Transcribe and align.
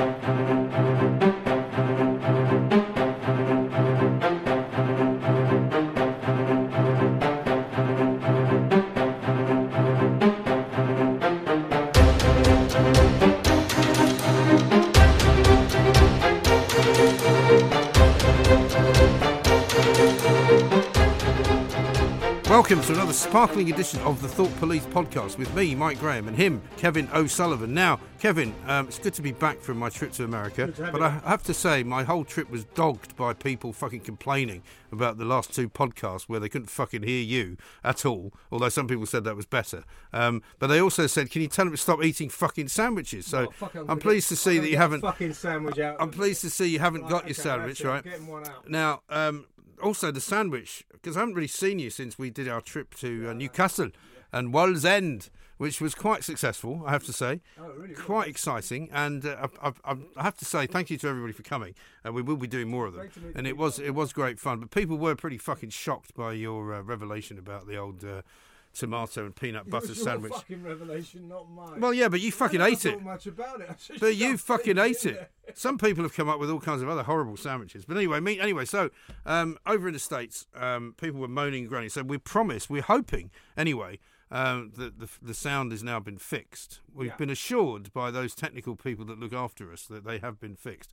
Thank 0.00 0.28
you. 0.28 0.39
Welcome 22.70 22.86
to 22.86 23.00
another 23.00 23.12
sparkling 23.12 23.72
edition 23.72 23.98
of 24.02 24.22
the 24.22 24.28
Thought 24.28 24.56
Police 24.60 24.86
podcast 24.86 25.38
with 25.38 25.52
me, 25.56 25.74
Mike 25.74 25.98
Graham, 25.98 26.28
and 26.28 26.36
him, 26.36 26.62
Kevin 26.76 27.08
O'Sullivan. 27.12 27.74
Now, 27.74 27.98
Kevin, 28.20 28.54
um, 28.68 28.86
it's 28.86 29.00
good 29.00 29.14
to 29.14 29.22
be 29.22 29.32
back 29.32 29.58
from 29.60 29.76
my 29.76 29.88
trip 29.88 30.12
to 30.12 30.24
America, 30.24 30.72
but 30.92 31.02
I 31.02 31.08
have 31.24 31.42
to 31.44 31.54
say, 31.54 31.82
my 31.82 32.04
whole 32.04 32.22
trip 32.24 32.48
was 32.48 32.64
dogged 32.66 33.16
by 33.16 33.32
people 33.32 33.72
fucking 33.72 34.00
complaining 34.02 34.62
about 34.92 35.18
the 35.18 35.24
last 35.24 35.52
two 35.52 35.68
podcasts 35.68 36.28
where 36.28 36.38
they 36.38 36.48
couldn't 36.48 36.68
fucking 36.70 37.02
hear 37.02 37.22
you 37.22 37.56
at 37.82 38.06
all, 38.06 38.32
although 38.52 38.68
some 38.68 38.86
people 38.86 39.06
said 39.06 39.24
that 39.24 39.34
was 39.34 39.46
better. 39.46 39.82
Um, 40.12 40.40
but 40.60 40.68
they 40.68 40.80
also 40.80 41.08
said, 41.08 41.30
can 41.30 41.42
you 41.42 41.48
tell 41.48 41.64
them 41.64 41.72
to 41.74 41.78
stop 41.78 42.04
eating 42.04 42.28
fucking 42.28 42.68
sandwiches? 42.68 43.26
So 43.26 43.46
Oh, 43.48 43.50
fuck, 43.50 43.74
I'm 43.74 43.90
I'm 43.90 43.98
pleased 43.98 44.28
to 44.28 44.36
see 44.36 44.58
that 44.60 44.68
you 44.68 44.76
haven't. 44.76 45.00
fucking 45.00 45.32
sandwich 45.32 45.78
out. 45.80 45.96
I'm 45.98 46.10
pleased 46.10 46.42
to 46.42 46.50
see 46.50 46.68
you 46.68 46.78
haven't 46.78 47.02
Right, 47.02 47.10
got 47.10 47.26
your 47.26 47.34
sandwich, 47.34 47.82
right? 47.82 48.04
getting 48.04 48.28
one 48.28 48.46
out. 48.46 48.68
Now, 48.68 49.00
um, 49.08 49.46
also 49.82 50.10
the 50.10 50.20
sandwich, 50.20 50.84
because 50.92 51.16
I 51.16 51.20
haven't 51.20 51.34
really 51.34 51.48
seen 51.48 51.78
you 51.78 51.90
since 51.90 52.18
we 52.18 52.30
did 52.30 52.48
our 52.48 52.60
trip 52.60 52.94
to 52.96 53.30
uh, 53.30 53.32
Newcastle 53.32 53.90
and 54.32 54.52
Wallsend, 54.52 55.30
which 55.58 55.80
was 55.80 55.94
quite 55.94 56.24
successful, 56.24 56.82
I 56.86 56.92
have 56.92 57.04
to 57.04 57.12
say. 57.12 57.40
Oh, 57.60 57.70
really? 57.76 57.94
Quite 57.94 58.28
exciting, 58.28 58.88
and 58.92 59.26
uh, 59.26 59.48
I, 59.62 59.68
I, 59.84 59.96
I 60.16 60.22
have 60.22 60.36
to 60.38 60.44
say 60.44 60.66
thank 60.66 60.90
you 60.90 60.96
to 60.98 61.08
everybody 61.08 61.32
for 61.32 61.42
coming. 61.42 61.74
And 62.02 62.14
we 62.14 62.22
will 62.22 62.36
be 62.36 62.46
doing 62.46 62.70
more 62.70 62.86
of 62.86 62.94
them. 62.94 63.02
Great 63.02 63.14
to 63.14 63.20
meet 63.20 63.36
And 63.36 63.46
it 63.46 63.56
was 63.56 63.78
it 63.78 63.94
was 63.94 64.12
great 64.12 64.40
fun, 64.40 64.60
but 64.60 64.70
people 64.70 64.96
were 64.96 65.14
pretty 65.14 65.38
fucking 65.38 65.70
shocked 65.70 66.14
by 66.14 66.32
your 66.32 66.72
uh, 66.74 66.80
revelation 66.80 67.38
about 67.38 67.66
the 67.66 67.76
old 67.76 68.04
uh, 68.04 68.22
tomato 68.72 69.24
and 69.24 69.34
peanut 69.34 69.66
It 69.66 69.70
butter 69.70 69.88
was 69.88 70.02
sandwich. 70.02 70.32
fucking 70.32 70.62
revelation, 70.62 71.28
not 71.28 71.50
mine. 71.50 71.80
Well, 71.80 71.92
yeah, 71.92 72.08
but 72.08 72.20
you 72.20 72.30
fucking 72.32 72.60
I 72.60 72.68
ate 72.68 72.86
it. 72.86 73.02
much 73.02 73.26
about 73.26 73.60
it. 73.60 73.70
But 74.00 74.16
you 74.16 74.36
fucking 74.36 74.78
ate 74.78 75.04
it. 75.06 75.30
Some 75.54 75.76
people 75.78 76.04
have 76.04 76.14
come 76.14 76.28
up 76.28 76.38
with 76.38 76.50
all 76.50 76.60
kinds 76.60 76.80
of 76.82 76.88
other 76.88 77.02
horrible 77.02 77.36
sandwiches. 77.36 77.84
But 77.84 77.96
anyway, 77.96 78.20
me 78.20 78.38
anyway. 78.38 78.64
So 78.64 78.90
um, 79.26 79.58
over 79.66 79.88
in 79.88 79.94
the 79.94 79.98
states, 80.00 80.46
um, 80.54 80.94
people 81.00 81.20
were 81.20 81.28
moaning 81.28 81.62
and 81.62 81.68
groaning. 81.68 81.90
So 81.90 82.02
we 82.02 82.18
promise, 82.18 82.70
we're 82.70 82.82
hoping 82.82 83.30
anyway. 83.56 83.98
Um, 84.32 84.70
that 84.76 85.00
the, 85.00 85.08
the 85.20 85.34
sound 85.34 85.72
has 85.72 85.82
now 85.82 85.98
been 85.98 86.16
fixed. 86.16 86.78
We've 86.94 87.08
Yeah. 87.08 87.16
been 87.16 87.30
assured 87.30 87.92
by 87.92 88.12
those 88.12 88.32
technical 88.32 88.76
people 88.76 89.04
that 89.06 89.18
look 89.18 89.32
after 89.32 89.72
us 89.72 89.86
that 89.86 90.04
they 90.04 90.18
have 90.18 90.38
been 90.38 90.54
fixed. 90.54 90.92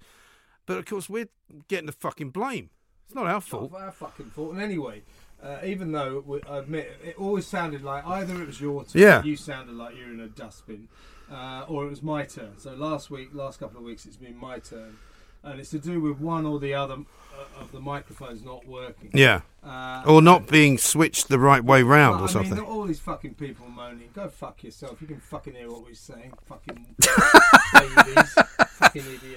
But 0.65 0.79
of 0.79 0.85
course, 0.85 1.07
we're 1.07 1.29
getting 1.67 1.85
the 1.85 1.91
fucking 1.91 2.31
blame. 2.31 2.71
It's 3.05 3.13
not 3.13 3.25
our 3.27 3.33
Not 3.33 3.43
fault. 3.43 3.73
our 3.75 3.91
fucking 3.91 4.31
fault. 4.31 4.53
And 4.53 4.59
anyway, 4.61 5.03
uh, 5.43 5.57
even 5.63 5.91
though 5.91 6.23
we, 6.25 6.41
I 6.49 6.57
admit 6.59 6.91
it 7.03 7.15
always 7.17 7.45
sounded 7.47 7.83
like 7.83 8.05
either 8.05 8.41
it 8.41 8.47
was 8.47 8.59
your 8.61 8.83
turn, 8.83 9.01
Yeah. 9.01 9.23
you 9.23 9.35
sounded 9.35 9.75
like 9.75 9.95
you're 9.95 10.11
in 10.13 10.19
a 10.19 10.27
dustbin, 10.27 10.87
uh, 11.31 11.65
or 11.67 11.85
it 11.85 11.89
was 11.89 12.01
my 12.03 12.23
turn. 12.23 12.53
So 12.57 12.73
last 12.73 13.09
week, 13.11 13.29
last 13.33 13.59
couple 13.59 13.77
of 13.77 13.83
weeks, 13.83 14.05
it's 14.05 14.17
been 14.17 14.37
my 14.37 14.59
turn, 14.59 14.97
and 15.43 15.59
it's 15.59 15.69
to 15.71 15.79
do 15.79 15.99
with 16.01 16.19
one 16.19 16.45
or 16.45 16.59
the 16.59 16.73
other 16.73 16.95
uh, 16.95 17.61
of 17.61 17.71
the 17.71 17.79
microphones 17.79 18.43
not 18.43 18.65
working. 18.67 19.11
Yeah, 19.13 19.41
Uh, 19.63 20.01
or 20.07 20.21
not 20.23 20.47
being 20.47 20.77
switched 20.79 21.27
the 21.27 21.37
right 21.37 21.63
way 21.63 21.83
round 21.83 22.19
or 22.21 22.23
I 22.23 22.27
something. 22.31 22.55
mean, 22.55 22.63
all 22.63 22.83
these 22.85 22.99
fucking 22.99 23.35
people 23.35 23.67
moaning. 23.67 24.09
Go 24.15 24.27
fuck 24.29 24.63
yourself. 24.63 24.99
You 25.01 25.07
can 25.07 25.19
fucking 25.19 25.53
hear 25.53 25.69
what 25.69 25.83
we're 25.83 25.93
saying. 25.93 26.33
Fucking 26.47 26.73
babies. 26.75 27.05
fucking 27.05 27.41
idiots. 27.41 27.46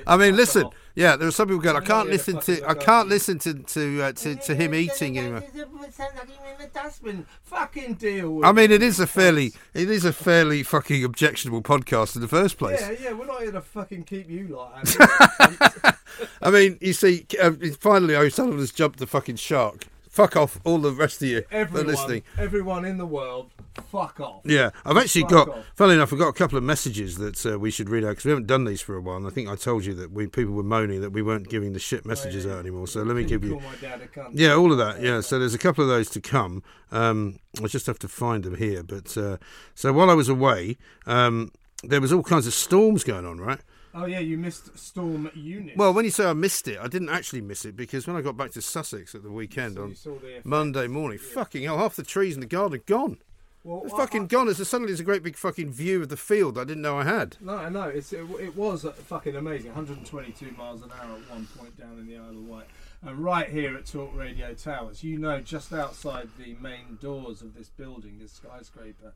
I 0.07 0.17
mean, 0.17 0.33
Fuck 0.33 0.37
listen. 0.39 0.65
off. 0.65 0.75
Yeah, 0.95 1.17
there 1.17 1.29
are 1.29 1.33
some 1.33 1.49
people 1.49 1.61
going. 1.63 1.77
I 1.77 1.81
I 1.81 1.83
can't 1.83 2.07
you're 2.07 2.15
listen 2.17 2.41
to. 2.41 2.69
I 2.69 2.75
can't 2.75 3.09
listen 3.09 3.39
to 3.41 3.55
to 3.55 4.03
uh, 4.03 4.13
to, 4.13 4.35
to 4.35 4.55
him 4.55 4.75
eating 4.75 5.19
anymore. 5.19 5.43
Sound 5.91 6.15
like 6.17 6.29
you're 6.29 6.53
in 6.53 6.59
the 6.59 6.67
dustbin. 6.73 7.27
Fucking 7.43 7.95
deal 7.95 8.31
with 8.35 8.45
I 8.45 8.53
mean, 8.53 8.71
it 8.71 8.83
it. 8.83 8.83
is 8.83 9.01
a 9.01 9.07
fairly, 9.07 9.53
it 9.75 9.91
is 9.91 10.05
a 10.05 10.13
fairly 10.13 10.63
fucking 10.63 11.05
objectionable 11.05 11.63
podcast 11.63 12.17
in 12.17 12.23
the 12.23 12.29
first 12.29 12.59
place. 12.59 12.81
Yeah, 12.81 12.95
yeah, 13.01 13.13
we're 13.13 13.27
not 13.27 13.43
here 13.43 13.53
to 13.53 13.61
fucking 13.61 14.05
keep 14.05 14.29
you 14.29 14.49
like. 14.49 14.87
I 16.43 16.51
mean, 16.51 16.79
you 16.81 16.93
see, 16.93 17.27
uh, 17.41 17.53
finally, 17.79 18.15
O'Sullivan 18.17 18.59
has 18.59 18.73
jumped 18.73 18.99
the 18.99 19.07
fucking 19.07 19.37
shark. 19.37 19.87
Fuck 20.11 20.37
off, 20.37 20.59
all 20.65 20.79
the 20.79 20.91
rest 20.91 21.23
of 21.23 21.29
you 21.29 21.37
that 21.37 21.53
are 21.53 21.61
everyone, 21.61 21.87
listening. 21.87 22.23
everyone 22.37 22.85
in 22.85 22.99
the 22.99 23.07
world, 23.07 23.53
fuck 23.93 24.19
off. 24.19 24.41
Yeah, 24.45 24.71
I've 24.85 24.97
actually 24.97 25.21
Fuck 25.23 25.31
got. 25.31 25.49
off. 25.51 25.65
Funnily 25.77 25.95
enough, 25.95 26.13
I've 26.13 26.19
got 26.19 26.27
a 26.27 26.33
couple 26.33 26.59
of 26.59 26.65
messages 26.65 27.17
that 27.19 27.47
uh, 27.47 27.61
we 27.61 27.71
should 27.71 27.89
read 27.89 28.03
out 28.03 28.09
because 28.11 28.25
we 28.25 28.31
haven't 28.31 28.49
done 28.49 28.65
these 28.65 28.81
for 28.81 28.97
a 28.97 29.01
while. 29.01 29.19
And 29.19 29.27
I 29.29 29.31
think 29.31 29.49
I 29.49 29.55
told 29.55 29.85
you 29.85 29.95
that 29.95 30.11
we 30.11 30.27
people 30.27 30.53
were 30.53 30.65
moaning 30.65 31.01
that 31.03 31.11
we 31.11 31.23
weren't 31.23 31.49
giving 31.49 31.75
the 31.75 31.79
shit 31.79 32.05
messages 32.05 32.45
yeah, 32.45 32.55
out 32.55 32.59
anymore. 32.59 32.89
So 32.89 33.05
let 33.05 33.15
me 33.15 33.23
give 33.23 33.45
you. 33.45 33.53
Call 33.53 33.61
my 33.61 33.77
dad 33.77 34.01
a 34.03 34.09
cunt. 34.09 34.31
Yeah, 34.35 34.55
all 34.55 34.73
of 34.73 34.79
that. 34.79 35.01
Yeah, 35.01 35.21
so 35.21 35.39
there's 35.39 35.55
a 35.55 35.59
couple 35.59 35.85
of 35.85 35.89
those 35.89 36.11
to 36.11 36.21
come. 36.21 36.65
Um, 36.91 37.39
I 37.63 37.69
just 37.69 37.87
have 37.87 38.01
to 38.01 38.09
find 38.09 38.43
them 38.43 38.57
here. 38.57 38.83
But 38.83 39.17
uh, 39.17 39.37
so 39.77 39.93
while 39.93 40.11
I 40.11 40.15
was 40.15 40.29
away, 40.29 40.77
um, 41.07 41.53
there 41.85 42.01
was 42.01 42.13
all 42.13 42.25
kinds 42.25 42.49
of 42.49 42.53
storms 42.53 43.05
going 43.05 43.25
on, 43.25 43.39
right? 43.39 43.61
Oh 43.95 44.07
yeah, 44.07 44.21
you 44.21 44.39
missed 44.39 44.77
Storm 44.79 45.31
Eunice. 45.35 45.77
Well, 45.77 45.93
when 45.93 46.05
you 46.05 46.11
say 46.11 46.25
I 46.27 46.33
missed 46.33 46.69
it, 46.69 46.79
I 46.81 46.87
didn't 46.87 47.09
actually 47.09 47.41
miss 47.41 47.65
it 47.65 47.77
because 47.77 48.07
when 48.07 48.17
I 48.17 48.21
got 48.21 48.37
back 48.37 48.53
to 48.53 48.63
Sussex 48.63 49.15
at 49.15 49.23
the 49.23 49.31
weekend 49.33 49.75
So 49.77 49.83
on 49.83 50.19
the. 50.21 50.41
Monday 50.45 50.87
morning, 50.87 51.19
fucking 51.19 51.65
hell, 51.65 51.79
half 51.79 51.97
the 51.97 52.03
trees 52.05 52.35
in 52.35 52.41
the 52.41 52.47
garden 52.47 52.77
are 52.79 52.83
gone. 52.83 53.19
Well, 53.65 53.83
I- 53.93 53.97
fucking 53.99 54.23
I- 54.23 54.27
gone. 54.27 54.49
It's 54.49 54.61
a, 54.61 54.65
suddenly 54.65 54.93
it's 54.93 55.01
a 55.01 55.05
great 55.05 55.23
big 55.23 55.37
fucking 55.37 55.73
view 55.73 56.03
of 56.03 56.09
the 56.09 56.17
field 56.17 56.57
I 56.57 56.65
didn't 56.65 56.83
know 56.83 56.99
I 56.99 57.05
had. 57.05 57.37
No, 57.41 57.69
no, 57.69 57.83
it's, 57.85 58.13
it, 58.13 58.25
it 58.41 58.57
was 58.57 58.85
uh, 58.85 58.93
fucking 58.93 59.35
amazing. 59.37 59.67
122 59.75 60.53
miles 60.57 60.83
an 60.83 60.91
hour 60.93 61.17
at 61.17 61.31
one 61.31 61.47
point 61.59 61.77
down 61.79 61.99
in 61.99 62.07
the 62.07 62.17
Isle 62.17 62.31
of 62.31 62.47
Wight. 62.49 62.67
And 63.03 63.19
right 63.19 63.49
here 63.49 63.77
at 63.77 63.87
Talk 63.87 64.15
Radio 64.15 64.55
Towers, 64.55 65.03
you 65.03 65.19
know, 65.19 65.41
just 65.41 65.73
outside 65.73 66.29
the 66.39 66.55
main 66.61 66.99
doors 67.01 67.43
of 67.43 67.55
this 67.55 67.69
building, 67.71 68.19
this 68.21 68.33
skyscraper, 68.33 69.15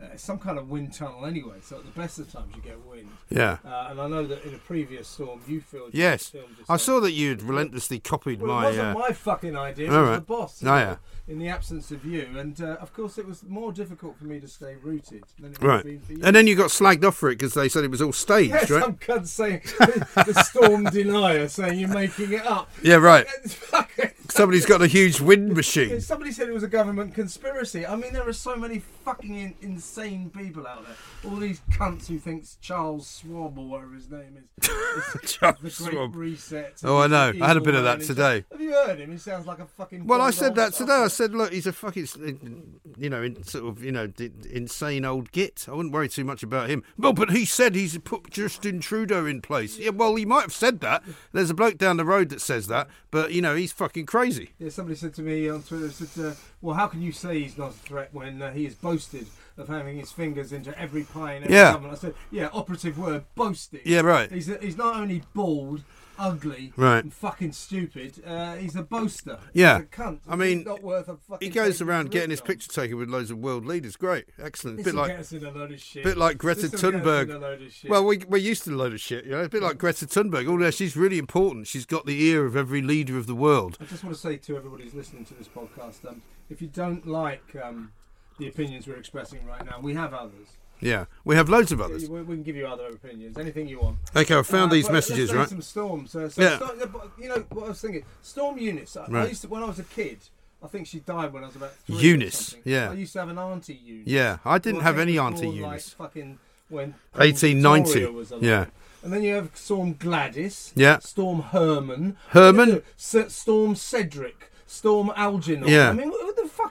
uh, 0.00 0.16
some 0.16 0.38
kind 0.38 0.58
of 0.58 0.68
wind 0.70 0.92
tunnel 0.92 1.24
anyway. 1.24 1.56
So 1.62 1.78
at 1.78 1.84
the 1.84 1.90
best 1.92 2.18
of 2.18 2.30
times, 2.30 2.52
you 2.56 2.62
get 2.62 2.84
wind. 2.84 3.08
Yeah. 3.30 3.58
Uh, 3.64 3.88
and 3.90 4.00
I 4.00 4.08
know 4.08 4.26
that 4.26 4.44
in 4.44 4.54
a 4.54 4.58
previous 4.58 5.06
storm, 5.06 5.40
you 5.46 5.60
filmed. 5.60 5.94
Yes. 5.94 6.30
filmed 6.30 6.56
I 6.68 6.76
saw 6.76 7.00
that 7.00 7.12
you'd 7.12 7.42
relentlessly 7.42 8.00
copied 8.00 8.42
Well, 8.42 8.58
it 8.60 8.64
wasn't 8.64 8.88
Uh, 8.88 8.98
my 8.98 9.12
fucking 9.12 9.56
idea. 9.56 9.86
It 9.86 9.90
was 9.90 10.08
right. 10.08 10.14
the 10.16 10.20
boss. 10.20 10.62
Oh, 10.64 10.76
yeah. 10.76 10.96
In 11.26 11.38
the 11.38 11.48
absence 11.48 11.90
of 11.90 12.04
you, 12.04 12.28
and 12.36 12.60
uh, 12.60 12.76
of 12.80 12.92
course, 12.92 13.16
it 13.16 13.26
was 13.26 13.42
more 13.44 13.72
difficult 13.72 14.18
for 14.18 14.24
me 14.24 14.40
to 14.40 14.48
stay 14.48 14.74
rooted 14.82 15.24
than 15.38 15.52
it 15.52 15.60
would 15.62 15.66
right. 15.66 15.76
have 15.76 15.84
been 15.84 16.00
for 16.00 16.12
you. 16.12 16.20
And 16.22 16.36
then 16.36 16.46
you 16.46 16.54
got 16.54 16.68
slagged 16.70 17.02
off 17.04 17.16
for 17.16 17.30
it 17.30 17.38
because 17.38 17.54
they 17.54 17.68
said 17.68 17.82
it 17.82 17.90
was 17.90 18.02
all 18.02 18.12
staged, 18.12 18.50
Yes, 18.50 18.70
right? 18.70 18.82
some 18.82 18.96
cunt 18.96 19.26
saying 19.26 19.62
the 19.78 20.44
storm 20.44 20.84
denier 20.84 21.48
saying 21.48 21.78
you're 21.78 21.88
making 21.88 22.32
it 22.32 22.44
up. 22.44 22.70
Yeah, 22.82 22.96
right. 22.96 23.26
Somebody's 24.28 24.66
got 24.66 24.82
a 24.82 24.86
huge 24.86 25.20
wind 25.20 25.52
machine. 25.54 26.00
Somebody 26.00 26.32
said 26.32 26.48
it 26.48 26.52
was 26.52 26.62
a 26.62 26.68
government 26.68 27.14
conspiracy. 27.14 27.86
I 27.86 27.94
mean, 27.96 28.12
there 28.12 28.26
are 28.26 28.32
so 28.32 28.56
many 28.56 28.80
fucking 29.04 29.34
in, 29.34 29.54
insane 29.60 30.30
people 30.30 30.66
out 30.66 30.84
there. 30.86 31.30
All 31.30 31.36
these 31.36 31.60
cunts 31.70 32.06
who 32.06 32.18
thinks 32.18 32.56
Charles 32.60 33.20
Schwab 33.22 33.58
or 33.58 33.66
whatever 33.66 33.94
his 33.94 34.10
name 34.10 34.38
is, 34.58 34.68
is 34.68 35.32
Charles 35.38 35.56
the 35.58 35.84
Great 35.84 35.92
Schwab. 35.92 36.16
Reset. 36.16 36.80
Oh, 36.84 36.98
I 36.98 37.06
know. 37.06 37.32
I 37.40 37.46
had 37.46 37.56
a 37.56 37.60
bit 37.60 37.74
of 37.74 37.84
that 37.84 38.00
today. 38.00 38.44
Have 38.50 38.60
you 38.60 38.72
heard 38.72 38.98
him? 38.98 39.12
He 39.12 39.18
sounds 39.18 39.46
like 39.46 39.58
a 39.58 39.66
fucking. 39.66 40.06
Well, 40.06 40.20
I 40.20 40.30
said 40.30 40.54
that 40.56 40.72
today. 40.72 40.92
I 40.92 41.08
said, 41.08 41.34
look, 41.34 41.52
he's 41.52 41.66
a 41.66 41.72
fucking, 41.72 42.80
you 42.96 43.10
know, 43.10 43.22
in, 43.22 43.42
sort 43.44 43.66
of, 43.66 43.84
you 43.84 43.92
know, 43.92 44.06
d- 44.06 44.30
insane 44.50 45.04
old 45.04 45.32
git. 45.32 45.66
I 45.68 45.72
wouldn't 45.72 45.94
worry 45.94 46.08
too 46.08 46.24
much 46.24 46.42
about 46.42 46.70
him. 46.70 46.82
Well, 46.98 47.12
but 47.12 47.30
he 47.30 47.44
said 47.44 47.74
he's 47.74 47.96
put 47.98 48.30
Justin 48.30 48.80
Trudeau 48.80 49.26
in 49.26 49.42
place. 49.42 49.78
Yeah, 49.78 49.90
well, 49.90 50.14
he 50.14 50.24
might 50.24 50.42
have 50.42 50.52
said 50.52 50.80
that. 50.80 51.02
There's 51.32 51.50
a 51.50 51.54
bloke 51.54 51.78
down 51.78 51.98
the 51.98 52.04
road 52.04 52.30
that 52.30 52.40
says 52.40 52.66
that, 52.68 52.88
but 53.10 53.32
you 53.32 53.42
know, 53.42 53.54
he's 53.54 53.72
fucking 53.72 54.06
crazy. 54.14 54.50
Yeah, 54.58 54.70
somebody 54.70 54.96
said 54.96 55.14
to 55.14 55.22
me 55.22 55.48
on 55.48 55.62
Twitter, 55.62 55.90
said, 55.90 56.24
uh, 56.24 56.34
"Well, 56.62 56.76
how 56.76 56.86
can 56.86 57.02
you 57.02 57.10
say 57.12 57.40
he's 57.40 57.58
not 57.58 57.70
a 57.70 57.72
threat 57.74 58.10
when 58.12 58.40
uh, 58.40 58.52
he 58.52 58.64
has 58.64 58.74
boasted 58.74 59.26
of 59.56 59.68
having 59.68 59.96
his 59.98 60.10
fingers 60.12 60.52
into 60.52 60.76
every 60.78 61.02
pie 61.04 61.34
in 61.34 61.44
every 61.44 61.54
Yeah. 61.54 61.72
government. 61.72 61.94
I 61.94 61.96
said, 61.96 62.14
yeah, 62.30 62.48
operative 62.52 62.98
word, 62.98 63.24
boasting. 63.34 63.80
Yeah, 63.84 64.00
right. 64.00 64.30
He's, 64.30 64.46
he's 64.60 64.76
not 64.76 64.96
only 64.96 65.22
bald, 65.34 65.82
ugly, 66.18 66.72
Right. 66.76 67.02
and 67.04 67.12
fucking 67.12 67.52
stupid, 67.52 68.22
uh, 68.26 68.54
he's 68.56 68.76
a 68.76 68.82
boaster. 68.82 69.38
Yeah. 69.52 69.78
He's 69.78 69.84
a 69.86 69.88
cunt. 69.88 70.20
I 70.28 70.36
mean, 70.36 70.58
he's 70.58 70.66
not 70.66 70.82
worth 70.82 71.08
a 71.08 71.16
fucking 71.16 71.46
He 71.48 71.52
goes 71.54 71.80
around 71.80 72.10
getting 72.10 72.30
his 72.30 72.40
on. 72.40 72.46
picture 72.46 72.70
taken 72.70 72.96
with 72.98 73.08
loads 73.08 73.30
of 73.30 73.38
world 73.38 73.64
leaders. 73.66 73.96
Great, 73.96 74.26
excellent. 74.38 74.78
This 74.78 74.86
bit 74.86 74.94
like 74.94 75.16
get 75.16 75.32
in 75.32 75.44
a 75.44 75.50
load 75.50 75.72
of 75.72 75.80
shit. 75.80 76.04
bit 76.04 76.16
like 76.16 76.38
Greta 76.38 76.68
This 76.68 76.82
will 76.82 76.92
get 76.92 77.00
in 77.00 77.06
Thunberg. 77.06 77.34
a 77.34 77.38
load 77.38 77.62
of 77.62 77.72
shit. 77.72 77.90
Well, 77.90 78.04
we, 78.04 78.18
we're 78.28 78.38
used 78.38 78.64
to 78.64 78.70
a 78.72 78.76
load 78.76 78.92
of 78.92 79.00
shit, 79.00 79.24
you 79.24 79.32
know. 79.32 79.42
A 79.44 79.48
bit 79.48 79.62
like 79.62 79.78
Greta 79.78 80.06
Thunberg. 80.06 80.46
Oh 80.48 80.52
Although 80.52 80.70
she's 80.70 80.96
really 80.96 81.18
important, 81.18 81.66
she's 81.66 81.86
got 81.86 82.06
the 82.06 82.22
ear 82.24 82.44
of 82.46 82.56
every 82.56 82.82
leader 82.82 83.18
of 83.18 83.26
the 83.26 83.34
world. 83.34 83.76
I 83.80 83.84
just 83.84 84.04
want 84.04 84.14
to 84.16 84.20
say 84.20 84.36
to 84.36 84.56
everybody 84.56 84.84
who's 84.84 84.94
listening 84.94 85.24
to 85.26 85.34
this 85.34 85.48
podcast, 85.48 86.08
um, 86.08 86.22
if 86.50 86.62
you 86.62 86.68
don't 86.68 87.06
like 87.06 87.42
um, 87.62 87.92
the 88.38 88.48
opinions 88.48 88.86
we're 88.86 88.96
expressing 88.96 89.44
right 89.46 89.64
now, 89.64 89.78
we 89.80 89.94
have 89.94 90.12
others. 90.14 90.48
Yeah, 90.84 91.06
we 91.24 91.34
have 91.36 91.48
loads 91.48 91.72
of 91.72 91.80
others. 91.80 92.08
We, 92.08 92.22
we 92.22 92.34
can 92.36 92.42
give 92.44 92.56
you 92.56 92.66
other 92.66 92.86
opinions, 92.88 93.38
anything 93.38 93.66
you 93.68 93.80
want. 93.80 93.96
Okay, 94.14 94.36
I 94.36 94.42
found 94.42 94.70
Uh, 94.70 94.74
these 94.74 94.90
messages, 94.90 95.32
right? 95.32 95.48
Some 95.48 95.62
storms. 95.62 96.14
Uh, 96.14 96.28
so 96.28 96.42
Yeah. 96.42 96.56
storm- 96.56 96.78
you 97.18 97.28
know 97.30 97.44
what 97.50 97.64
I 97.66 97.68
was 97.68 97.80
thinking? 97.80 98.04
Storm 98.22 98.58
Eunice. 98.58 98.96
I, 98.96 99.04
I 99.04 99.08
Right. 99.08 99.28
used 99.30 99.42
to 99.42 99.48
when 99.48 99.62
I 99.62 99.66
was 99.66 99.78
a 99.78 99.84
kid. 99.84 100.18
I 100.62 100.66
think 100.66 100.86
she 100.86 101.00
died 101.00 101.32
when 101.32 101.42
I 101.42 101.46
was 101.48 101.56
about 101.56 101.72
three 101.86 101.96
Eunice, 101.96 102.54
yeah. 102.64 102.90
I 102.90 102.94
used 102.94 103.12
to 103.14 103.18
have 103.20 103.28
an 103.28 103.38
auntie 103.38 103.74
Eunice. 103.84 104.06
Yeah, 104.08 104.38
I 104.44 104.58
didn't 104.58 104.80
who 104.80 104.84
have 104.86 104.98
any 104.98 105.18
Auntie 105.18 105.48
Eunice. 105.48 105.94
Like 105.98 106.10
fucking 106.12 106.38
when 106.68 106.94
1890, 107.14 108.06
Was 108.06 108.30
alive. 108.30 108.42
yeah. 108.44 108.66
And 109.02 109.12
then 109.12 109.22
you 109.22 109.34
have 109.34 109.50
Storm 109.54 109.92
Gladys. 109.98 110.72
Yeah. 110.74 110.98
Storm 111.00 111.40
Herman. 111.42 112.16
Herman? 112.30 112.82
Storm 112.96 113.74
Cedric. 113.74 114.50
Storm 114.66 115.12
Algernon. 115.14 115.68
Yeah. 115.68 115.90
I 115.90 115.92
mean, 115.92 116.10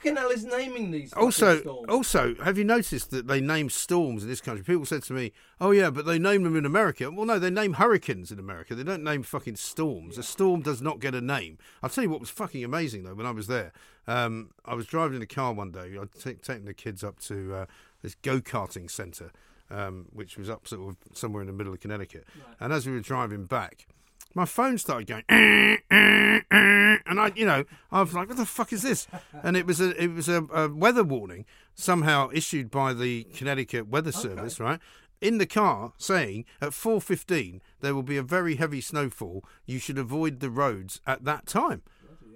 fucking 0.04 0.18
hell 0.18 0.30
is 0.30 0.46
naming 0.46 0.92
these? 0.92 1.14
Also, 1.14 1.60
storms? 1.60 1.90
also, 1.90 2.36
have 2.44 2.58
you 2.58 2.64
noticed 2.64 3.12
that 3.12 3.28
they 3.28 3.42
name 3.42 3.70
storms 3.70 4.24
in 4.24 4.30
this 4.30 4.42
country? 4.42 4.64
People 4.64 4.86
said 4.86 5.04
to 5.04 5.14
me, 5.14 5.32
"Oh 5.60 5.72
yeah, 5.72 5.90
but 5.90 6.06
they 6.06 6.20
name 6.20 6.44
them 6.44 6.56
in 6.56 6.66
America." 6.66 7.10
Well, 7.10 7.26
no, 7.26 7.40
they 7.40 7.50
name 7.50 7.74
hurricanes 7.74 8.32
in 8.32 8.40
America. 8.40 8.76
They 8.76 8.84
don't 8.84 9.04
name 9.04 9.24
fucking 9.24 9.56
storms. 9.56 10.18
A 10.18 10.24
storm 10.24 10.62
does 10.62 10.82
not 10.82 11.00
get 11.00 11.16
a 11.16 11.22
name. 11.22 11.58
I'll 11.82 11.90
tell 11.90 12.04
you 12.04 12.10
what 12.10 12.20
was 12.20 12.30
fucking 12.30 12.64
amazing 12.64 13.04
though. 13.04 13.14
When 13.14 13.26
I 13.26 13.32
was 13.32 13.48
there, 13.48 13.72
um, 14.08 14.52
I 14.66 14.76
was 14.76 14.86
driving 14.86 15.18
in 15.18 15.22
a 15.22 15.28
car 15.28 15.54
one 15.54 15.72
day. 15.72 15.98
I'd 16.00 16.14
ta- 16.14 16.32
taken 16.42 16.66
the 16.66 16.74
kids 16.74 17.04
up 17.04 17.20
to 17.22 17.56
uh, 17.56 17.66
this 18.02 18.16
go 18.16 18.42
karting 18.42 18.90
centre, 18.90 19.32
um, 19.70 20.08
which 20.12 20.38
was 20.38 20.50
up 20.50 20.68
sort 20.68 20.90
of 20.90 21.18
somewhere 21.18 21.42
in 21.42 21.48
the 21.48 21.54
middle 21.54 21.74
of 21.74 21.80
Connecticut. 21.80 22.26
And 22.60 22.74
as 22.74 22.86
we 22.86 22.94
were 22.94 23.00
driving 23.00 23.46
back, 23.46 23.88
my 24.34 24.46
phone 24.46 24.78
started 24.78 25.08
going, 25.08 25.24
"Eh, 25.30 25.78
eh, 25.92 26.40
eh," 26.52 26.98
and 27.06 27.20
I, 27.20 27.32
you 27.36 27.46
know, 27.46 27.64
I 27.92 28.02
was 28.02 28.14
like, 28.14 28.28
"What 28.28 28.38
the 28.38 28.46
fuck 28.46 28.74
is 28.74 28.82
this?" 28.82 29.08
And 29.44 29.56
it 29.58 29.66
was 29.66 29.80
a, 29.82 30.02
it 30.02 30.14
was 30.14 30.28
a, 30.30 30.44
a 30.54 30.68
weather 30.74 31.04
warning 31.04 31.46
somehow 31.76 32.30
issued 32.34 32.70
by 32.72 32.94
the 32.94 33.24
Connecticut 33.36 33.88
Weather 33.88 34.12
Service, 34.12 34.60
right? 34.60 34.80
In 35.22 35.38
the 35.38 35.46
car, 35.46 35.94
saying 35.98 36.46
at 36.62 36.72
4:15 36.74 37.62
there 37.82 37.96
will 37.96 38.04
be 38.04 38.18
a 38.18 38.24
very 38.24 38.56
heavy 38.56 38.82
snowfall. 38.82 39.44
You 39.66 39.80
should 39.80 39.98
avoid 39.98 40.40
the 40.40 40.50
roads 40.50 41.00
at 41.08 41.24
that 41.26 41.46
time. 41.46 41.82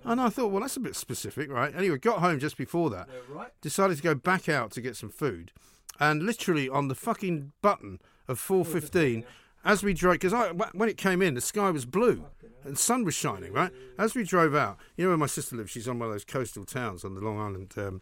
And 0.03 0.21
I 0.21 0.29
thought, 0.29 0.51
well, 0.51 0.61
that's 0.61 0.77
a 0.77 0.79
bit 0.79 0.95
specific, 0.95 1.51
right? 1.51 1.75
Anyway, 1.75 1.97
got 1.97 2.19
home 2.19 2.39
just 2.39 2.55
before 2.55 2.89
that 2.91 3.09
Yeah, 3.11 3.35
right. 3.39 3.51
decided 3.61 3.97
to 3.97 4.03
go 4.03 4.15
back 4.15 4.47
out 4.47 4.71
to 4.71 4.81
get 4.81 4.95
some 4.95 5.09
food, 5.09 5.51
and 5.99 6.23
literally 6.23 6.69
on 6.69 6.87
the 6.87 6.95
fucking 6.95 7.51
button 7.61 7.99
of 8.27 8.39
4:15, 8.39 9.25
as 9.65 9.83
we 9.83 9.93
drove, 9.93 10.19
because 10.19 10.33
when 10.73 10.89
it 10.89 10.97
came 10.97 11.21
in, 11.21 11.33
the 11.33 11.41
sky 11.41 11.69
was 11.71 11.85
blue 11.85 12.25
and 12.63 12.77
sun 12.77 13.03
was 13.03 13.15
shining. 13.15 13.53
Right 13.53 13.71
as 13.97 14.15
we 14.15 14.23
drove 14.23 14.55
out, 14.55 14.77
you 14.95 15.05
know 15.05 15.09
where 15.09 15.17
my 15.17 15.25
sister 15.27 15.55
lives. 15.55 15.71
She's 15.71 15.87
on 15.87 15.99
one 15.99 16.07
of 16.07 16.13
those 16.13 16.25
coastal 16.25 16.65
towns 16.65 17.03
on 17.03 17.15
the 17.15 17.21
Long 17.21 17.39
Island. 17.39 17.73
Um, 17.77 18.01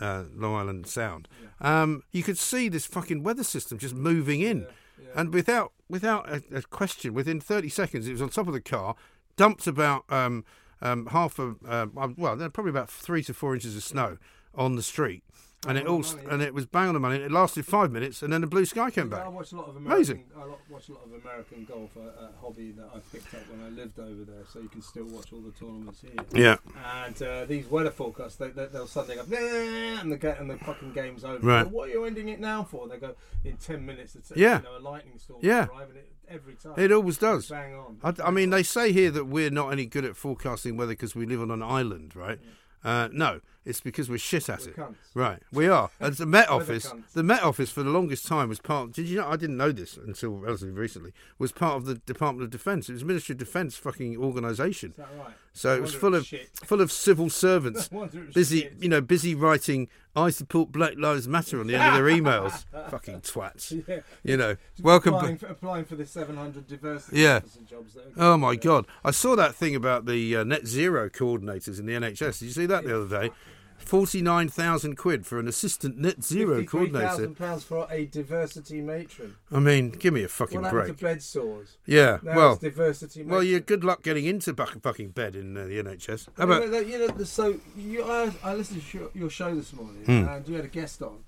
uh, 0.00 0.24
Long 0.34 0.56
Island 0.56 0.86
Sound. 0.86 1.28
Um, 1.60 2.02
you 2.12 2.22
could 2.22 2.38
see 2.38 2.68
this 2.68 2.86
fucking 2.86 3.22
weather 3.22 3.44
system 3.44 3.78
just 3.78 3.94
moving 3.94 4.40
in, 4.40 4.66
and 5.14 5.32
without 5.32 5.72
without 5.88 6.28
a, 6.28 6.42
a 6.52 6.62
question, 6.62 7.14
within 7.14 7.40
30 7.40 7.68
seconds, 7.68 8.08
it 8.08 8.12
was 8.12 8.22
on 8.22 8.30
top 8.30 8.46
of 8.46 8.52
the 8.52 8.60
car, 8.60 8.96
dumped 9.36 9.66
about 9.66 10.04
um, 10.10 10.44
um, 10.82 11.06
half 11.06 11.38
a 11.38 11.54
uh, 11.66 11.86
well, 11.94 12.36
probably 12.50 12.70
about 12.70 12.90
three 12.90 13.22
to 13.24 13.34
four 13.34 13.54
inches 13.54 13.76
of 13.76 13.82
snow 13.82 14.18
on 14.54 14.76
the 14.76 14.82
street, 14.82 15.22
and 15.66 15.78
it 15.78 15.86
all 15.86 16.02
st- 16.02 16.26
and 16.28 16.42
it 16.42 16.52
was 16.54 16.66
bang 16.66 16.88
on 16.88 16.94
the 16.94 17.00
money. 17.00 17.16
It 17.22 17.30
lasted 17.30 17.64
five 17.66 17.90
minutes, 17.90 18.22
and 18.22 18.32
then 18.32 18.40
the 18.40 18.46
blue 18.46 18.64
sky 18.64 18.90
came 18.90 19.10
Yeah, 19.10 19.16
I 19.16 19.24
back. 19.24 19.32
watch 19.32 19.52
a 19.52 19.56
lot 19.56 19.68
of 19.68 19.76
Amazing. 19.76 20.24
I 20.36 20.44
watch 20.70 20.88
a 20.88 20.92
lot 20.92 21.02
of 21.06 21.12
American 21.24 21.64
golf, 21.64 21.90
a, 21.96 22.00
a 22.24 22.30
hobby 22.40 22.72
that 22.72 22.86
I 22.94 22.98
picked 23.12 23.34
up 23.34 23.40
when 23.50 23.64
I 23.64 23.70
lived 23.70 23.98
over 23.98 24.24
there. 24.24 24.44
So 24.52 24.60
you 24.60 24.68
can 24.68 24.82
still 24.82 25.04
watch 25.06 25.32
all 25.32 25.40
the 25.40 25.50
tournaments 25.52 26.00
here. 26.00 26.12
Yeah, 26.32 26.56
And 27.04 27.20
uh, 27.22 27.44
these 27.46 27.66
weather 27.70 27.90
forecasts, 27.90 28.36
they, 28.36 28.48
they, 28.50 28.66
they'll 28.66 28.86
suddenly 28.86 29.16
go, 29.16 29.22
and 29.36 30.12
the 30.12 30.38
and 30.38 30.50
the 30.50 30.56
fucking 30.58 30.92
game's 30.92 31.24
over. 31.24 31.38
Right. 31.46 31.66
What 31.68 31.88
are 31.88 31.92
you 31.92 32.04
ending 32.04 32.28
it 32.28 32.40
now 32.40 32.64
for? 32.64 32.88
They 32.88 32.98
go 32.98 33.14
in 33.44 33.56
ten 33.56 33.84
minutes. 33.86 34.16
It's, 34.16 34.32
Yeah. 34.34 34.58
you 34.58 34.64
know, 34.64 34.78
a 34.78 34.80
lightning 34.80 35.18
storm. 35.18 35.40
Yeah. 35.42 35.66
will 35.66 35.80
it, 35.80 36.10
every 36.28 36.54
time. 36.54 36.72
it 36.76 36.90
always 36.92 37.18
does. 37.18 37.48
Bang 37.48 37.74
on. 37.74 37.98
I, 38.02 38.28
I 38.28 38.30
mean, 38.30 38.50
they 38.50 38.62
say 38.62 38.92
here 38.92 39.10
that 39.10 39.26
we're 39.26 39.50
not 39.50 39.68
any 39.72 39.86
good 39.86 40.04
at 40.04 40.16
forecasting 40.16 40.76
weather 40.76 40.92
because 40.92 41.14
we 41.14 41.26
live 41.26 41.40
on 41.42 41.50
an 41.50 41.62
island, 41.62 42.16
right? 42.16 42.38
Uh, 42.82 43.08
no, 43.12 43.40
it's 43.64 43.80
because 43.80 44.08
we're 44.10 44.18
shit 44.18 44.48
at 44.48 44.60
We're 44.60 44.68
it. 44.68 44.76
cunts. 44.76 44.94
Right, 45.14 45.42
we 45.52 45.68
are. 45.68 45.90
And 46.00 46.14
the 46.14 46.26
Met 46.26 46.48
Office, 46.50 46.90
cunts. 46.92 47.12
the 47.12 47.22
Met 47.22 47.42
Office 47.42 47.70
for 47.70 47.82
the 47.82 47.90
longest 47.90 48.26
time 48.26 48.48
was 48.48 48.60
part. 48.60 48.92
Did 48.92 49.08
you 49.08 49.18
know? 49.18 49.28
I 49.28 49.36
didn't 49.36 49.56
know 49.56 49.72
this 49.72 49.96
until 49.96 50.32
relatively 50.32 50.74
recently. 50.74 51.12
Was 51.38 51.52
part 51.52 51.76
of 51.76 51.86
the 51.86 51.94
Department 51.96 52.44
of 52.44 52.50
Defence. 52.50 52.88
It 52.88 52.92
was 52.94 53.04
Ministry 53.04 53.32
of 53.34 53.38
Defence 53.38 53.76
fucking 53.76 54.16
organisation. 54.16 54.90
Is 54.90 54.96
that 54.96 55.08
right? 55.18 55.34
So 55.56 55.74
it 55.74 55.80
was 55.82 55.94
full 55.94 56.14
of 56.16 56.26
shit. 56.26 56.50
full 56.64 56.80
of 56.80 56.90
civil 56.90 57.30
servants, 57.44 57.88
busy, 58.34 58.62
shit. 58.62 58.74
you 58.80 58.88
know, 58.88 59.00
busy 59.00 59.34
writing. 59.34 59.88
I 60.16 60.30
support 60.30 60.70
Black 60.70 60.94
Lives 60.96 61.26
Matter 61.26 61.58
on 61.60 61.66
the 61.66 61.74
end 61.74 61.88
of 61.88 61.94
their 61.94 62.04
emails. 62.14 62.64
Fucking 62.90 63.20
twats. 63.22 63.84
Yeah. 63.88 64.00
You 64.22 64.36
know, 64.36 64.56
welcome. 64.80 65.14
Applying 65.14 65.38
for, 65.38 65.46
applying 65.46 65.84
for 65.84 65.96
the 65.96 66.06
700 66.06 66.68
diversity 66.68 67.20
Yeah. 67.20 67.36
officer 67.38 67.60
jobs. 67.62 67.94
That 67.94 68.12
Oh 68.16 68.36
my. 68.36 68.54
God! 68.56 68.86
I 69.04 69.10
saw 69.10 69.34
that 69.36 69.54
thing 69.56 69.74
about 69.74 70.06
the 70.06 70.36
uh, 70.36 70.44
net 70.44 70.66
zero 70.66 71.08
coordinators 71.08 71.78
in 71.80 71.86
the 71.86 71.92
NHS. 71.94 72.38
Did 72.40 72.46
you 72.46 72.52
see 72.52 72.66
that 72.66 72.84
the 72.84 73.02
other 73.02 73.20
day? 73.22 73.30
Forty-nine 73.78 74.48
thousand 74.48 74.96
quid 74.96 75.26
for 75.26 75.38
an 75.38 75.46
assistant 75.46 75.98
net 75.98 76.22
zero 76.24 76.64
coordinator. 76.64 77.28
£53,000 77.28 77.62
for 77.62 77.86
a 77.90 78.06
diversity 78.06 78.80
matron. 78.80 79.36
I 79.52 79.58
mean, 79.60 79.90
give 79.90 80.14
me 80.14 80.24
a 80.24 80.28
fucking 80.28 80.62
What 80.62 80.72
happened 80.72 80.86
break. 80.86 80.96
to 80.98 81.04
bed 81.04 81.22
sores? 81.22 81.76
Yeah. 81.86 82.18
Now 82.22 82.34
well, 82.36 82.56
diversity 82.56 83.20
matron. 83.20 83.32
well, 83.32 83.42
you're 83.42 83.60
good 83.60 83.84
luck 83.84 84.02
getting 84.02 84.24
into 84.24 84.54
fucking 84.54 85.10
bed 85.10 85.36
in 85.36 85.56
uh, 85.56 85.66
the 85.66 85.82
NHS. 85.82 86.28
How 86.38 86.44
about? 86.44 86.86
you 86.86 86.98
know, 87.06 87.24
so 87.24 87.60
you, 87.76 88.02
I, 88.04 88.32
I 88.42 88.54
listened 88.54 88.82
to 88.82 88.98
your- 88.98 89.10
your 89.14 89.30
show 89.30 89.54
this 89.54 89.72
morning, 89.74 90.02
Hmm. 90.04 90.28
and 90.28 90.48
you 90.48 90.54
had 90.56 90.64
a 90.64 90.68
guest 90.68 91.02
on, 91.02 91.18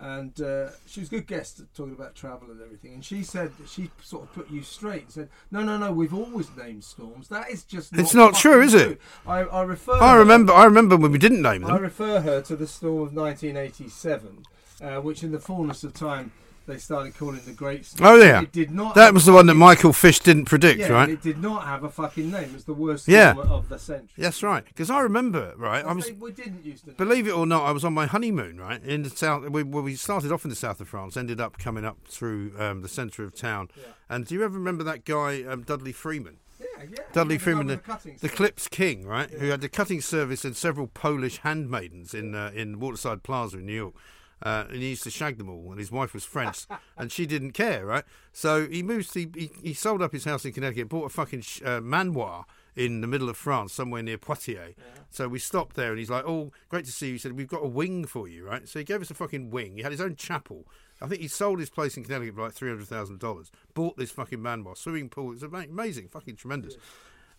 and 0.00 0.40
uh, 0.40 0.70
she 0.86 1.00
was 1.00 1.08
a 1.08 1.16
good 1.16 1.26
guest 1.26 1.62
talking 1.76 1.92
about 1.92 2.14
travel 2.14 2.50
and 2.50 2.60
everything. 2.62 2.94
And 2.94 3.04
she 3.04 3.22
said 3.22 3.52
she 3.66 3.90
sort 4.02 4.22
of 4.24 4.32
put 4.32 4.50
you 4.50 4.62
straight. 4.62 5.02
and 5.02 5.12
Said, 5.12 5.28
"No, 5.50 5.62
no, 5.62 5.76
no, 5.76 5.92
we've 5.92 6.14
always 6.14 6.48
named 6.56 6.84
storms. 6.84 7.28
That 7.28 7.50
is 7.50 7.64
just 7.64 7.96
It's 7.96 8.14
not 8.14 8.34
true, 8.34 8.60
is 8.62 8.72
it? 8.74 9.00
I, 9.26 9.40
I 9.40 9.62
refer. 9.62 9.92
I 9.94 10.12
her- 10.14 10.18
remember. 10.18 10.52
I 10.52 10.64
remember 10.64 10.96
when 10.96 11.12
we 11.12 11.18
didn't 11.18 11.42
name 11.42 11.62
them. 11.62 11.70
I 11.70 11.76
refer 11.78 12.20
her 12.20 12.40
to 12.42 12.56
the 12.56 12.66
storm 12.66 13.02
of 13.08 13.12
1987, 13.14 14.44
uh, 14.82 15.00
which 15.00 15.22
in 15.22 15.32
the 15.32 15.38
fullness 15.38 15.84
of 15.84 15.92
time 15.94 16.32
they 16.70 16.78
started 16.78 17.16
calling 17.16 17.40
the 17.44 17.52
Great. 17.52 17.88
Oh, 18.00 18.16
yeah. 18.20 18.42
it 18.42 18.52
did 18.52 18.70
not. 18.70 18.94
That 18.94 19.12
was 19.12 19.26
the 19.26 19.32
one 19.32 19.46
that 19.46 19.54
Michael 19.54 19.92
Fish 19.92 20.20
didn't 20.20 20.44
predict, 20.46 20.78
Yeah, 20.80 20.88
right? 20.88 21.08
it 21.08 21.20
did 21.22 21.42
not 21.42 21.64
have 21.66 21.84
a 21.84 21.90
fucking 21.90 22.30
name. 22.30 22.44
It 22.44 22.52
was 22.54 22.64
the 22.64 22.74
worst 22.74 23.08
Yeah. 23.08 23.34
of 23.36 23.68
the 23.68 23.78
century. 23.78 24.08
That's 24.16 24.42
right. 24.42 24.64
Because 24.64 24.90
I 24.90 25.00
remember, 25.00 25.54
right? 25.56 25.84
I 25.84 25.92
was. 25.92 26.06
They- 26.06 26.12
we 26.12 26.32
didn't 26.32 26.64
used 26.64 26.84
to. 26.86 26.92
Believe 26.92 27.26
it 27.26 27.32
or 27.32 27.46
not, 27.46 27.64
I 27.64 27.72
was 27.72 27.84
on 27.84 27.92
my 27.92 28.06
honeymoon, 28.06 28.58
right, 28.60 28.82
in 28.82 29.02
the 29.02 29.10
south. 29.10 29.48
We, 29.48 29.62
well, 29.62 29.82
we 29.82 29.96
started 29.96 30.32
off 30.32 30.44
in 30.44 30.50
the 30.50 30.56
south 30.56 30.80
of 30.80 30.88
France, 30.88 31.16
ended 31.16 31.40
up 31.40 31.58
coming 31.58 31.84
up 31.84 31.98
through 32.08 32.52
um, 32.58 32.82
the 32.82 32.88
centre 32.88 33.24
of 33.24 33.34
town. 33.34 33.68
Yeah. 33.76 33.84
And 34.08 34.26
do 34.26 34.34
you 34.34 34.44
ever 34.44 34.56
remember 34.58 34.84
that 34.84 35.04
guy, 35.04 35.42
um, 35.42 35.62
Dudley 35.62 35.92
Freeman? 35.92 36.36
Yeah, 36.60 36.66
yeah. 36.90 36.98
Dudley 37.12 37.38
Freeman, 37.38 37.68
with 37.68 37.84
the, 37.84 38.12
the. 38.20 38.28
Clips 38.28 38.68
King, 38.68 39.06
right, 39.06 39.30
who 39.30 39.46
had 39.48 39.60
the 39.62 39.68
cutting 39.68 40.00
service 40.00 40.44
and 40.44 40.54
several 40.56 40.86
Polish 40.88 41.38
handmaidens 41.38 42.12
in 42.14 42.34
uh, 42.34 42.50
in 42.54 42.78
Waterside 42.78 43.22
Plaza 43.22 43.58
in 43.58 43.66
New 43.66 43.72
York. 43.74 43.94
Uh, 44.42 44.64
and 44.68 44.76
he 44.78 44.90
used 44.90 45.02
to 45.02 45.10
shag 45.10 45.36
them 45.36 45.50
all, 45.50 45.70
and 45.70 45.78
his 45.78 45.92
wife 45.92 46.14
was 46.14 46.24
French, 46.24 46.66
and 46.96 47.12
she 47.12 47.26
didn't 47.26 47.52
care, 47.52 47.84
right? 47.84 48.04
So 48.32 48.66
he 48.66 48.82
moved. 48.82 49.12
He, 49.12 49.28
he, 49.34 49.50
he 49.62 49.74
sold 49.74 50.00
up 50.00 50.12
his 50.12 50.24
house 50.24 50.44
in 50.46 50.52
Connecticut, 50.52 50.88
bought 50.88 51.04
a 51.04 51.08
fucking 51.10 51.42
sh- 51.42 51.60
uh, 51.62 51.80
manoir 51.82 52.46
in 52.74 53.02
the 53.02 53.06
middle 53.06 53.28
of 53.28 53.36
France, 53.36 53.72
somewhere 53.74 54.02
near 54.02 54.16
Poitiers. 54.16 54.74
So 55.10 55.28
we 55.28 55.38
stopped 55.38 55.76
there, 55.76 55.90
and 55.90 55.98
he's 55.98 56.08
like, 56.08 56.24
"Oh, 56.26 56.52
great 56.70 56.86
to 56.86 56.92
see 56.92 57.08
you." 57.08 57.12
He 57.14 57.18
said, 57.18 57.32
"We've 57.32 57.48
got 57.48 57.62
a 57.64 57.68
wing 57.68 58.06
for 58.06 58.28
you, 58.28 58.46
right?" 58.46 58.66
So 58.66 58.78
he 58.78 58.84
gave 58.84 59.02
us 59.02 59.10
a 59.10 59.14
fucking 59.14 59.50
wing. 59.50 59.76
He 59.76 59.82
had 59.82 59.92
his 59.92 60.00
own 60.00 60.16
chapel. 60.16 60.66
I 61.02 61.06
think 61.06 61.20
he 61.20 61.28
sold 61.28 61.58
his 61.60 61.70
place 61.70 61.96
in 61.98 62.04
Connecticut 62.04 62.34
for 62.34 62.42
like 62.42 62.52
three 62.54 62.70
hundred 62.70 62.88
thousand 62.88 63.18
dollars. 63.20 63.50
Bought 63.74 63.98
this 63.98 64.10
fucking 64.10 64.40
manoir, 64.40 64.74
swimming 64.76 65.10
pool. 65.10 65.32
It's 65.32 65.42
ama- 65.42 65.66
amazing, 65.68 66.08
fucking 66.08 66.36
tremendous. 66.36 66.76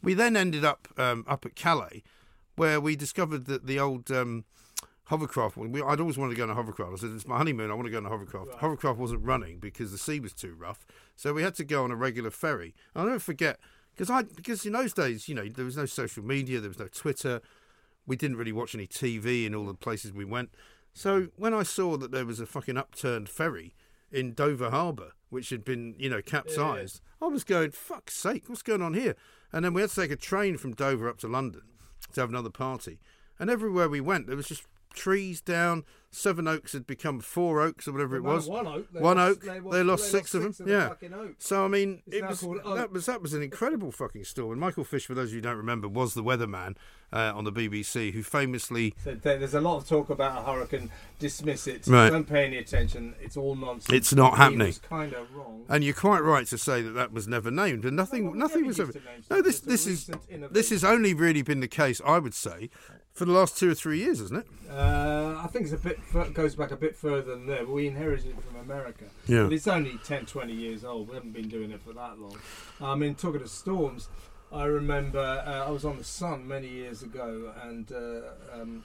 We 0.03 0.13
then 0.13 0.35
ended 0.37 0.65
up 0.65 0.87
um, 0.97 1.25
up 1.27 1.45
at 1.47 1.55
Calais, 1.55 2.03
where 2.55 2.79
we 2.79 2.95
discovered 2.95 3.45
that 3.45 3.65
the 3.65 3.79
old 3.79 4.11
um, 4.11 4.45
hovercraft. 5.11 5.57
We, 5.57 5.81
I'd 5.81 5.99
always 5.99 6.17
wanted 6.17 6.31
to 6.31 6.37
go 6.37 6.43
on 6.43 6.49
a 6.49 6.55
hovercraft. 6.55 6.93
I 6.93 6.95
said, 6.95 7.11
"It's 7.11 7.27
my 7.27 7.37
honeymoon. 7.37 7.69
I 7.69 7.73
want 7.73 7.85
to 7.85 7.91
go 7.91 7.97
on 7.97 8.05
a 8.05 8.09
hovercraft." 8.09 8.55
Hovercraft 8.55 8.97
wasn't 8.97 9.23
running 9.23 9.59
because 9.59 9.91
the 9.91 9.97
sea 9.97 10.21
was 10.21 10.33
too 10.33 10.55
rough, 10.57 10.87
so 11.15 11.33
we 11.33 11.43
had 11.43 11.53
to 11.55 11.65
go 11.65 11.83
on 11.83 11.91
a 11.91 11.95
regular 11.95 12.31
ferry. 12.31 12.73
I'll 12.95 13.05
never 13.05 13.19
forget 13.19 13.59
because 13.93 14.09
I 14.09 14.23
because 14.23 14.65
in 14.65 14.71
those 14.71 14.93
days, 14.93 15.27
you 15.27 15.35
know, 15.35 15.47
there 15.47 15.65
was 15.65 15.75
no 15.75 15.85
social 15.85 16.23
media, 16.23 16.61
there 16.61 16.69
was 16.69 16.79
no 16.79 16.87
Twitter. 16.87 17.41
We 18.07 18.15
didn't 18.15 18.37
really 18.37 18.53
watch 18.53 18.73
any 18.73 18.87
TV 18.87 19.45
in 19.45 19.53
all 19.53 19.65
the 19.65 19.73
places 19.73 20.13
we 20.13 20.25
went. 20.25 20.49
So 20.93 21.27
when 21.35 21.53
I 21.53 21.63
saw 21.63 21.97
that 21.97 22.11
there 22.11 22.25
was 22.25 22.39
a 22.39 22.45
fucking 22.45 22.77
upturned 22.77 23.29
ferry 23.29 23.75
in 24.11 24.33
Dover 24.33 24.71
Harbour, 24.71 25.11
which 25.29 25.49
had 25.49 25.63
been, 25.63 25.95
you 25.97 26.09
know, 26.09 26.21
capsized, 26.21 27.01
I 27.21 27.27
was 27.27 27.43
going, 27.43 27.71
fuck's 27.71 28.15
sake, 28.15 28.45
what's 28.47 28.63
going 28.63 28.81
on 28.81 28.93
here? 28.93 29.15
And 29.53 29.63
then 29.63 29.73
we 29.73 29.81
had 29.81 29.89
to 29.91 29.95
take 29.95 30.11
a 30.11 30.15
train 30.15 30.57
from 30.57 30.73
Dover 30.73 31.07
up 31.07 31.19
to 31.19 31.27
London 31.27 31.61
to 32.13 32.21
have 32.21 32.29
another 32.29 32.49
party. 32.49 32.99
And 33.39 33.49
everywhere 33.49 33.87
we 33.87 34.01
went, 34.01 34.27
there 34.27 34.35
was 34.35 34.47
just 34.47 34.67
trees 34.93 35.41
down. 35.41 35.83
Sevenoaks 36.13 36.73
had 36.73 36.85
become 36.85 37.21
Four 37.21 37.61
Oaks 37.61 37.87
or 37.87 37.93
whatever 37.93 38.17
it 38.17 38.23
was. 38.23 38.45
One 38.45 38.67
oak. 38.67 38.91
They 38.91 38.99
One 38.99 39.15
lost, 39.15 39.31
oak. 39.31 39.41
They, 39.43 39.59
They 39.77 39.83
lost 39.83 40.11
six 40.11 40.33
of 40.33 40.43
them. 40.43 40.53
the 40.59 40.69
Yeah. 40.69 41.27
So 41.37 41.63
I 41.63 41.69
mean, 41.69 42.01
It's 42.05 42.17
it 42.17 42.49
was 42.49 42.61
that 42.75 42.91
was 42.91 43.05
that 43.05 43.21
was 43.21 43.33
an 43.33 43.41
incredible 43.41 43.93
fucking 43.93 44.25
storm. 44.25 44.51
And 44.51 44.59
Michael 44.59 44.83
Fish, 44.83 45.05
for 45.05 45.13
those 45.13 45.29
of 45.29 45.35
you 45.35 45.37
who 45.37 45.43
don't 45.43 45.55
remember, 45.55 45.87
was 45.87 46.13
the 46.13 46.23
weatherman 46.23 46.75
uh, 47.13 47.31
on 47.33 47.45
the 47.45 47.51
BBC, 47.51 48.11
who 48.11 48.23
famously 48.23 48.93
So 49.05 49.15
there's 49.15 49.53
a 49.53 49.61
lot 49.61 49.77
of 49.77 49.87
talk 49.87 50.09
about 50.09 50.41
a 50.41 50.45
hurricane. 50.45 50.91
Dismiss 51.19 51.67
it. 51.67 51.87
Right. 51.87 52.09
Don't 52.09 52.27
pay 52.27 52.45
any 52.45 52.57
attention. 52.57 53.15
It's 53.21 53.37
all 53.37 53.55
nonsense. 53.55 53.95
It's 53.95 54.13
not 54.13 54.35
happening. 54.35 54.67
was 54.67 54.79
kind 54.79 55.13
of 55.13 55.33
wrong. 55.33 55.63
And 55.69 55.81
you're 55.81 55.93
quite 55.93 56.23
right 56.23 56.45
to 56.47 56.57
say 56.57 56.81
that 56.81 56.91
that 56.91 57.13
was 57.13 57.25
never 57.25 57.49
named, 57.51 57.85
and 57.85 57.95
nothing, 57.95 58.25
Well, 58.25 58.35
nothing 58.35 58.65
was 58.65 58.81
ever. 58.81 58.91
No, 59.29 59.41
this 59.41 59.61
this 59.61 59.87
is 59.87 60.09
this 60.51 60.71
has 60.71 60.83
only 60.83 61.13
really 61.13 61.41
been 61.41 61.61
the 61.61 61.69
case, 61.69 62.01
I 62.05 62.19
would 62.19 62.33
say, 62.33 62.69
for 63.13 63.25
the 63.25 63.31
last 63.31 63.57
two 63.57 63.69
or 63.71 63.75
three 63.75 63.99
years, 63.99 64.19
isn't 64.21 64.37
it? 64.39 64.47
Uh, 64.69 65.35
I 65.43 65.47
think 65.47 65.65
it's 65.65 65.73
a 65.73 65.77
bit 65.77 65.99
goes 66.33 66.55
back 66.55 66.71
a 66.71 66.75
bit 66.77 66.95
further 66.95 67.35
than 67.35 67.45
there. 67.47 67.65
We 67.65 67.87
inherited 67.87 68.27
it 68.31 68.43
from 68.43 68.55
America, 68.61 69.05
Yeah. 69.27 69.43
but 69.43 69.53
it's 69.53 69.67
only 69.67 69.99
10, 70.05 70.25
20 70.25 70.53
years 70.53 70.83
old. 70.85 71.09
We 71.09 71.15
haven't 71.15 71.33
been 71.33 71.49
doing 71.49 71.71
it 71.71 71.81
for 71.81 71.93
that 71.93 72.19
long. 72.19 72.37
I 72.79 72.95
mean, 72.95 73.15
talking 73.15 73.41
of 73.41 73.49
storms, 73.49 74.07
I 74.51 74.63
remember 74.65 75.19
uh, 75.19 75.67
I 75.67 75.69
was 75.71 75.83
on 75.85 75.97
the 75.97 76.03
Sun 76.03 76.47
many 76.47 76.67
years 76.67 77.03
ago, 77.03 77.53
and 77.63 77.91
uh, 77.91 78.59
um, 78.61 78.83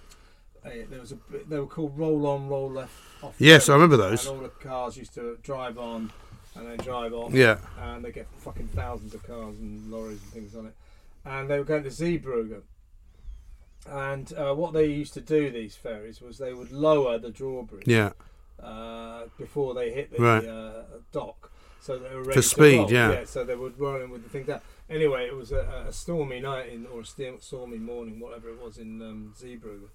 there 0.64 1.00
was 1.00 1.12
a 1.12 1.18
they 1.48 1.58
were 1.58 1.66
called 1.66 1.96
roll 1.96 2.26
on, 2.26 2.48
roll 2.48 2.70
left 2.70 2.92
off. 3.22 3.34
Yes, 3.38 3.68
I 3.68 3.74
remember 3.74 3.96
those. 3.96 4.26
And 4.26 4.36
all 4.36 4.42
the 4.42 4.48
cars 4.48 4.96
used 4.96 5.14
to 5.14 5.38
drive 5.42 5.78
on 5.78 6.12
and 6.56 6.66
then 6.66 6.78
drive 6.78 7.12
off. 7.12 7.32
Yeah. 7.32 7.58
and 7.80 8.04
they 8.04 8.10
get 8.10 8.26
fucking 8.38 8.68
thousands 8.68 9.14
of 9.14 9.22
cars 9.22 9.56
and 9.58 9.90
lorries 9.90 10.20
and 10.22 10.32
things 10.32 10.56
on 10.56 10.66
it. 10.66 10.74
And 11.24 11.48
they 11.50 11.58
were 11.58 11.64
going 11.64 11.82
to 11.84 11.90
Zeebrugge. 11.90 12.62
And 13.88 14.32
uh, 14.34 14.54
what 14.54 14.72
they 14.72 14.86
used 14.86 15.14
to 15.14 15.20
do, 15.20 15.50
these 15.50 15.76
ferries, 15.76 16.20
was 16.20 16.38
they 16.38 16.52
would 16.52 16.72
lower 16.72 17.18
the 17.18 17.30
drawbridge 17.30 17.86
Yeah. 17.86 18.12
uh, 18.62 19.24
before 19.38 19.74
they 19.74 19.90
hit 19.90 20.10
the 20.12 20.22
Right. 20.22 20.46
uh, 20.46 20.82
dock. 21.12 21.50
So 21.80 21.98
they 21.98 22.08
were 22.14 22.22
ready 22.22 22.30
For 22.30 22.34
to 22.34 22.42
speed, 22.42 22.76
roll. 22.78 22.92
yeah. 22.92 23.24
So 23.24 23.44
they 23.44 23.54
would 23.54 23.78
roll 23.78 24.00
in 24.02 24.10
with 24.10 24.24
the 24.24 24.28
thing 24.28 24.44
down. 24.44 24.60
Anyway, 24.90 25.26
it 25.26 25.34
was 25.36 25.52
a, 25.52 25.84
a 25.88 25.92
stormy 25.92 26.40
night 26.40 26.68
in, 26.70 26.86
or 26.86 27.00
a 27.02 27.40
stormy 27.40 27.78
morning, 27.78 28.18
whatever 28.18 28.48
it 28.48 28.60
was 28.60 28.78
in 28.78 29.00
um, 29.02 29.34
Zeebrugge. 29.40 29.88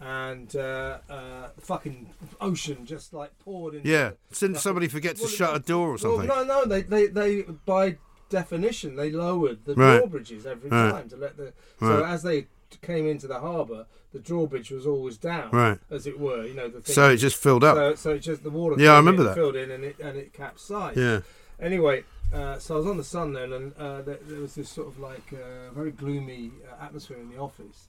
And 0.00 0.54
uh, 0.54 0.98
uh, 1.08 1.48
fucking 1.60 2.10
ocean 2.40 2.86
just 2.86 3.12
like 3.12 3.36
poured 3.40 3.74
in. 3.74 3.82
Yeah. 3.84 4.12
Didn't 4.36 4.58
somebody 4.58 4.88
forget 4.88 5.16
to 5.16 5.22
Well, 5.22 5.30
shut 5.30 5.56
a 5.56 5.58
door 5.60 5.88
or 5.88 5.90
well, 5.90 5.98
something? 5.98 6.26
no, 6.28 6.44
no, 6.44 6.64
they, 6.64 6.82
they, 6.82 7.06
they, 7.06 7.42
by 7.42 7.96
definition, 8.30 8.94
they 8.96 9.10
lowered 9.10 9.64
the 9.64 9.74
Right. 9.74 9.98
drawbridges 9.98 10.46
every 10.46 10.70
Right. 10.70 10.90
time 10.90 11.08
to 11.08 11.16
let 11.16 11.36
the. 11.36 11.52
So 11.80 12.04
as 12.04 12.22
they 12.22 12.46
came 12.82 13.06
into 13.06 13.26
the 13.26 13.40
harbour, 13.40 13.86
the 14.12 14.18
drawbridge 14.18 14.70
was 14.70 14.86
always 14.86 15.16
down, 15.16 15.50
Right. 15.50 15.78
as 15.90 16.06
it 16.06 16.18
were. 16.18 16.44
You 16.44 16.54
know 16.54 16.68
the 16.68 16.80
thing. 16.80 16.94
So 16.94 17.10
it 17.10 17.16
just 17.16 17.36
filled 17.36 17.64
up. 17.64 17.76
so, 17.76 17.94
so 17.94 18.10
it 18.10 18.20
just 18.20 18.42
the 18.42 18.50
water. 18.50 18.76
Yeah, 18.78 18.92
I 18.92 18.96
remember 18.96 19.22
in, 19.22 19.28
that. 19.28 19.34
Filled 19.34 19.56
in 19.56 19.70
and 19.70 19.84
it 19.84 19.98
and 19.98 20.16
it 20.16 20.32
capsized. 20.32 20.98
yeah. 20.98 21.20
Anyway, 21.60 22.04
uh, 22.32 22.58
so 22.58 22.74
I 22.74 22.78
was 22.78 22.86
on 22.86 22.96
the 22.98 23.04
sun 23.04 23.32
then, 23.32 23.52
and 23.52 23.72
uh, 23.76 24.02
there, 24.02 24.18
there 24.22 24.40
was 24.40 24.54
this 24.54 24.68
sort 24.68 24.88
of 24.88 24.98
like 25.00 25.32
uh, 25.32 25.72
very 25.72 25.90
gloomy 25.90 26.52
uh, 26.70 26.84
atmosphere 26.84 27.18
in 27.18 27.30
the 27.30 27.38
office. 27.38 27.88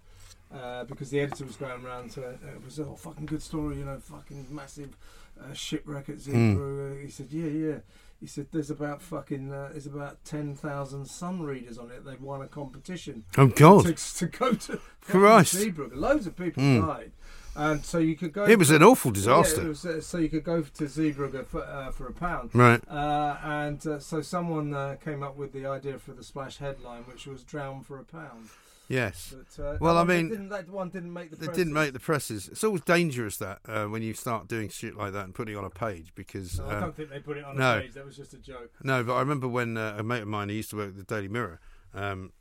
Uh, 0.51 0.83
because 0.85 1.11
the 1.11 1.19
editor 1.19 1.45
was 1.45 1.55
going 1.57 1.85
around 1.85 2.09
to 2.09 2.25
uh, 2.25 2.31
it 2.31 2.65
was 2.65 2.79
a 2.79 2.83
oh, 2.83 2.95
fucking 2.95 3.27
good 3.27 3.41
story, 3.41 3.77
you 3.77 3.85
know, 3.85 3.99
fucking 3.99 4.47
massive 4.49 4.97
uh, 5.39 5.53
shipwreck 5.53 6.09
at. 6.09 6.19
Zimbabwe. 6.19 7.03
He 7.05 7.11
said, 7.11 7.27
yeah, 7.29 7.45
yeah. 7.45 7.77
He 8.19 8.27
said, 8.27 8.47
there's 8.51 8.69
about 8.69 9.01
fucking, 9.01 9.53
uh, 9.53 9.69
there's 9.71 9.85
about 9.85 10.25
ten 10.25 10.53
thousand 10.53 11.05
sun 11.05 11.41
readers 11.43 11.77
on 11.77 11.89
it. 11.89 12.03
They've 12.05 12.21
won 12.21 12.41
a 12.41 12.47
competition 12.47 13.23
Oh 13.37 13.47
God. 13.47 13.85
to, 13.85 13.93
to 14.17 14.25
go 14.25 14.53
to 14.53 14.79
Christ. 15.01 15.55
Zeebrugge. 15.55 15.95
Loads 15.95 16.27
of 16.27 16.35
people 16.35 16.61
Mm. 16.61 16.85
died, 16.85 17.11
and 17.55 17.85
so 17.85 17.97
you 17.97 18.17
could 18.17 18.33
go. 18.33 18.43
It 18.43 18.59
was 18.59 18.67
to- 18.69 18.75
an 18.75 18.83
awful 18.83 19.11
disaster. 19.11 19.61
it 19.61 19.67
was, 19.69 19.85
uh, 19.85 20.01
so 20.01 20.17
you 20.17 20.27
could 20.27 20.43
go 20.43 20.61
to 20.61 20.83
Zeebrugge 20.83 21.45
for, 21.47 21.63
uh, 21.63 21.91
for 21.91 22.07
a 22.07 22.13
pound. 22.13 22.49
Right. 22.53 22.81
Uh, 22.89 23.37
and 23.41 23.87
uh, 23.87 23.99
so 23.99 24.21
someone 24.21 24.73
uh, 24.73 24.97
came 25.01 25.23
up 25.23 25.37
with 25.37 25.53
the 25.53 25.65
idea 25.65 25.97
for 25.97 26.11
the 26.11 26.23
splash 26.23 26.57
headline, 26.57 27.03
which 27.03 27.25
was 27.25 27.43
"Drown 27.43 27.83
for 27.83 27.99
a 27.99 28.03
pound." 28.03 28.49
Yes. 28.89 29.35
But, 29.55 29.63
uh, 29.63 29.77
Well, 29.79 29.97
I 29.97 30.03
mean, 30.03 30.29
didn't, 30.29 30.49
that 30.49 30.67
one 30.67 30.89
didn't 30.89 31.13
make 31.13 31.29
the. 31.29 31.35
They 31.37 31.45
press. 31.45 31.57
didn't 31.57 31.73
make 31.73 31.93
the 31.93 31.99
presses. 31.99 32.49
It's 32.49 32.63
always 32.63 32.81
dangerous 32.81 33.37
that 33.37 33.59
uh, 33.67 33.85
when 33.85 34.01
you 34.01 34.13
start 34.15 34.47
doing 34.47 34.67
shit 34.69 34.95
like 34.95 35.13
that 35.13 35.25
and 35.25 35.33
putting 35.33 35.53
it 35.53 35.57
on 35.57 35.65
a 35.65 35.69
page 35.69 36.11
because 36.15 36.59
No, 36.59 36.65
I 36.65 36.73
uh, 36.73 36.79
don't 36.81 36.95
think 36.95 37.09
they 37.11 37.19
put 37.19 37.37
it 37.37 37.45
on 37.45 37.55
no. 37.55 37.77
a 37.77 37.81
page. 37.81 37.93
That 37.93 38.05
was 38.05 38.17
just 38.17 38.33
a 38.33 38.39
joke. 38.39 38.71
no. 38.83 39.03
But 39.03 39.13
I 39.13 39.19
remember 39.19 39.47
when 39.47 39.77
uh, 39.77 39.95
a 39.99 40.03
mate 40.03 40.23
of 40.23 40.27
mine 40.27 40.49
who 40.49 40.55
used 40.55 40.71
to 40.71 40.77
work 40.77 40.89
at 40.89 40.97
the 40.97 41.03
Daily 41.03 41.27
Mirror 41.27 41.59
um, 41.93 42.31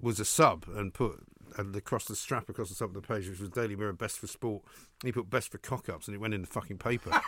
was 0.00 0.20
a 0.20 0.24
sub 0.24 0.66
and 0.74 0.94
put 0.94 1.24
and 1.58 1.74
across 1.74 2.04
the 2.04 2.16
strap 2.16 2.48
across 2.48 2.68
the 2.68 2.74
top 2.74 2.94
of 2.94 2.94
the 2.94 3.00
page, 3.00 3.28
which 3.28 3.40
was 3.40 3.50
Daily 3.50 3.76
Mirror 3.76 3.94
Best 3.94 4.18
for 4.18 4.26
Sport. 4.26 4.62
He 5.02 5.10
put 5.12 5.28
Best 5.28 5.50
for 5.50 5.58
Cock 5.58 5.88
Ups 5.88 6.06
and 6.06 6.14
it 6.14 6.18
went 6.18 6.34
in 6.34 6.42
the 6.42 6.46
fucking 6.46 6.78
paper. 6.78 7.10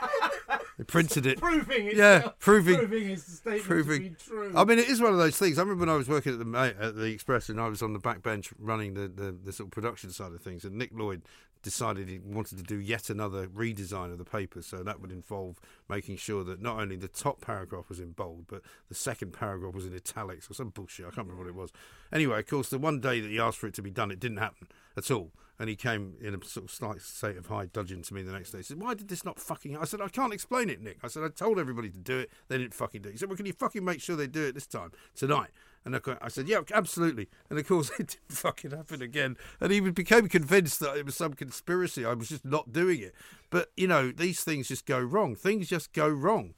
they 0.78 0.85
printed 0.85 1.26
it. 1.26 1.38
Proving 1.38 1.88
it. 1.88 1.97
Yeah, 1.97 2.28
proving- 2.38 2.76
proving 2.78 3.08
his 3.08 3.25
statement 3.25 3.64
proving- 3.64 4.02
to 4.04 4.11
be 4.11 4.16
true. 4.16 4.52
I 4.56 4.64
mean, 4.64 4.78
it 4.78 4.88
is 4.88 5.00
one 5.00 5.12
of 5.12 5.18
those 5.18 5.37
things. 5.37 5.58
I 5.58 5.62
remember 5.62 5.80
when 5.80 5.88
I 5.94 5.97
was 5.99 6.08
working 6.08 6.32
at 6.32 6.38
the 6.38 6.75
at 6.80 6.94
the 6.97 7.06
Express 7.12 7.49
and 7.49 7.61
I 7.61 7.68
was 7.68 7.82
on 7.82 7.92
the 7.92 7.99
back 7.99 8.23
bench 8.23 8.50
running 8.58 8.94
the, 8.94 9.08
the, 9.08 9.32
the 9.44 9.52
sort 9.52 9.66
of 9.66 9.73
production 9.73 10.11
side 10.11 10.32
of 10.32 10.40
things, 10.40 10.64
and 10.64 10.76
Nick 10.76 10.90
Lloyd 10.94 11.23
decided 11.61 12.08
he 12.08 12.20
wanted 12.20 12.56
to 12.56 12.62
do 12.62 12.78
yet 12.78 13.11
another 13.11 13.49
redesign 13.49 14.12
of 14.12 14.18
the 14.18 14.25
paper. 14.25 14.62
So 14.62 14.85
that 14.85 15.00
would 15.00 15.11
involve 15.11 15.61
making 15.88 16.16
sure 16.16 16.44
that 16.44 16.62
not 16.62 16.78
only 16.78 16.94
the 16.94 17.08
top 17.08 17.40
paragraph 17.40 17.88
was 17.88 17.99
in 17.99 18.12
bold, 18.12 18.44
but 18.47 18.62
the 18.88 18.94
second 18.94 19.32
paragraph 19.32 19.75
was 19.75 19.85
in 19.85 19.92
italics 19.92 20.49
or 20.49 20.54
some 20.54 20.68
bullshit. 20.68 21.06
I 21.06 21.11
can't 21.11 21.26
remember 21.26 21.42
what 21.42 21.49
it 21.49 21.56
was. 21.56 21.73
Anyway, 22.12 22.38
of 22.38 22.47
course, 22.47 22.68
the 22.68 22.78
one 22.78 23.00
day 23.00 23.20
that 23.20 23.28
he 23.28 23.40
asked 23.40 23.58
for 23.58 23.66
it 23.66 23.75
to 23.75 23.82
be 23.82 23.90
done, 23.90 24.12
it 24.12 24.20
didn't 24.20 24.37
happen 24.37 24.68
at 24.97 25.11
all. 25.11 25.32
And 25.58 25.68
he 25.68 25.74
came 25.74 26.14
in 26.20 26.34
a 26.34 26.44
sort 26.44 26.64
of 26.64 26.70
slight 26.70 27.00
state 27.00 27.36
of 27.36 27.46
high 27.46 27.66
dudgeon 27.66 28.02
to 28.02 28.14
me 28.14 28.22
the 28.22 28.32
next 28.32 28.52
day. 28.52 28.58
He 28.58 28.64
said, 28.64 28.80
Why 28.80 28.94
did 28.94 29.08
this 29.08 29.24
not 29.24 29.40
fucking. 29.40 29.76
I 29.76 29.84
said, 29.84 30.00
I 30.00 30.08
can't 30.08 30.32
explain 30.32 30.70
it, 30.70 30.80
Nick. 30.80 30.98
I 31.02 31.08
said, 31.08 31.24
I 31.24 31.28
told 31.28 31.58
everybody 31.58 31.90
to 31.90 31.98
do 31.98 32.18
it. 32.18 32.30
They 32.46 32.58
didn't 32.58 32.74
fucking 32.74 33.02
do 33.02 33.08
it. 33.08 33.12
He 33.12 33.18
said, 33.18 33.28
Well, 33.28 33.36
can 33.36 33.46
you 33.46 33.52
fucking 33.52 33.84
make 33.84 34.00
sure 34.00 34.14
they 34.14 34.28
do 34.28 34.46
it 34.46 34.54
this 34.54 34.66
time, 34.66 34.92
tonight? 35.16 35.50
And 35.84 36.00
I 36.20 36.28
said, 36.28 36.48
Yeah, 36.48 36.60
absolutely. 36.72 37.28
And 37.50 37.58
of 37.58 37.66
course, 37.66 37.90
it 37.98 38.08
didn't 38.08 38.38
fucking 38.38 38.70
happen 38.70 39.02
again. 39.02 39.36
And 39.60 39.72
he 39.72 39.80
became 39.80 40.28
convinced 40.28 40.80
that 40.80 40.96
it 40.96 41.06
was 41.06 41.16
some 41.16 41.34
conspiracy. 41.34 42.04
I 42.04 42.14
was 42.14 42.28
just 42.28 42.44
not 42.44 42.72
doing 42.72 43.00
it. 43.00 43.14
But, 43.50 43.70
you 43.76 43.88
know, 43.88 44.12
these 44.12 44.44
things 44.44 44.68
just 44.68 44.86
go 44.86 45.00
wrong. 45.00 45.34
Things 45.34 45.68
just 45.68 45.92
go 45.92 46.08
wrong. 46.08 46.54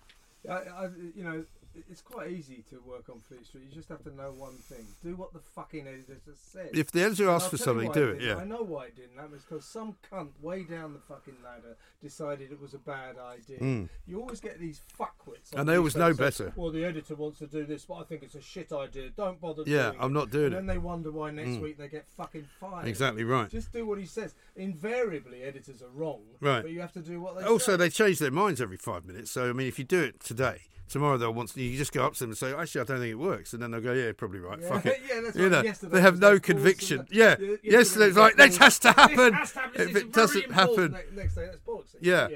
I, 0.48 0.52
I, 0.52 0.88
you 1.14 1.22
know, 1.22 1.44
it's 1.90 2.02
quite 2.02 2.30
easy 2.30 2.64
to 2.70 2.80
work 2.86 3.08
on 3.08 3.20
Fleet 3.20 3.46
Street. 3.46 3.64
You 3.68 3.74
just 3.74 3.88
have 3.88 4.02
to 4.04 4.14
know 4.14 4.32
one 4.36 4.56
thing: 4.56 4.86
do 5.02 5.14
what 5.16 5.32
the 5.32 5.38
fucking 5.40 5.86
editor 5.86 6.18
said. 6.34 6.70
If 6.72 6.90
the 6.90 7.02
editor 7.02 7.30
asks 7.30 7.48
for 7.48 7.56
something, 7.56 7.90
do 7.92 8.08
it 8.10 8.16
it, 8.16 8.18
didn't. 8.20 8.38
I 8.40 8.44
know 8.44 8.62
why 8.62 8.86
it 8.86 8.96
didn't 8.96 9.16
happen. 9.16 9.32
It's 9.34 9.44
because 9.44 9.64
some 9.64 9.96
cunt 10.12 10.28
way 10.42 10.64
down 10.64 10.92
the 10.92 11.00
fucking 11.00 11.36
ladder 11.44 11.76
decided 12.02 12.50
it 12.52 12.60
was 12.60 12.74
a 12.74 12.78
bad 12.78 13.16
idea. 13.18 13.58
Mm. 13.58 13.88
You 14.06 14.20
always 14.20 14.40
get 14.40 14.58
these 14.58 14.82
fuckwits. 14.98 15.52
And 15.54 15.68
they 15.68 15.76
always 15.76 15.96
know 15.96 16.12
better. 16.14 16.52
Well, 16.56 16.70
the 16.70 16.84
editor 16.84 17.14
wants 17.14 17.38
to 17.40 17.46
do 17.46 17.64
this, 17.64 17.84
but 17.84 17.94
I 17.94 18.04
think 18.04 18.22
it's 18.22 18.34
a 18.34 18.40
shit 18.40 18.72
idea. 18.72 19.10
Don't 19.16 19.40
bother. 19.40 19.62
Yeah, 19.66 19.92
I'm 20.00 20.12
not 20.12 20.30
doing 20.30 20.46
and 20.46 20.54
it. 20.54 20.56
then 20.56 20.66
they 20.66 20.78
wonder 20.78 21.10
why 21.12 21.30
next 21.30 21.50
Mm. 21.50 21.62
week 21.62 21.78
they 21.78 21.88
get 21.88 22.06
fucking 22.16 22.46
fired. 22.58 22.86
Exactly 22.88 23.24
right. 23.24 23.48
Just 23.50 23.72
do 23.72 23.86
what 23.86 23.98
he 23.98 24.06
says. 24.06 24.34
Invariably, 24.56 25.42
editors 25.42 25.82
are 25.82 25.88
wrong. 25.88 26.20
Right. 26.40 26.62
But 26.62 26.70
you 26.70 26.80
have 26.80 26.92
to 26.92 27.00
do 27.00 27.20
what 27.20 27.38
they 27.38 27.44
Also, 27.44 27.72
say. 27.72 27.76
they 27.76 27.90
change 27.90 28.18
their 28.18 28.30
minds 28.30 28.60
every 28.60 28.76
five 28.76 29.04
minutes. 29.04 29.30
So, 29.30 29.50
I 29.50 29.52
mean, 29.52 29.66
if 29.66 29.78
you 29.78 29.84
do 29.84 30.02
it 30.02 30.20
today, 30.20 30.62
tomorrow 30.90 31.16
they'll 31.16 31.32
want 31.32 31.56
you 31.56 31.76
just 31.78 31.92
go 31.92 32.04
up 32.04 32.12
to 32.14 32.20
them 32.20 32.30
and 32.30 32.38
say, 32.38 32.52
"Actually, 32.52 32.82
I 32.82 32.84
don't 32.84 32.98
think 32.98 33.10
it 33.12 33.14
works," 33.14 33.52
and 33.54 33.62
then 33.62 33.70
they'll 33.70 33.80
go, 33.80 33.92
"Yeah, 33.92 34.12
probably 34.12 34.40
right. 34.40 34.58
Yeah, 34.60 34.68
Fuck 34.68 34.86
it." 34.86 35.00
yeah, 35.08 35.20
that's 35.22 35.36
you 35.36 35.44
right. 35.44 35.52
know, 35.52 35.62
Yesterday 35.62 35.92
they 35.92 36.00
have 36.02 36.18
no 36.18 36.38
conviction. 36.38 37.06
Yeah, 37.10 37.36
Yeah, 37.40 37.56
yesterday 37.62 38.06
it's 38.06 38.16
like, 38.16 38.36
that 38.36 38.48
"This 38.48 38.58
has 38.58 38.78
to 38.80 38.92
happen." 38.92 39.32
Has 39.32 39.52
to 39.52 39.58
happen. 39.60 39.80
If 39.80 39.96
it 39.96 40.12
doesn't 40.12 40.52
happen, 40.52 40.96
next 41.14 41.34
day, 41.36 41.46
that's 41.46 41.58
bollocks. 41.60 41.94
Yeah. 42.00 42.28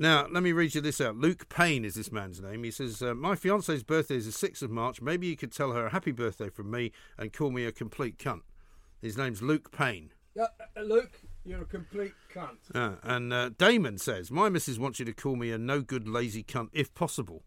Now, 0.00 0.28
let 0.30 0.44
me 0.44 0.52
read 0.52 0.76
you 0.76 0.80
this 0.80 1.00
out. 1.00 1.16
Luke 1.16 1.48
Payne 1.48 1.84
is 1.84 1.96
this 1.96 2.12
man's 2.12 2.40
name. 2.40 2.62
He 2.62 2.70
says, 2.70 3.02
uh, 3.02 3.14
My 3.14 3.34
fiance's 3.34 3.82
birthday 3.82 4.14
is 4.14 4.26
the 4.26 4.48
6th 4.48 4.62
of 4.62 4.70
March. 4.70 5.02
Maybe 5.02 5.26
you 5.26 5.36
could 5.36 5.50
tell 5.50 5.72
her 5.72 5.86
a 5.86 5.90
happy 5.90 6.12
birthday 6.12 6.50
from 6.50 6.70
me 6.70 6.92
and 7.18 7.32
call 7.32 7.50
me 7.50 7.64
a 7.64 7.72
complete 7.72 8.16
cunt. 8.16 8.42
His 9.02 9.16
name's 9.18 9.42
Luke 9.42 9.72
Payne. 9.72 10.12
Yeah, 10.36 10.46
uh, 10.76 10.82
Luke, 10.82 11.20
you're 11.44 11.62
a 11.62 11.64
complete 11.64 12.12
cunt. 12.32 12.58
Uh, 12.72 12.96
and 13.02 13.32
uh, 13.32 13.48
Damon 13.58 13.98
says, 13.98 14.30
My 14.30 14.48
missus 14.48 14.78
wants 14.78 15.00
you 15.00 15.04
to 15.04 15.12
call 15.12 15.34
me 15.34 15.50
a 15.50 15.58
no 15.58 15.80
good 15.80 16.06
lazy 16.06 16.44
cunt 16.44 16.68
if 16.72 16.94
possible. 16.94 17.42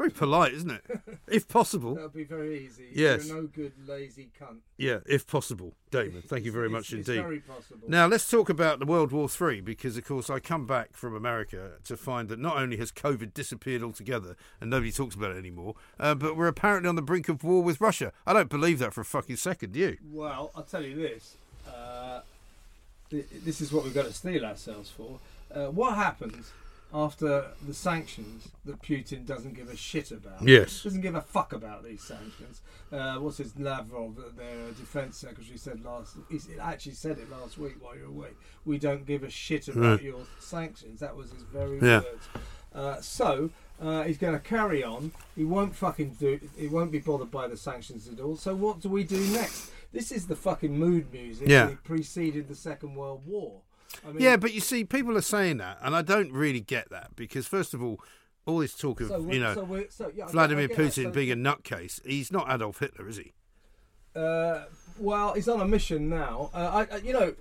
Very 0.00 0.10
polite, 0.12 0.54
isn't 0.54 0.70
it? 0.70 0.82
if 1.28 1.46
possible. 1.46 1.94
That'll 1.94 2.08
be 2.08 2.24
very 2.24 2.64
easy. 2.64 2.86
Yes. 2.90 3.26
You're 3.28 3.42
no 3.42 3.48
good, 3.48 3.72
lazy 3.86 4.30
cunt. 4.40 4.60
Yeah, 4.78 5.00
if 5.06 5.26
possible. 5.26 5.74
Damon, 5.90 6.22
thank 6.26 6.46
you 6.46 6.52
very 6.52 6.68
It's- 6.68 6.72
much 6.90 6.92
it's 6.98 7.06
indeed. 7.06 7.20
very 7.22 7.40
possible. 7.40 7.86
Now 7.86 8.06
let's 8.06 8.30
talk 8.30 8.48
about 8.48 8.78
the 8.78 8.86
World 8.86 9.12
War 9.12 9.28
Three 9.28 9.60
because, 9.60 9.98
of 9.98 10.06
course, 10.06 10.30
I 10.30 10.40
come 10.40 10.66
back 10.66 10.94
from 10.96 11.14
America 11.14 11.72
to 11.84 11.98
find 11.98 12.30
that 12.30 12.38
not 12.38 12.56
only 12.56 12.78
has 12.78 12.90
COVID 12.90 13.34
disappeared 13.34 13.82
altogether 13.82 14.36
and 14.58 14.70
nobody 14.70 14.90
talks 14.90 15.14
about 15.14 15.32
it 15.32 15.36
anymore, 15.36 15.74
uh, 15.98 16.14
but 16.14 16.34
we're 16.34 16.46
apparently 16.46 16.88
on 16.88 16.96
the 16.96 17.02
brink 17.02 17.28
of 17.28 17.44
war 17.44 17.62
with 17.62 17.78
Russia. 17.78 18.10
I 18.26 18.32
don't 18.32 18.48
believe 18.48 18.78
that 18.78 18.94
for 18.94 19.02
a 19.02 19.04
fucking 19.04 19.36
second. 19.36 19.72
Do 19.72 19.80
you? 19.80 19.98
Well, 20.10 20.50
I'll 20.56 20.62
tell 20.62 20.82
you 20.82 20.94
this. 20.96 21.36
Uh, 21.68 22.20
th- 23.10 23.26
this 23.44 23.60
is 23.60 23.70
what 23.70 23.84
we've 23.84 23.92
got 23.92 24.06
to 24.06 24.14
steel 24.14 24.46
ourselves 24.46 24.88
for. 24.88 25.18
Uh, 25.54 25.66
what 25.66 25.96
happens 25.96 26.52
after 26.92 27.52
the 27.66 27.74
sanctions 27.74 28.48
that 28.64 28.80
Putin 28.82 29.24
doesn't 29.24 29.54
give 29.54 29.68
a 29.68 29.76
shit 29.76 30.10
about? 30.10 30.42
Yes. 30.46 30.82
Doesn't 30.82 31.00
give 31.02 31.14
a 31.14 31.20
fuck 31.20 31.52
about 31.52 31.84
these 31.84 32.02
sanctions. 32.02 32.62
Uh, 32.92 33.16
what's 33.16 33.38
his 33.38 33.56
Lavrov, 33.58 34.18
uh, 34.18 34.22
their 34.36 34.68
defense 34.72 35.16
secretary, 35.16 35.56
said 35.56 35.84
last. 35.84 36.16
He 36.28 36.38
actually 36.60 36.94
said 36.94 37.18
it 37.18 37.30
last 37.30 37.58
week 37.58 37.76
while 37.80 37.96
you 37.96 38.02
were 38.02 38.08
away. 38.08 38.28
We 38.64 38.78
don't 38.78 39.06
give 39.06 39.22
a 39.22 39.30
shit 39.30 39.68
about 39.68 39.80
Right. 39.82 40.02
your 40.02 40.26
sanctions. 40.40 41.00
That 41.00 41.14
was 41.16 41.30
his 41.30 41.42
very 41.42 41.78
Yeah. 41.80 42.00
words. 42.00 42.28
Uh, 42.72 43.00
so 43.00 43.50
uh, 43.80 44.02
he's 44.04 44.18
going 44.18 44.34
to 44.34 44.40
carry 44.40 44.84
on. 44.84 45.12
He 45.34 45.44
won't 45.44 45.74
fucking 45.74 46.16
do. 46.20 46.38
He 46.56 46.66
won't 46.68 46.92
be 46.92 46.98
bothered 46.98 47.30
by 47.30 47.48
the 47.48 47.56
sanctions 47.56 48.08
at 48.08 48.20
all. 48.20 48.36
So 48.36 48.54
what 48.54 48.80
do 48.80 48.88
we 48.88 49.04
do 49.04 49.18
next? 49.32 49.70
This 49.92 50.12
is 50.12 50.26
the 50.26 50.36
fucking 50.36 50.78
mood 50.78 51.12
music 51.12 51.48
Yeah. 51.48 51.66
that 51.66 51.82
preceded 51.82 52.46
the 52.48 52.54
Second 52.54 52.94
World 52.94 53.22
War. 53.26 53.62
I 54.06 54.12
mean, 54.12 54.22
Yeah, 54.22 54.36
but 54.36 54.52
you 54.52 54.60
see, 54.60 54.84
people 54.84 55.16
are 55.16 55.22
saying 55.22 55.58
that, 55.58 55.78
and 55.82 55.94
I 55.94 56.02
don't 56.02 56.32
really 56.32 56.60
get 56.60 56.90
that 56.90 57.16
because, 57.16 57.46
first 57.46 57.74
of 57.74 57.82
all, 57.82 58.00
all 58.46 58.58
this 58.58 58.74
talk 58.74 59.00
of 59.00 59.08
so 59.08 59.30
you 59.30 59.38
know 59.38 59.54
so 59.54 59.84
so, 59.90 60.12
yeah, 60.14 60.26
Vladimir 60.26 60.66
that. 60.68 60.76
Putin 60.76 61.12
being 61.12 61.30
a 61.30 61.36
nutcase, 61.36 62.04
he's 62.06 62.32
not 62.32 62.52
Adolf 62.52 62.78
Hitler, 62.78 63.08
is 63.08 63.18
he? 63.18 63.32
Uh, 64.14 64.64
well, 64.98 65.34
he's 65.34 65.48
on 65.48 65.60
a 65.60 65.66
mission 65.66 66.08
now. 66.08 66.50
Uh, 66.52 66.86
I, 66.90 66.96
I, 66.96 66.98
you 66.98 67.12
know, 67.12 67.34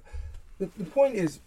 the, 0.60 0.70
the 0.78 0.84
point 0.86 1.16
is, 1.16 1.40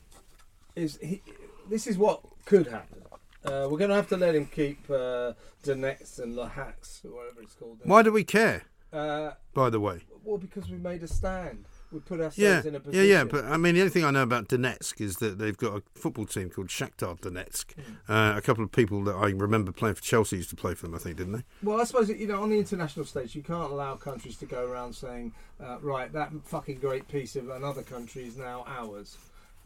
is 0.75 0.99
he, 1.03 1.23
this 1.69 1.87
is 1.87 1.97
what 1.99 2.23
could 2.45 2.67
happen. 2.67 3.03
Uh, 3.45 3.67
we're 3.71 3.79
going 3.79 3.91
to 3.91 3.97
have 3.97 4.09
to 4.09 4.17
let 4.17 4.35
him 4.35 4.47
keep 4.47 4.89
uh, 4.89 5.33
Donetsk 5.65 6.21
and 6.21 6.35
Luhansk, 6.35 7.05
or 7.05 7.11
whatever 7.11 7.43
it's 7.43 7.55
called. 7.55 7.81
Why 7.85 8.03
do 8.03 8.13
we 8.13 8.25
care? 8.25 8.63
Uh, 8.93 9.33
By 9.55 9.71
the 9.71 9.81
way, 9.81 10.03
well, 10.23 10.39
because 10.39 10.69
we 10.69 10.77
made 10.77 11.03
a 11.03 11.09
stand. 11.09 11.67
We 11.93 12.01
put 12.01 12.21
ourselves 12.21 12.39
yeah, 12.39 12.61
in 12.61 12.69
a 12.69 12.73
yeah, 12.73 12.79
position. 12.79 13.09
yeah. 13.09 13.25
But 13.25 13.45
I 13.45 13.57
mean, 13.57 13.75
the 13.75 13.83
only 13.83 13.91
thing 13.91 14.05
I 14.05 14.11
know 14.11 14.23
about 14.23 14.49
Donetsk 14.49 15.01
is 15.01 15.17
that 15.17 15.39
they've 15.39 15.57
got 15.57 15.77
a 15.77 15.83
football 15.95 16.27
team 16.27 16.51
called 16.51 16.69
Shakhtar 16.69 17.21
Donetsk. 17.21 17.75
Hmm. 17.75 18.13
Uh, 18.13 18.37
a 18.37 18.41
couple 18.41 18.65
of 18.65 18.73
people 18.73 19.05
that 19.05 19.15
I 19.15 19.31
remember 19.31 19.73
playing 19.73 19.97
for 19.97 20.03
Chelsea 20.03 20.37
used 20.37 20.51
to 20.51 20.57
play 20.57 20.75
for 20.75 20.87
them, 20.87 20.95
I 20.95 20.99
think, 20.99 21.17
didn't 21.17 21.33
they? 21.33 21.43
Well, 21.63 21.81
I 21.81 21.85
suppose 21.85 22.09
you 22.09 22.27
know 22.27 22.43
on 22.43 22.51
the 22.51 22.59
international 22.59 23.05
stage 23.05 23.35
you 23.35 23.43
can't 23.43 23.71
allow 23.71 23.97
countries 23.97 24.37
to 24.39 24.47
go 24.47 24.65
around 24.67 24.95
saying, 24.95 25.33
uh, 25.63 25.79
right, 25.81 26.13
that 26.13 26.33
fucking 26.45 26.79
great 26.79 27.07
piece 27.09 27.37
of 27.37 27.51
another 27.51 27.83
country 27.83 28.25
is 28.25 28.37
now 28.37 28.65
ours. 28.67 29.19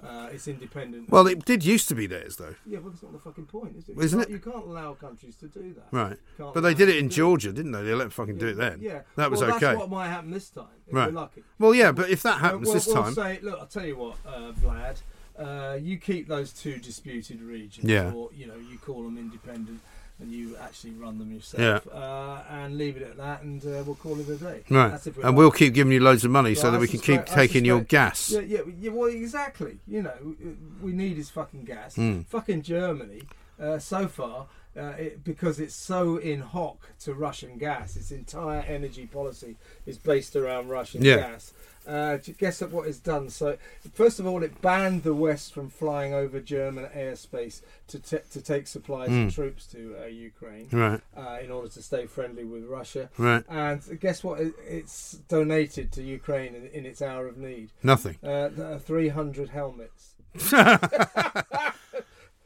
Uh, 0.03 0.29
it's 0.31 0.47
independent. 0.47 1.09
Well, 1.11 1.27
it 1.27 1.45
did 1.47 1.65
used 1.65 1.89
to 1.89 1.95
be 1.95 2.07
theirs, 2.07 2.37
though. 2.37 2.55
yeah, 2.67 2.79
well, 2.81 2.91
that's 2.91 3.03
not 3.03 3.13
the 3.13 3.19
fucking 3.19 3.47
point, 3.47 3.77
is 3.77 3.89
it? 3.89 3.99
Isn't 3.99 4.19
you 4.19 4.37
it? 4.37 4.43
can't, 4.43 4.45
You 4.47 4.53
can't 4.53 4.67
allow 4.67 4.93
countries 4.95 5.37
to 5.37 5.49
do 5.49 5.75
that. 5.75 5.87
Right. 5.91 6.19
But 6.39 6.61
they 6.61 6.75
did 6.75 6.89
it 6.91 6.97
in 6.99 7.09
Georgia, 7.09 7.51
didn't 7.53 7.73
they? 7.73 7.83
They 7.83 7.95
let 7.95 8.05
them 8.05 8.11
fucking 8.11 8.37
do 8.37 8.47
it 8.49 8.57
then. 8.57 8.81
Yeah, 8.83 9.01
That 9.17 9.31
was 9.31 9.41
well, 9.41 9.53
okay. 9.57 9.67
That's 9.67 9.79
what 9.79 9.91
might 9.91 10.09
happen 10.09 10.31
this 10.31 10.51
time. 10.51 10.67
If 10.87 10.95
Right. 10.95 11.07
We're 11.09 11.21
lucky. 11.21 11.45
Well, 11.59 11.75
yeah, 11.75 11.93
but 11.93 12.11
if 12.11 12.23
that 12.25 12.41
happens 12.41 12.67
we'll, 12.67 12.75
this 12.75 12.87
we'll 12.87 12.97
time, 13.03 13.15
say, 13.15 13.39
look, 13.43 13.59
I'll 13.59 13.67
tell 13.67 13.87
you 13.87 13.97
what, 13.97 14.17
uh, 14.27 14.53
Vlad. 14.53 14.99
Uh, 15.39 15.77
you 15.81 15.99
keep 15.99 16.29
those 16.29 16.51
two 16.53 16.79
disputed 16.79 17.43
regions, 17.43 17.87
Yeah. 17.89 18.11
or 18.13 18.31
you 18.35 18.47
know, 18.47 18.57
you 18.57 18.79
call 18.79 19.03
them 19.03 19.19
independent, 19.19 19.81
and 20.19 20.33
you 20.33 20.57
actually 20.57 20.93
run 20.93 21.19
them 21.19 21.31
yourself, 21.31 21.87
Yeah. 21.87 21.93
uh, 21.93 22.43
and 22.51 22.79
leave 22.79 22.97
it 22.97 23.03
at 23.03 23.17
that, 23.19 23.43
and 23.43 23.63
uh, 23.65 23.83
we'll 23.85 23.97
call 23.97 24.19
it 24.19 24.29
a 24.29 24.37
day. 24.37 24.63
right? 24.71 24.99
And 25.23 25.37
we'll 25.37 25.51
keep 25.51 25.75
giving 25.75 25.93
you 25.93 26.01
loads 26.01 26.25
of 26.25 26.31
money 26.31 26.55
so 26.55 26.71
that 26.71 26.79
I 26.79 26.81
we 26.81 26.89
can 26.89 26.99
suspect- 26.99 27.27
keep 27.29 27.35
taking 27.35 27.65
your 27.67 27.81
gas. 27.83 28.31
Yeah, 28.31 28.41
yeah, 28.41 28.61
yeah, 28.81 28.91
well, 28.93 29.09
exactly. 29.11 29.79
You 29.87 30.03
know, 30.03 30.35
we 30.81 30.93
need 30.93 31.17
his 31.19 31.29
fucking 31.31 31.65
gas. 31.65 31.97
Mm. 31.97 32.25
Fucking 32.27 32.63
Germany, 32.63 33.23
uh, 33.61 33.79
so 33.79 34.09
far, 34.09 34.47
uh, 34.75 34.95
it, 34.99 35.23
because 35.25 35.61
it's 35.61 35.75
so 35.75 36.17
in 36.17 36.41
hock 36.41 36.79
to 37.01 37.13
Russian 37.15 37.59
gas, 37.59 37.97
its 37.97 38.11
entire 38.11 38.61
energy 38.61 39.07
policy 39.07 39.57
is 39.85 39.99
based 39.99 40.35
around 40.37 40.69
Russian 40.69 41.03
Yeah. 41.05 41.17
gas. 41.17 41.53
Uh, 41.87 42.17
do 42.17 42.33
guess 42.33 42.63
at 42.63 42.71
what 42.71 42.89
it's 42.89 42.99
done? 42.99 43.31
So, 43.31 43.57
first 43.95 44.19
of 44.19 44.27
all, 44.27 44.43
it 44.43 44.61
banned 44.61 45.05
the 45.05 45.15
West 45.15 45.55
from 45.55 45.71
flying 45.71 46.13
over 46.13 46.41
German 46.41 46.87
airspace 46.87 47.61
to 47.89 47.99
t- 48.01 48.19
to 48.33 48.41
take 48.41 48.67
supplies 48.67 49.11
Mm. 49.11 49.23
and 49.23 49.33
troops 49.33 49.67
to 49.69 49.95
uh, 50.03 50.07
Ukraine 50.07 50.67
Right, 50.73 51.01
uh, 51.17 51.39
in 51.43 51.51
order 51.53 51.69
to 51.69 51.83
stay 51.83 52.07
friendly 52.07 52.45
with 52.45 52.65
Russia. 52.65 53.09
right. 53.19 53.45
And 53.49 53.81
guess 54.01 54.25
what? 54.25 54.41
It's 54.69 55.13
donated 55.29 55.93
to 55.93 56.03
Ukraine 56.03 56.55
in, 56.55 56.67
in 56.69 56.87
its 56.87 57.01
hour 57.01 57.29
of 57.29 57.37
need. 57.37 57.71
Nothing. 57.83 58.17
Uh, 58.23 58.79
300 58.79 59.51
helmets. 59.51 60.15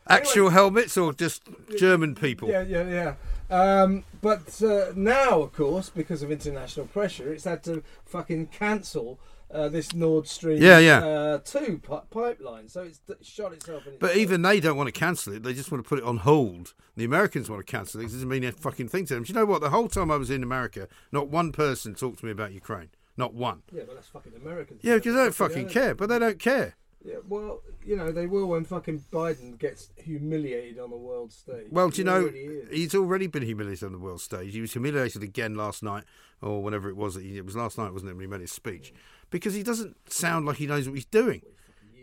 Actual 0.08 0.50
helmets 0.50 0.96
or 0.96 1.12
just 1.12 1.42
German 1.78 2.14
people? 2.16 2.48
Yeah, 2.48 2.62
yeah, 2.62 2.88
yeah. 2.88 3.14
Um, 3.50 4.04
but 4.20 4.62
uh, 4.62 4.92
now, 4.94 5.42
of 5.42 5.52
course, 5.52 5.90
because 5.90 6.22
of 6.22 6.30
international 6.30 6.86
pressure, 6.86 7.32
it's 7.32 7.44
had 7.44 7.62
to 7.64 7.82
fucking 8.04 8.48
cancel 8.48 9.18
uh, 9.52 9.68
this 9.68 9.92
Nord 9.92 10.28
Stream 10.28 10.62
Yeah, 10.62 10.78
yeah. 10.78 10.98
Uh, 10.98 11.38
2 11.38 11.80
pi- 11.82 12.02
pipeline. 12.10 12.68
So 12.68 12.82
it's 12.82 12.98
d- 12.98 13.14
shot 13.22 13.52
itself 13.52 13.86
in 13.86 13.94
its 13.94 14.00
But 14.00 14.16
even 14.16 14.42
they 14.42 14.60
don't 14.60 14.76
want 14.76 14.86
to 14.86 14.92
cancel 14.92 15.32
it. 15.32 15.42
They 15.42 15.52
just 15.52 15.72
want 15.72 15.84
to 15.84 15.88
put 15.88 15.98
it 15.98 16.04
on 16.04 16.18
hold. 16.18 16.74
The 16.96 17.04
Americans 17.04 17.50
want 17.50 17.66
to 17.66 17.70
cancel 17.70 18.00
it. 18.00 18.04
It 18.04 18.12
doesn't 18.12 18.28
mean 18.28 18.44
a 18.44 18.52
fucking 18.52 18.88
thing 18.88 19.06
to 19.06 19.14
them. 19.14 19.24
Do 19.24 19.32
you 19.32 19.38
know 19.38 19.46
what? 19.46 19.60
The 19.60 19.70
whole 19.70 19.88
time 19.88 20.10
I 20.10 20.16
was 20.16 20.30
in 20.30 20.42
America, 20.42 20.86
not 21.10 21.28
one 21.28 21.50
person 21.50 21.94
talked 21.94 22.20
to 22.20 22.26
me 22.26 22.32
about 22.32 22.52
Ukraine. 22.52 22.90
Not 23.16 23.34
one. 23.34 23.62
Yeah, 23.72 23.82
but 23.86 23.96
that's 23.96 24.08
fucking 24.08 24.32
Americans. 24.36 24.80
Yeah, 24.84 24.94
because 24.94 25.14
they 25.14 25.22
don't 25.22 25.34
fucking 25.34 25.68
care. 25.68 25.94
But 25.94 26.08
they 26.08 26.18
don't 26.18 26.38
care. 26.38 26.76
Yeah, 27.02 27.16
well, 27.26 27.62
you 27.84 27.96
know, 27.96 28.12
they 28.12 28.26
will 28.26 28.46
when 28.46 28.64
fucking 28.64 29.04
Biden 29.10 29.58
gets 29.58 29.88
humiliated 29.96 30.78
on 30.78 30.90
the 30.90 30.96
world 30.98 31.32
stage. 31.32 31.66
Well, 31.70 31.88
do 31.88 31.98
you 31.98 32.04
know, 32.04 32.22
already 32.22 32.60
he's 32.70 32.94
already 32.94 33.26
been 33.26 33.42
humiliated 33.42 33.84
on 33.84 33.92
the 33.92 33.98
world 33.98 34.20
stage. 34.20 34.52
He 34.52 34.60
was 34.60 34.72
humiliated 34.72 35.22
again 35.22 35.54
last 35.54 35.82
night, 35.82 36.04
or 36.42 36.62
whenever 36.62 36.90
it 36.90 36.96
was. 36.96 37.14
that 37.14 37.22
he- 37.24 37.38
It 37.38 37.46
was 37.46 37.56
last 37.56 37.78
night, 37.78 37.92
wasn't 37.94 38.10
it, 38.10 38.14
when 38.16 38.20
he 38.24 38.26
made 38.26 38.42
his 38.42 38.52
speech? 38.52 38.92
Because 39.30 39.54
he 39.54 39.62
doesn't 39.62 39.96
sound 40.12 40.44
like 40.44 40.56
he 40.58 40.66
knows 40.66 40.86
what 40.88 40.94
he's 40.94 41.06
doing. 41.06 41.40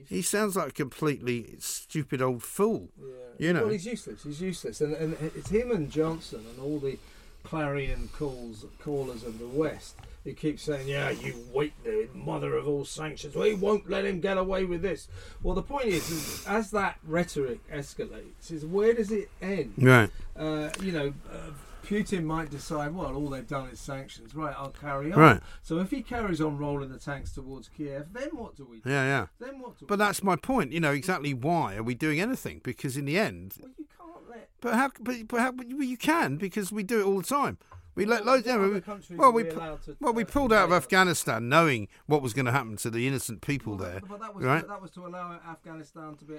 He 0.10 0.22
sounds 0.24 0.56
like 0.56 0.70
a 0.70 0.72
completely 0.72 1.56
stupid 1.60 2.22
old 2.22 2.42
fool. 2.42 2.90
Yeah. 2.98 3.06
You 3.38 3.54
know. 3.54 3.62
Well, 3.64 3.72
he's 3.72 3.86
useless. 3.86 4.24
He's 4.24 4.42
useless, 4.42 4.82
and 4.82 4.94
and 4.96 5.16
it's 5.36 5.50
him 5.50 5.70
and 5.70 5.92
Johnson 5.92 6.44
and 6.50 6.60
all 6.60 6.80
the 6.80 6.98
clarion 7.44 8.10
calls 8.18 8.66
callers 8.80 9.24
of 9.24 9.38
the 9.38 9.48
West 9.48 9.96
who 10.28 10.34
keeps 10.34 10.64
saying, 10.64 10.88
"Yeah, 10.88 11.10
you 11.10 11.34
wait, 11.54 11.74
the 11.84 12.10
mother 12.14 12.56
of 12.56 12.68
all 12.68 12.84
sanctions. 12.84 13.36
We 13.36 13.54
won't 13.54 13.90
let 13.90 14.06
him 14.06 14.20
get 14.20 14.38
away 14.38 14.66
with 14.66 14.82
this." 14.82 15.08
Well, 15.42 15.56
the 15.56 15.64
point 15.64 15.86
is, 15.86 16.10
is 16.10 16.46
as 16.46 16.72
that 16.72 17.00
rhetoric 17.06 17.60
escalates, 17.72 18.52
is 18.52 18.66
where 18.66 18.94
does 18.94 19.12
it 19.12 19.30
end? 19.42 19.74
Right. 19.78 20.10
Uh, 20.36 20.70
you 20.82 20.92
know. 20.92 21.14
Uh, 21.32 21.52
Putin 21.86 22.26
might 22.26 22.50
decide, 22.50 22.94
well, 22.94 23.16
all 23.16 23.30
they've 23.30 23.48
done 23.48 23.70
is 23.70 23.80
sanctions. 23.80 24.36
Right, 24.36 24.54
I'll 24.58 24.72
carry 24.72 25.14
on. 25.14 25.20
Right. 25.20 25.40
So 25.64 25.80
if 25.80 25.90
he 25.90 26.02
carries 26.02 26.42
on 26.42 26.58
rolling 26.58 26.90
the 26.90 27.00
tanks 27.00 27.32
towards 27.32 27.70
Kiev, 27.70 28.12
then 28.12 28.28
what 28.34 28.58
do 28.58 28.66
we 28.66 28.82
do? 28.82 28.90
Yeah, 28.90 29.06
yeah. 29.06 29.28
Then 29.40 29.62
what 29.62 29.80
do 29.80 29.86
But 29.86 29.98
that's 29.98 30.22
my 30.22 30.36
point. 30.36 30.74
You 30.74 30.82
know 30.82 30.92
exactly 30.92 31.34
why 31.34 31.78
are 31.78 31.84
we 31.84 31.96
doing 31.96 32.20
anything? 32.20 32.60
Because 32.62 32.98
in 32.98 33.06
the 33.06 33.18
end, 33.18 33.54
Well, 33.62 33.72
you 33.78 33.86
can't 33.98 34.30
let 34.30 34.50
but 34.60 34.74
how? 34.74 34.92
But, 35.00 35.30
but 35.30 35.40
how? 35.40 35.52
Well, 35.52 35.66
you 35.66 35.96
can 35.96 36.36
because 36.36 36.74
we 36.74 36.84
do 36.84 37.00
it 37.00 37.06
all 37.06 37.22
the 37.22 37.28
time. 37.28 37.58
We 37.98 38.06
let 38.06 38.26
loads. 38.26 38.46
Countries 38.86 39.18
well, 39.18 39.32
we 39.32 39.44
we 39.44 39.50
to, 39.50 39.98
well 40.00 40.14
we 40.14 40.24
uh, 40.24 40.28
pulled 40.28 40.54
out 40.54 40.66
of? 40.66 40.72
Afghanistan 40.72 41.50
knowing 41.50 41.88
what 42.06 42.22
was 42.22 42.34
going 42.34 42.46
to 42.46 42.52
happen 42.52 42.78
to 42.78 42.92
the 42.92 43.08
innocent 43.08 43.42
people 43.42 43.76
there, 43.76 44.02
But 44.08 44.20
that 44.20 44.36
was 44.36 44.46
right? 44.46 44.68
that 44.68 44.82
was 44.82 44.92
to 44.92 45.06
allow 45.08 45.40
Afghanistan 45.50 46.16
to 46.18 46.26
be 46.26 46.36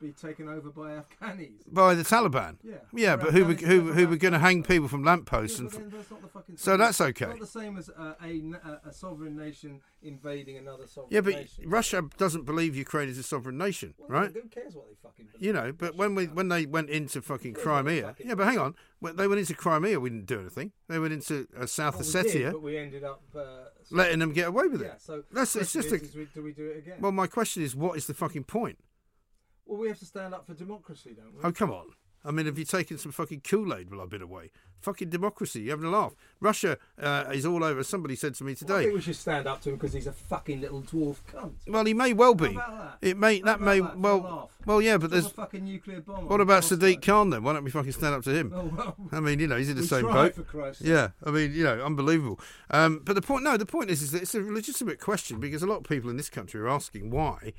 be 0.00 0.12
taken 0.12 0.48
over 0.48 0.70
by 0.70 1.00
Afghanis. 1.02 1.50
By 1.70 1.94
the 1.94 2.02
Taliban. 2.02 2.56
Yeah. 2.62 2.76
Yeah, 2.94 3.16
but 3.16 3.32
who 3.34 3.44
were, 3.44 3.54
who, 3.54 3.92
who 3.92 4.08
were 4.08 4.16
going 4.16 4.32
to 4.32 4.38
hang 4.38 4.62
people 4.62 4.88
from 4.88 5.04
lampposts 5.04 5.58
Yeah, 5.60 5.66
and 5.66 5.74
f- 5.74 5.92
that's 5.92 6.10
not 6.10 6.22
the 6.22 6.28
fucking 6.28 6.56
So 6.56 6.76
that's 6.76 7.00
It's 7.00 7.22
okay. 7.22 7.26
not 7.30 7.40
the 7.40 7.46
same 7.46 7.76
as 7.76 7.90
uh, 7.90 8.14
a, 8.22 8.26
n- 8.26 8.56
a- 8.86 8.92
sovereign 8.92 9.36
nation 9.36 9.80
invading 10.02 10.56
another 10.56 10.86
sovereign 10.86 11.08
yeah, 11.12 11.20
but 11.20 11.34
nation. 11.34 11.64
Russia 11.68 12.02
doesn't 12.16 12.44
believe 12.44 12.74
Ukraine 12.74 13.08
is 13.10 13.18
a 13.18 13.22
sovereign 13.22 13.58
nation, 13.58 13.94
Well, 13.98 14.08
right? 14.08 14.32
Who 14.32 14.48
cares 14.48 14.74
what 14.74 14.86
they 14.88 14.94
fucking 15.02 15.26
believe? 15.32 15.44
You 15.46 15.52
know, 15.52 15.72
but 15.72 15.96
when 15.96 16.14
we 16.14 16.26
when 16.26 16.48
they 16.48 16.64
went 16.66 16.88
into 16.90 17.20
fucking 17.20 17.54
cares 17.54 17.66
what 17.66 17.84
they 17.84 18.00
Crimea, 18.00 18.06
fucking 18.08 18.28
yeah, 18.28 18.34
but 18.34 18.46
hang 18.46 18.58
on, 18.58 18.74
when 19.00 19.16
they 19.16 19.28
went 19.28 19.40
into 19.40 19.54
Crimea, 19.54 20.00
we 20.00 20.08
didn't 20.10 20.26
do 20.26 20.40
anything. 20.40 20.72
They 20.88 20.98
went 20.98 21.12
into 21.12 21.46
uh, 21.58 21.66
South 21.66 21.94
Well, 21.94 22.02
we 22.04 22.08
Ossetia, 22.08 22.32
did, 22.32 22.52
but 22.52 22.62
we 22.62 22.78
ended 22.78 23.04
up 23.04 23.22
uh, 23.36 23.40
letting 23.90 24.18
them 24.20 24.32
get 24.32 24.48
away 24.48 24.66
with 24.68 24.80
yeah. 24.80 24.88
it. 24.94 25.02
So 25.02 25.24
That's- 25.30 25.56
it's 25.56 25.72
just 25.74 25.88
is, 25.88 25.92
a- 25.92 25.96
is 26.04 26.14
we, 26.16 26.26
do 26.34 26.42
we 26.42 26.52
do 26.52 26.66
it 26.68 26.78
again? 26.78 26.96
Well, 27.00 27.12
my 27.12 27.26
question 27.26 27.62
is, 27.62 27.76
what 27.76 27.96
is 27.98 28.06
the 28.06 28.14
fucking 28.14 28.44
point? 28.44 28.78
Well, 29.70 29.80
we 29.80 29.88
have 29.88 29.98
to 30.00 30.04
stand 30.06 30.34
up 30.34 30.46
for 30.46 30.54
democracy, 30.54 31.14
don't 31.16 31.34
we? 31.34 31.40
Oh, 31.44 31.52
come 31.52 31.70
on. 31.70 31.86
I 32.22 32.32
mean, 32.32 32.44
have 32.44 32.58
you 32.58 32.66
taken 32.66 32.98
some 32.98 33.12
fucking 33.12 33.40
Kool 33.40 33.74
Aid 33.74 33.90
while 33.90 34.02
I've 34.02 34.10
been 34.10 34.20
away? 34.20 34.50
Fucking 34.82 35.08
democracy. 35.08 35.60
You're 35.62 35.76
having 35.78 35.86
a 35.86 35.90
laugh. 35.90 36.12
Russia 36.38 36.76
uh, 37.00 37.24
is 37.32 37.46
all 37.46 37.64
over. 37.64 37.82
Somebody 37.82 38.14
said 38.14 38.34
to 38.34 38.44
me 38.44 38.50
Well, 38.52 38.56
I 38.76 38.80
today. 38.80 38.82
think 38.84 38.94
we 38.96 39.00
should 39.00 39.16
stand 39.16 39.46
up 39.46 39.62
to 39.62 39.70
him 39.70 39.76
because 39.76 39.94
he's 39.94 40.06
a 40.06 40.12
fucking 40.12 40.60
little 40.60 40.82
dwarf 40.82 41.16
cunt. 41.32 41.52
Well, 41.66 41.84
he 41.86 41.94
may 41.94 42.12
well 42.12 42.34
be. 42.34 42.50
about 42.52 43.00
that? 43.00 43.08
It 43.08 43.16
may. 43.16 43.38
How 43.38 43.44
That 43.46 43.60
may. 43.62 43.80
that 43.80 43.98
well. 43.98 44.50
Well, 44.66 44.82
yeah, 44.82 44.98
but 44.98 45.08
Drop 45.08 45.18
a 45.18 45.22
there's. 45.22 45.32
fucking 45.32 45.64
nuclear 45.64 46.02
bomb. 46.02 46.28
What 46.28 46.42
about. 46.42 46.62
Sadiq 46.64 47.00
Khan 47.00 47.30
then? 47.30 47.42
Why 47.42 47.54
don't 47.54 47.64
we 47.64 47.70
fucking 47.70 47.92
stand 47.92 48.14
up 48.14 48.22
to 48.24 48.30
him? 48.34 48.52
Oh, 48.54 48.64
well, 48.76 48.96
I 49.12 49.20
mean, 49.20 49.38
you 49.38 49.46
know, 49.46 49.56
he's 49.56 49.70
in 49.70 49.76
the 49.78 49.82
same 49.82 50.02
boat. 50.02 50.34
for 50.34 50.42
Christ's 50.42 50.80
sake. 50.82 50.88
Yeah, 50.88 51.08
I 51.24 51.30
mean, 51.30 51.54
you 51.54 51.64
know, 51.64 51.82
unbelievable. 51.82 52.38
Um, 52.70 53.00
but 53.02 53.14
the 53.14 53.22
point, 53.22 53.44
no, 53.44 53.56
the 53.56 53.64
point 53.64 53.88
is, 53.90 54.02
is 54.02 54.10
that 54.12 54.20
it's 54.22 54.34
a 54.34 54.40
legitimate 54.40 55.00
question 55.00 55.40
because 55.40 55.62
a 55.62 55.66
lot 55.66 55.78
of 55.78 55.84
people 55.84 56.10
in 56.10 56.18
this 56.18 56.28
country 56.28 56.60
are 56.60 56.68
asking 56.68 57.10
why 57.10 57.54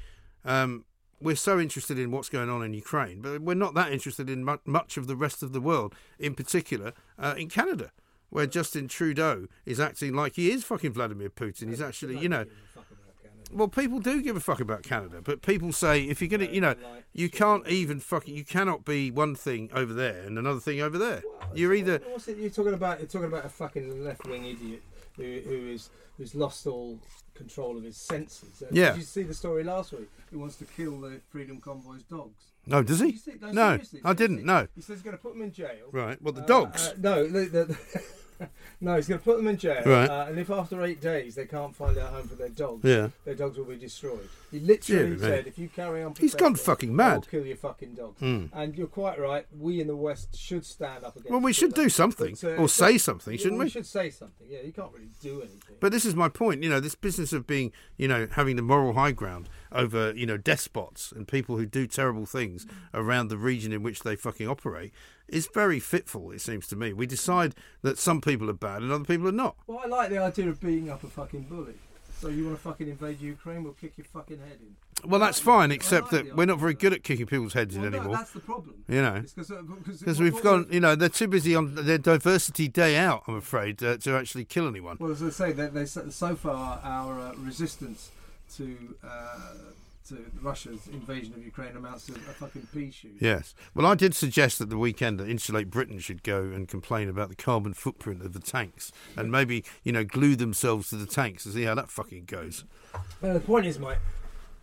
um, 0.45 0.86
we're 1.21 1.36
so 1.36 1.60
interested 1.60 1.99
in 1.99 2.12
what's 2.12 2.29
going 2.29 2.49
on 2.49 2.63
in 2.63 2.73
Ukraine, 2.73 3.21
but 3.21 3.41
we're 3.41 3.53
not 3.53 3.73
that 3.75 3.91
interested 3.91 4.29
in 4.29 4.43
much 4.65 4.97
of 4.97 5.07
the 5.07 5.15
rest 5.15 5.43
of 5.43 5.53
the 5.53 5.62
world, 5.62 5.95
in 6.19 6.36
particular 6.36 6.93
uh, 7.19 7.36
in 7.38 7.49
Canada, 7.49 7.91
where 8.29 8.47
Justin 8.47 8.88
Trudeau 8.88 9.47
is 9.65 9.79
acting 9.79 10.13
like 10.13 10.36
he 10.36 10.51
is 10.51 10.63
fucking 10.63 10.93
Vladimir 10.93 11.29
Putin. 11.29 11.69
He's 11.69 11.81
actually, 11.81 12.17
you 12.17 12.29
know, 12.29 12.45
Fuck 12.73 12.86
about 12.91 13.21
Canada. 13.21 13.51
Well, 13.53 13.67
people 13.67 13.99
do 13.99 14.21
give 14.21 14.36
a 14.36 14.39
fuck 14.39 14.60
about 14.60 14.84
Canada, 14.84 15.21
but 15.23 15.41
people 15.41 15.71
say 15.71 16.03
if 16.03 16.21
you're 16.21 16.29
gonna, 16.29 16.51
you 16.51 16.62
know, 16.62 16.75
you 17.13 17.29
can't 17.29 17.67
even 17.67 17.99
fucking, 17.99 18.36
you 18.36 18.45
cannot 18.45 18.86
be 18.86 19.12
one 19.12 19.36
thing 19.36 19.69
over 19.73 19.93
there 19.93 20.21
and 20.23 20.38
another 20.38 20.60
thing 20.60 20.81
over 20.81 20.97
there. 20.97 21.21
You're 21.53 21.73
either 21.73 22.01
What's 22.10 22.27
it 22.27 22.38
you're 22.38 22.49
talking 22.49 22.73
about? 22.73 22.99
You're 22.99 23.07
talking 23.07 23.27
about 23.27 23.45
a 23.45 23.49
fucking 23.49 24.03
left 24.03 24.25
wing 24.25 24.45
idiot 24.45 24.81
who, 25.17 25.24
who 25.24 25.67
is 25.67 25.89
who's 26.17 26.36
lost 26.36 26.67
all 26.67 27.00
control 27.34 27.78
of 27.78 27.84
his 27.84 27.97
senses. 27.97 28.62
Uh, 28.62 28.67
Yeah. 28.71 28.91
Did 28.91 28.97
you 28.97 29.04
see 29.04 29.24
the 29.24 29.34
story 29.34 29.63
last 29.63 29.91
week? 29.93 30.10
He 30.30 30.36
wants 30.38 30.56
to 30.58 30.65
kill 30.65 31.00
the 31.02 31.19
Freedom 31.30 31.60
Convoy's 31.60 32.04
dogs. 32.04 32.43
no, 32.67 32.84
does 32.84 33.00
Did 33.00 33.06
he? 33.08 33.12
you 33.13 33.17
see- 33.19 33.32
No, 33.41 33.71
seriously, 33.74 34.02
I 34.04 34.13
didn't. 34.13 34.45
No, 34.45 34.67
He 34.76 34.82
says 34.82 34.97
he's 34.97 35.02
going 35.04 35.15
to 35.17 35.21
put 35.21 35.34
them 35.34 35.41
in 35.41 35.52
jail. 35.52 35.88
right. 35.91 36.21
Well, 36.21 36.34
the 36.34 36.43
Uh, 36.43 36.45
dogs. 36.45 36.88
uh, 36.89 36.93
no, 37.00 37.28
the, 37.28 37.45
the, 37.45 37.78
no, 38.82 38.95
he's 38.95 39.08
going 39.08 39.19
to 39.19 39.23
put 39.23 39.38
them 39.38 39.47
in 39.47 39.58
jail. 39.58 39.82
Right. 39.86 40.10
Uh, 40.10 40.25
and 40.30 40.39
if 40.39 40.49
after 40.49 40.84
eight 40.84 41.01
days 41.01 41.36
they 41.36 41.45
can't 41.45 41.75
find 41.75 41.97
a 41.97 42.06
home 42.08 42.27
for 42.27 42.36
their 42.36 42.49
dogs, 42.49 42.84
Yeah. 42.84 43.10
their 43.25 43.36
dogs 43.36 43.58
will 43.58 43.65
be 43.65 43.75
destroyed. 43.77 44.27
He 44.51 44.60
literally 44.60 45.17
said, 45.17 45.47
if 45.47 45.58
you 45.58 45.69
carry 45.69 46.04
on, 46.04 46.13
He's 46.19 46.36
gone 46.36 46.56
fucking 46.56 46.93
mad. 46.95 47.15
will 47.15 47.21
kill 47.21 47.45
your 47.45 47.56
fucking 47.58 47.93
dogs. 47.95 48.19
Hmm. 48.19 48.45
And 48.54 48.75
you're 48.75 48.88
quite 48.88 49.17
right. 49.19 49.45
We 49.58 49.80
in 49.80 49.88
the 49.88 49.95
West 49.95 50.38
should 50.38 50.65
stand 50.65 51.04
up 51.06 51.15
against. 51.15 51.30
Well, 51.32 51.39
we 51.39 51.54
should 51.54 51.73
do 51.73 51.88
something 51.88 52.36
But, 52.41 52.58
uh, 52.58 52.62
or 52.62 52.67
say 52.67 52.97
something, 52.97 53.38
shouldn't 53.38 53.60
we? 53.60 53.65
we? 53.65 53.69
should 53.69 53.86
say 53.86 54.10
something. 54.10 54.47
Yeah, 54.49 54.60
you 54.65 54.73
can't 54.73 54.91
really 54.93 55.10
do 55.21 55.39
anything. 55.41 55.75
But 55.80 55.91
this 55.93 56.04
is 56.06 56.15
my 56.15 56.27
point. 56.27 56.63
You 56.63 56.69
know, 56.69 56.82
this 56.82 56.95
business 56.95 57.32
of 57.32 57.47
being, 57.47 57.71
you 57.97 58.08
know, 58.10 58.27
having 58.32 58.58
the 58.58 58.62
moral 58.62 58.93
high 58.93 59.13
ground 59.13 59.47
over, 59.71 60.13
you 60.13 60.25
know, 60.25 60.36
despots 60.38 61.13
and 61.13 61.27
people 61.27 61.58
who 61.58 61.65
do 61.65 61.88
terrible 61.88 62.25
things 62.25 62.65
around 62.93 63.30
the 63.30 63.38
region 63.38 63.71
in 63.71 63.84
which 63.84 64.04
they 64.04 64.17
fucking 64.17 64.47
operate 64.49 64.91
is 65.31 65.47
very 65.53 65.79
fitful. 65.79 66.31
It 66.31 66.41
seems 66.41 66.67
to 66.67 66.75
me. 66.75 66.93
We 66.93 67.05
decide 67.07 67.55
that 67.81 67.97
some 67.97 68.21
people 68.21 68.49
are 68.49 68.53
bad 68.53 68.81
and 68.81 68.91
other 68.91 69.05
people 69.05 69.27
are 69.27 69.31
not. 69.31 69.55
well, 69.67 69.81
I 69.83 69.87
like 69.87 70.09
the 70.09 70.17
idea 70.19 70.49
of 70.49 70.59
beating 70.59 70.89
up 70.89 71.03
a 71.03 71.07
fucking 71.07 71.43
bully. 71.43 71.75
So 72.19 72.27
you 72.27 72.45
want 72.45 72.57
to 72.57 72.61
fucking 72.61 72.87
invade 72.87 73.19
Ukraine? 73.19 73.63
We'll 73.63 73.73
kick 73.73 73.93
your 73.97 74.05
fucking 74.05 74.37
head 74.37 74.59
in. 74.61 75.09
Well, 75.09 75.19
that's 75.19 75.39
fine, 75.39 75.71
except 75.71 76.13
like 76.13 76.25
that 76.25 76.35
we're 76.35 76.45
not 76.45 76.59
very 76.59 76.75
good 76.75 76.93
at 76.93 77.03
kicking 77.03 77.25
people's 77.25 77.53
heads 77.53 77.75
in 77.75 77.81
Well, 77.81 77.89
no, 77.89 77.97
anymore. 77.97 78.17
that's 78.17 78.31
the 78.31 78.41
problem. 78.41 78.83
You 78.87 79.01
know. 79.01 79.23
Because 79.35 79.51
Because 79.99 80.19
we've 80.19 80.39
gone, 80.43 80.67
you 80.69 80.79
know, 80.79 80.93
they're 80.93 81.09
too 81.09 81.27
busy 81.27 81.55
on 81.55 81.73
their 81.73 81.97
diversity 81.97 82.67
day 82.67 82.95
out. 82.95 83.23
I'm 83.27 83.37
afraid 83.37 83.81
uh, 83.81 83.97
to 83.97 84.15
actually 84.15 84.45
kill 84.45 84.67
anyone. 84.67 84.97
Well, 84.99 85.11
as 85.11 85.23
I 85.23 85.29
say, 85.29 85.51
they, 85.51 85.67
they 85.67 85.87
so 85.87 86.35
far 86.35 86.79
our 86.83 87.19
uh, 87.19 87.33
resistance 87.37 88.11
to 88.57 88.95
uh, 89.03 89.37
to 90.09 90.25
Russia's 90.41 90.87
invasion 90.87 91.33
of 91.33 91.43
Ukraine 91.43 91.75
amounts 91.75 92.05
to 92.07 92.13
a 92.13 92.17
fucking 92.17 92.67
pea 92.73 92.91
shoot. 92.91 93.17
Yes. 93.19 93.53
Well, 93.73 93.85
I 93.85 93.95
did 93.95 94.15
suggest 94.15 94.59
that 94.59 94.69
the 94.69 94.77
weekend 94.77 95.19
that 95.19 95.29
Insulate 95.29 95.69
Britain 95.69 95.99
should 95.99 96.23
go 96.23 96.41
and 96.41 96.67
complain 96.67 97.09
about 97.09 97.29
the 97.29 97.35
carbon 97.35 97.73
footprint 97.73 98.21
of 98.21 98.33
the 98.33 98.39
tanks 98.39 98.91
and 99.15 99.31
maybe, 99.31 99.63
you 99.83 99.91
know, 99.91 100.03
glue 100.03 100.35
themselves 100.35 100.89
to 100.89 100.95
the 100.95 101.05
tanks 101.05 101.45
and 101.45 101.53
see 101.53 101.63
how 101.63 101.75
that 101.75 101.89
fucking 101.89 102.25
goes. 102.25 102.65
Well, 103.21 103.33
the 103.33 103.39
point 103.39 103.65
is, 103.65 103.79
mate. 103.79 103.97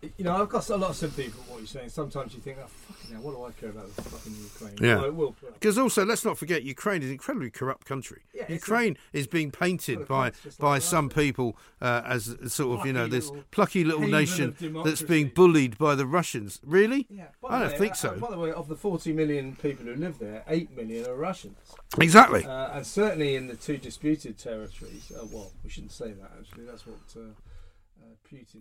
You 0.01 0.23
know, 0.23 0.41
I've 0.41 0.47
got 0.47 0.69
a 0.69 0.77
lot 0.77 0.91
of 0.91 0.95
sympathy 0.95 1.27
for 1.27 1.39
what 1.51 1.57
you're 1.57 1.67
saying. 1.67 1.89
Sometimes 1.89 2.33
you 2.33 2.39
think, 2.39 2.57
oh, 2.63 2.67
fucking 2.67 3.15
hell, 3.15 3.21
what 3.21 3.35
do 3.35 3.43
I 3.43 3.51
care 3.59 3.69
about 3.69 3.93
the 3.93 4.01
fucking 4.03 4.33
Ukraine? 4.33 4.75
Yeah. 4.81 4.95
Well, 4.95 5.05
it 5.05 5.15
will 5.15 5.31
put 5.33 5.49
up. 5.49 5.53
Because 5.55 5.77
also, 5.77 6.05
let's 6.05 6.23
not 6.23 6.37
forget, 6.37 6.63
Ukraine 6.63 7.01
is 7.01 7.07
an 7.07 7.13
incredibly 7.13 7.49
corrupt 7.49 7.85
country. 7.85 8.21
Yeah, 8.33 8.45
Ukraine 8.47 8.97
is 9.11 9.27
being 9.27 9.51
painted 9.51 10.07
by 10.07 10.31
by 10.57 10.73
like 10.73 10.81
some 10.83 11.09
people 11.09 11.57
uh, 11.81 12.01
as 12.05 12.29
a 12.29 12.49
sort 12.49 12.79
of, 12.79 12.85
you 12.85 12.93
know, 12.93 13.07
this 13.07 13.27
little 13.27 13.43
plucky 13.51 13.83
little 13.83 14.07
nation 14.07 14.55
that's 14.85 15.01
being 15.01 15.31
bullied 15.35 15.77
by 15.77 15.95
the 15.95 16.05
Russians. 16.05 16.61
Really? 16.65 17.05
Yeah, 17.09 17.25
by 17.41 17.49
I 17.49 17.59
don't 17.59 17.71
way, 17.73 17.77
think 17.77 17.91
uh, 17.91 17.95
so. 17.95 18.15
by 18.19 18.29
the 18.31 18.39
way, 18.39 18.51
of 18.53 18.69
the 18.69 18.77
40 18.77 19.11
million 19.11 19.57
people 19.57 19.85
who 19.85 19.95
live 19.95 20.17
there, 20.19 20.43
8 20.47 20.77
million 20.77 21.07
are 21.07 21.15
Russians. 21.15 21.57
Exactly. 21.99 22.45
Uh, 22.45 22.69
and 22.71 22.87
certainly 22.87 23.35
in 23.35 23.47
the 23.47 23.55
two 23.55 23.77
disputed 23.77 24.37
territories, 24.37 25.11
uh, 25.13 25.25
well, 25.29 25.51
we 25.61 25.69
shouldn't 25.69 25.91
say 25.91 26.13
that 26.13 26.31
actually, 26.39 26.65
that's 26.65 26.87
what 26.87 26.99
uh, 27.17 27.33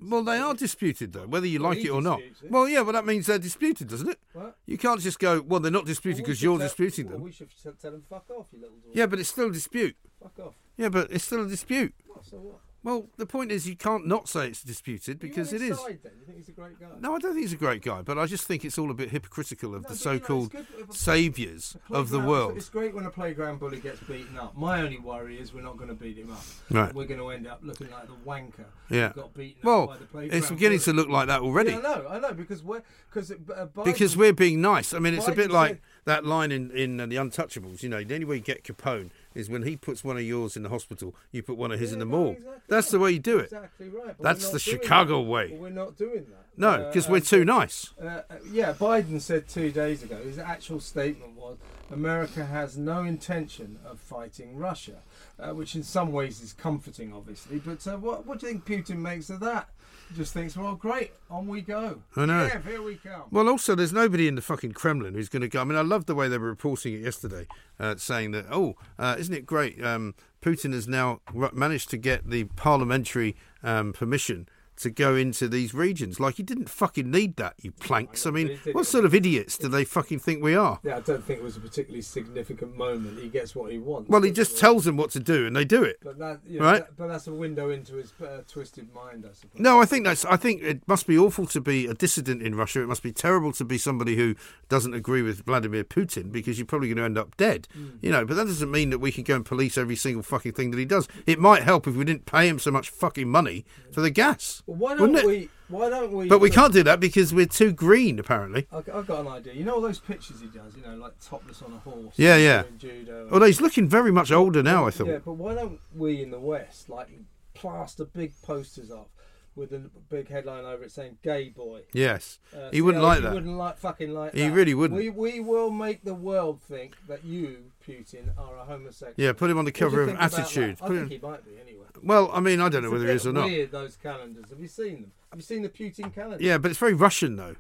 Well, 0.02 0.22
they 0.24 0.38
are 0.38 0.54
disputed, 0.54 1.12
though, 1.12 1.26
whether 1.26 1.46
you 1.46 1.61
Well, 1.61 1.70
like 1.70 1.84
it 1.84 1.90
or 1.90 2.00
not. 2.02 2.20
it. 2.20 2.32
Well, 2.50 2.68
yeah, 2.68 2.80
well, 2.80 2.92
that 2.94 3.04
means 3.06 3.26
they're 3.26 3.38
disputed, 3.38 3.88
doesn't 3.88 4.08
it? 4.08 4.18
What? 4.32 4.56
You 4.66 4.78
can't 4.78 5.00
just 5.00 5.18
go, 5.18 5.40
well, 5.42 5.61
they're 5.61 5.70
not 5.70 5.84
disputed 5.87 6.18
Well, 6.20 6.26
we 6.26 6.30
because 6.32 6.42
you're 6.42 6.58
tell- 6.58 6.66
disputing 6.66 7.06
well, 7.06 7.14
them. 7.16 7.22
we 7.22 7.32
should 7.32 7.50
tell 7.80 7.90
them 7.92 8.02
fuck 8.08 8.24
off, 8.30 8.46
you 8.52 8.61
little 8.61 8.76
dwarf. 8.76 8.94
Yeah, 8.94 9.06
but 9.06 9.18
it's 9.18 9.28
still 9.28 9.48
a 9.48 9.52
dispute. 9.52 9.96
Fuck 10.22 10.38
off. 10.46 10.54
Yeah, 10.76 10.88
but 10.88 11.11
it's 11.11 11.24
still 11.24 11.44
a 11.44 11.48
dispute. 11.48 11.94
So 12.22 12.37
what? 12.38 12.61
Well, 12.88 13.07
the 13.18 13.27
point 13.27 13.53
is, 13.53 13.68
you 13.68 13.77
can't 13.77 14.07
not 14.07 14.31
say 14.31 14.48
it's 14.48 14.62
disputed 14.62 15.18
because 15.18 15.53
it 15.53 15.61
is. 15.61 15.79
Side. 15.79 15.98
You 16.03 16.24
think 16.24 16.38
he's 16.38 16.48
a 16.48 16.53
great 16.53 16.81
guy? 16.81 16.87
No, 17.01 17.14
I 17.14 17.18
don't 17.18 17.33
think 17.35 17.42
he's 17.44 17.53
a 17.53 17.57
great 17.57 17.83
guy, 17.83 18.01
but 18.01 18.16
I 18.16 18.24
just 18.24 18.46
think 18.46 18.64
it's 18.64 18.79
all 18.79 18.90
a 18.90 18.94
bit 18.94 19.11
hypocritical 19.11 19.74
of 19.74 19.83
No, 19.83 19.88
the 19.90 19.94
but, 19.94 20.05
you 20.05 20.11
know, 20.11 20.16
it's 20.16 20.22
so-called 20.27 20.55
uh, 20.57 20.92
saviours 20.94 21.77
of 21.90 22.09
the 22.09 22.18
world. 22.18 22.57
It's 22.57 22.70
great 22.70 22.94
when 22.94 23.05
a 23.05 23.11
playground 23.11 23.61
bully 23.61 23.79
gets 23.79 24.01
beaten 24.01 24.38
up. 24.38 24.57
My 24.57 24.81
only 24.81 24.98
worry 24.98 25.38
is 25.38 25.53
we're 25.53 25.61
not 25.61 25.77
going 25.77 25.88
to 25.90 25.94
beat 25.94 26.16
him 26.16 26.33
up. 26.33 26.42
Right. 26.70 26.94
We're 26.94 27.05
going 27.05 27.20
to 27.20 27.29
end 27.29 27.46
up 27.46 27.61
looking 27.62 27.90
like 27.90 28.07
the 28.07 28.14
wanker 28.27 28.64
Yeah. 28.88 29.11
who 29.11 29.20
got 29.20 29.35
beaten 29.35 29.61
up 29.61 29.64
Well, 29.66 29.87
by 29.88 29.96
the 29.98 30.05
playground 30.07 30.38
it's 30.38 30.48
beginning 30.48 30.79
to 30.81 30.92
look 30.94 31.09
like 31.11 31.27
that 31.27 31.40
already. 31.42 31.72
Yeah, 31.72 31.79
I 31.79 31.83
know, 31.83 32.07
I 32.09 32.18
know, 32.20 32.33
because 32.33 32.62
we're 32.62 32.83
because 33.12 33.31
uh, 33.31 33.35
Biden, 33.66 33.85
because 33.85 34.16
we're 34.16 34.33
being 34.33 34.62
nice. 34.62 34.94
I 34.94 34.98
mean, 34.98 35.12
it's 35.12 35.29
a 35.29 35.33
bit 35.33 35.51
like 35.51 35.72
said- 35.72 35.81
that 36.07 36.24
line 36.24 36.53
in, 36.53 36.70
in 36.70 36.98
uh, 37.01 37.05
The 37.07 37.16
Untouchables. 37.16 37.83
You 37.83 37.90
know, 37.90 38.03
the 38.03 38.14
only 38.14 38.24
way 38.24 38.37
you 38.37 38.40
get 38.42 38.64
Capone 38.64 39.11
is 39.38 39.48
when 39.48 39.62
he 39.62 39.77
puts 39.77 40.03
one 40.03 40.16
of 40.16 40.22
yours 40.24 40.57
in 40.57 40.64
the 40.64 40.68
hospital, 40.68 41.14
you 41.31 41.42
put 41.44 41.57
one 41.57 41.70
of 41.70 41.79
his 41.79 41.90
Yeah, 41.90 41.94
in 41.94 41.98
the 42.01 42.05
no, 42.05 42.11
morgue. 42.18 42.37
exactly 42.38 42.61
That's 42.68 42.87
right. 42.88 42.90
the 42.92 42.98
way 42.98 43.11
you 43.12 43.18
do 43.20 43.38
it. 43.38 43.44
Exactly 43.44 43.88
right. 43.88 44.14
That's 44.18 44.51
the 44.51 44.59
Chicago 44.59 45.22
that. 45.22 45.31
way. 45.31 45.48
But 45.51 45.59
we're 45.59 45.70
not 45.70 45.96
doing 45.96 46.27
that. 46.31 46.44
No, 46.57 46.87
because 46.88 47.09
uh, 47.09 47.12
we're 47.12 47.20
too 47.20 47.44
nice. 47.44 47.94
Uh, 48.03 48.07
uh, 48.07 48.22
yeah, 48.51 48.72
Biden 48.72 49.20
said 49.20 49.46
two 49.46 49.70
days 49.70 50.03
ago, 50.03 50.16
his 50.16 50.38
actual 50.40 50.81
statement 50.81 51.35
was 51.37 51.57
America 51.90 52.44
has 52.44 52.77
no 52.77 53.05
intention 53.05 53.79
of 53.87 54.01
fighting 54.01 54.57
Russia, 54.57 54.96
uh, 55.38 55.51
which 55.55 55.77
in 55.77 55.85
some 55.85 56.11
ways 56.11 56.42
is 56.42 56.53
comforting, 56.53 57.12
obviously. 57.12 57.61
But 57.61 57.87
uh, 57.87 57.96
what, 57.96 58.27
what 58.27 58.40
do 58.40 58.46
you 58.48 58.53
think 58.61 58.66
Putin 58.66 58.96
makes 58.98 59.31
of 59.31 59.38
that? 59.40 59.68
Just 60.16 60.32
thinks, 60.32 60.56
well, 60.56 60.74
great, 60.74 61.12
on 61.30 61.46
we 61.46 61.60
go. 61.60 62.00
I 62.16 62.26
know. 62.26 62.46
Yeah, 62.46 62.60
here 62.62 62.82
we 62.82 62.96
come. 62.96 63.24
Well, 63.30 63.48
also, 63.48 63.74
there's 63.74 63.92
nobody 63.92 64.26
in 64.26 64.34
the 64.34 64.42
fucking 64.42 64.72
Kremlin 64.72 65.14
who's 65.14 65.28
going 65.28 65.42
to 65.42 65.48
go. 65.48 65.60
I 65.60 65.64
mean, 65.64 65.76
I 65.76 65.82
love 65.82 66.06
the 66.06 66.14
way 66.14 66.28
they 66.28 66.38
were 66.38 66.48
reporting 66.48 66.94
it 66.94 67.00
yesterday, 67.00 67.46
uh, 67.78 67.96
saying 67.96 68.30
that, 68.30 68.46
oh, 68.50 68.76
uh, 68.98 69.16
isn't 69.18 69.34
it 69.34 69.44
great? 69.44 69.82
Um, 69.84 70.14
Putin 70.40 70.72
has 70.72 70.88
now 70.88 71.20
managed 71.52 71.90
to 71.90 71.96
get 71.96 72.28
the 72.28 72.44
parliamentary 72.44 73.36
um, 73.62 73.92
permission 73.92 74.48
to 74.78 74.90
go 74.90 75.14
into 75.16 75.48
these 75.48 75.74
regions. 75.74 76.18
Like, 76.20 76.36
he 76.36 76.42
didn't 76.42 76.68
fucking 76.70 77.10
need 77.10 77.36
that, 77.36 77.54
you 77.62 77.72
planks. 77.72 78.26
I 78.26 78.30
mean, 78.30 78.58
what 78.72 78.86
sort 78.86 79.04
of 79.04 79.14
idiots 79.14 79.56
do 79.58 79.68
they 79.68 79.84
fucking 79.84 80.18
think 80.20 80.42
we 80.42 80.54
are? 80.54 80.78
Yeah, 80.82 80.96
I 80.96 81.00
don't 81.00 81.22
think 81.24 81.40
it 81.40 81.42
was 81.42 81.56
a 81.56 81.60
particularly 81.60 82.02
significant 82.02 82.76
moment. 82.76 83.18
He 83.20 83.28
gets 83.28 83.54
what 83.54 83.70
he 83.72 83.78
wants. 83.78 84.08
Well, 84.08 84.22
he 84.22 84.30
just 84.30 84.58
tells 84.58 84.84
them 84.84 84.96
what 84.96 85.10
to 85.12 85.20
do, 85.20 85.46
and 85.46 85.54
they 85.54 85.64
do 85.64 85.82
it. 85.82 85.98
But 86.02 86.18
that, 86.18 86.40
you 86.46 86.58
know, 86.60 86.64
Right. 86.64 86.78
that- 86.80 86.96
but 86.96 87.08
that's 87.08 87.26
a 87.26 87.32
window 87.32 87.70
into 87.70 87.94
his 87.94 88.12
uh, 88.22 88.42
twisted 88.48 88.92
mind, 88.94 89.24
I 89.28 89.32
suppose. 89.34 89.60
No, 89.60 89.80
I 89.80 89.84
think 89.84 90.04
that's. 90.04 90.24
I 90.24 90.36
think 90.36 90.62
it 90.62 90.82
must 90.86 91.06
be 91.06 91.18
awful 91.18 91.46
to 91.46 91.60
be 91.60 91.86
a 91.86 91.94
dissident 91.94 92.42
in 92.42 92.54
Russia. 92.54 92.82
It 92.82 92.86
must 92.88 93.02
be 93.02 93.12
terrible 93.12 93.52
to 93.52 93.64
be 93.64 93.78
somebody 93.78 94.16
who 94.16 94.34
doesn't 94.68 94.94
agree 94.94 95.22
with 95.22 95.44
Vladimir 95.44 95.84
Putin 95.84 96.30
because 96.32 96.58
you're 96.58 96.66
probably 96.66 96.88
going 96.88 96.98
to 96.98 97.04
end 97.04 97.18
up 97.18 97.36
dead. 97.36 97.66
You 98.00 98.10
know, 98.10 98.24
but 98.24 98.36
that 98.36 98.46
doesn't 98.46 98.70
mean 98.70 98.90
that 98.90 98.98
we 98.98 99.12
can 99.12 99.24
go 99.24 99.36
and 99.36 99.44
police 99.44 99.76
every 99.78 99.96
single 99.96 100.22
fucking 100.22 100.52
thing 100.52 100.70
that 100.70 100.78
he 100.78 100.84
does. 100.84 101.08
It 101.26 101.38
might 101.38 101.62
help 101.62 101.86
if 101.86 101.94
we 101.96 102.04
didn't 102.04 102.26
pay 102.26 102.48
him 102.48 102.58
so 102.58 102.70
much 102.70 102.90
fucking 102.90 103.28
money 103.28 103.64
for 103.92 104.00
the 104.00 104.10
gas. 104.10 104.62
Well, 104.68 104.76
why 104.76 105.00
Wouldn't 105.00 105.18
don't 105.22 105.24
it? 105.24 105.26
we? 105.26 105.48
Why 105.68 105.88
don't 105.88 106.12
we? 106.12 106.28
But 106.28 106.40
we 106.40 106.50
can't 106.50 106.74
do 106.74 106.83
that 106.83 107.00
because 107.00 107.33
we're 107.33 107.46
too 107.46 107.72
green, 107.72 108.18
apparently. 108.18 108.66
I- 108.70 108.76
I've 108.78 109.07
got 109.07 109.20
an 109.20 109.28
idea. 109.28 109.54
You 109.54 109.64
know 109.64 109.74
all 109.76 109.81
those 109.81 109.98
pictures 109.98 110.40
he 110.40 110.46
does, 110.48 110.76
you 110.76 110.83
know, 110.83 110.94
like 110.96 111.12
topless 111.20 111.62
on 111.62 111.72
a 111.72 111.78
horse. 111.78 112.14
Yeah, 112.16 112.37
yeah. 112.37 112.64
Judo. 112.76 113.28
Although 113.33 113.46
he's 113.46 113.62
looking 113.62 113.88
very 113.88 114.12
much 114.12 114.31
older 114.31 114.62
now, 114.62 114.87
I 114.87 114.90
thought. 114.90 115.07
Yeah, 115.07 115.18
but 115.24 115.33
why 115.33 115.54
don't 115.54 115.81
we 115.96 116.22
in 116.22 116.31
the 116.31 116.38
West 116.38 116.90
like 116.90 117.09
plaster 117.54 118.04
big 118.04 118.33
posters 118.42 118.90
up 118.90 119.09
with 119.58 119.72
a 119.72 119.90
big 120.08 120.28
headline 120.28 120.64
over 120.64 120.84
it 120.84 120.92
saying 120.92 121.18
"gay 121.22 121.48
boy"? 121.50 121.82
Yes, 121.92 122.38
Uh, 122.56 122.70
he 122.70 122.80
wouldn't 122.80 123.02
like 123.04 123.18
he 123.18 123.24
that. 123.24 123.34
Wouldn't 123.34 123.56
like 123.56 123.76
fucking 123.78 124.14
like. 124.14 124.34
He 124.34 124.42
that. 124.48 124.52
really 124.52 124.74
wouldn't. 124.74 124.98
We 124.98 125.10
we 125.10 125.40
will 125.40 125.70
make 125.70 126.04
the 126.04 126.14
world 126.14 126.62
think 126.62 126.96
that 127.08 127.24
you, 127.24 127.72
Putin, 127.86 128.30
are 128.38 128.56
a 128.56 128.64
homosexual. 128.64 129.14
Yeah, 129.16 129.32
put 129.32 129.50
him 129.50 129.58
on 129.58 129.64
the 129.64 129.70
What 129.70 129.74
do 129.74 129.80
you 129.84 129.90
cover 129.90 130.00
of 130.02 130.08
think 130.08 130.18
about 130.18 130.30
that? 130.30 130.40
Attitude. 130.40 130.76
I 130.80 130.86
Put 130.86 130.96
think 130.96 131.00
him- 131.02 131.08
he 131.20 131.26
might 131.26 131.44
be 131.44 131.50
anyway. 131.60 131.84
Well, 132.02 132.30
I 132.32 132.38
mean, 132.40 132.60
I 132.60 132.68
don't 132.68 132.82
know 132.82 132.88
It's 132.88 132.92
a 132.92 132.94
whether 132.98 133.06
he 133.08 133.12
is 133.12 133.26
or 133.26 133.32
not. 133.32 133.46
Weird 133.46 133.72
those 133.72 133.96
calendars. 133.96 134.50
Have 134.50 134.60
you 134.60 134.68
seen 134.68 135.02
them? 135.02 135.12
Have 135.30 135.38
you 135.40 135.42
seen 135.42 135.62
the 135.62 135.68
Putin 135.68 136.14
calendar? 136.14 136.42
Yeah, 136.42 136.56
but 136.58 136.70
it's 136.70 136.78
very 136.78 136.94
Russian, 136.94 137.34
though. 137.36 137.56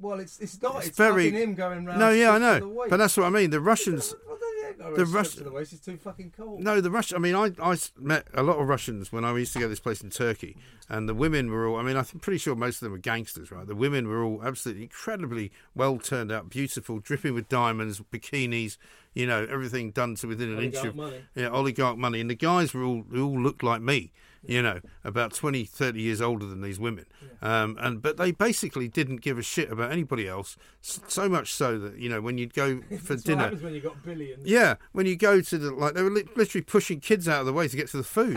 Well, 0.00 0.20
it's 0.20 0.38
it's 0.40 0.60
not. 0.62 0.76
It's 0.78 0.88
It's, 0.88 0.96
very- 0.96 1.30
fucking 1.30 1.42
him 1.50 1.54
going 1.54 1.84
round. 1.84 1.98
No, 1.98 2.10
yeah, 2.10 2.30
I 2.32 2.38
know. 2.38 2.86
But 2.88 2.96
that's 2.98 3.16
what 3.16 3.26
I 3.26 3.30
mean. 3.30 3.50
The 3.50 3.60
Russians. 3.60 4.14
Well, 4.26 4.38
then, 4.40 4.76
yeah, 4.78 4.84
go 4.90 4.94
the 4.96 5.02
around 5.02 5.12
Rus- 5.14 5.34
the 5.34 5.50
waist. 5.50 5.72
It's 5.72 5.84
too 5.84 5.96
fucking 5.96 6.32
cold. 6.36 6.60
No, 6.62 6.80
the 6.80 6.90
Russian. 6.90 7.16
I 7.16 7.20
mean, 7.20 7.34
I, 7.34 7.52
I 7.62 7.76
met 7.98 8.26
a 8.34 8.42
lot 8.42 8.58
of 8.58 8.68
Russians 8.68 9.12
when 9.12 9.24
I 9.24 9.36
used 9.36 9.52
to 9.54 9.58
go 9.58 9.64
to 9.64 9.68
this 9.68 9.80
place 9.80 10.00
in 10.02 10.10
Turkey, 10.10 10.56
and 10.88 11.08
the 11.08 11.14
women 11.14 11.50
were 11.50 11.66
all. 11.66 11.76
I 11.76 11.82
mean, 11.82 11.96
I'm 11.96 12.04
pretty 12.04 12.38
sure 12.38 12.54
most 12.54 12.76
of 12.76 12.80
them 12.80 12.92
were 12.92 12.98
gangsters, 12.98 13.50
right? 13.50 13.66
The 13.66 13.74
women 13.76 14.08
were 14.08 14.22
all 14.22 14.42
absolutely 14.44 14.84
incredibly 14.84 15.52
well 15.74 15.98
turned 15.98 16.30
out, 16.32 16.48
beautiful, 16.50 16.98
dripping 16.98 17.34
with 17.34 17.48
diamonds, 17.48 18.00
bikinis, 18.12 18.76
you 19.14 19.26
know, 19.26 19.46
everything 19.50 19.90
done 19.90 20.14
to 20.16 20.26
within 20.26 20.52
an 20.56 20.62
inch 20.62 20.76
of 20.76 20.94
money. 20.96 21.20
yeah, 21.34 21.48
oligarch 21.48 21.96
money. 21.98 22.20
And 22.20 22.30
the 22.30 22.34
guys 22.34 22.74
were 22.74 22.82
all 22.84 23.04
they 23.08 23.20
all 23.20 23.38
looked 23.40 23.62
like 23.62 23.80
me, 23.82 24.12
you 24.48 24.62
know, 24.62 24.80
about 25.04 25.32
20, 25.34 25.64
30 25.64 26.00
years 26.00 26.20
older 26.20 26.46
than 26.46 26.60
these 26.60 26.78
women. 26.78 27.06
Um, 27.42 27.76
and 27.80 28.00
but 28.00 28.16
they 28.16 28.32
basically 28.32 28.88
didn't 28.88 29.20
give 29.20 29.38
a 29.38 29.42
shit 29.42 29.70
about 29.70 29.92
anybody 29.92 30.26
else. 30.28 30.56
So 30.80 31.28
much 31.28 31.52
so 31.52 31.78
that 31.78 31.98
you 31.98 32.08
know 32.08 32.20
when 32.20 32.38
you'd 32.38 32.54
go 32.54 32.80
for 32.80 32.86
That's 32.94 33.08
what 33.08 33.24
dinner. 33.24 33.42
happens 33.44 33.62
when 33.62 33.74
you 33.74 33.80
got 33.80 34.02
billions. 34.02 34.46
Yeah, 34.46 34.76
when 34.92 35.06
you 35.06 35.16
go 35.16 35.40
to 35.40 35.58
the 35.58 35.70
like, 35.72 35.94
they 35.94 36.02
were 36.02 36.10
li- 36.10 36.28
literally 36.36 36.64
pushing 36.64 37.00
kids 37.00 37.28
out 37.28 37.40
of 37.40 37.46
the 37.46 37.52
way 37.52 37.68
to 37.68 37.76
get 37.76 37.88
to 37.88 37.96
the 37.96 38.04
food. 38.04 38.36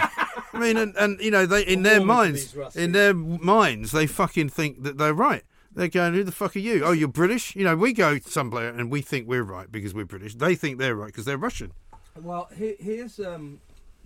I 0.53 0.59
mean, 0.59 0.77
and, 0.77 0.95
and 0.97 1.19
you 1.21 1.31
know, 1.31 1.45
they 1.45 1.61
in 1.61 1.83
their 1.83 2.03
minds, 2.03 2.55
in 2.75 2.91
their 2.91 3.13
minds, 3.13 3.91
they 3.91 4.07
fucking 4.07 4.49
think 4.49 4.83
that 4.83 4.97
they're 4.97 5.13
right. 5.13 5.43
They're 5.71 5.87
going, 5.87 6.15
who 6.15 6.23
the 6.23 6.31
fuck 6.31 6.55
are 6.55 6.59
you? 6.59 6.83
Oh, 6.83 6.91
you're 6.91 7.07
British. 7.07 7.55
You 7.55 7.63
know, 7.63 7.75
we 7.75 7.93
go 7.93 8.17
somewhere 8.19 8.69
and 8.69 8.89
we 8.91 9.01
think 9.01 9.27
we're 9.27 9.43
right 9.43 9.71
because 9.71 9.93
we're 9.93 10.03
British. 10.03 10.33
They 10.35 10.55
think 10.55 10.79
they're 10.79 10.95
right 10.95 11.07
because 11.07 11.25
they're 11.25 11.37
Russian. 11.37 11.71
Well, 12.19 12.49
here, 12.57 12.75
here's 12.79 13.19
um, 13.19 13.61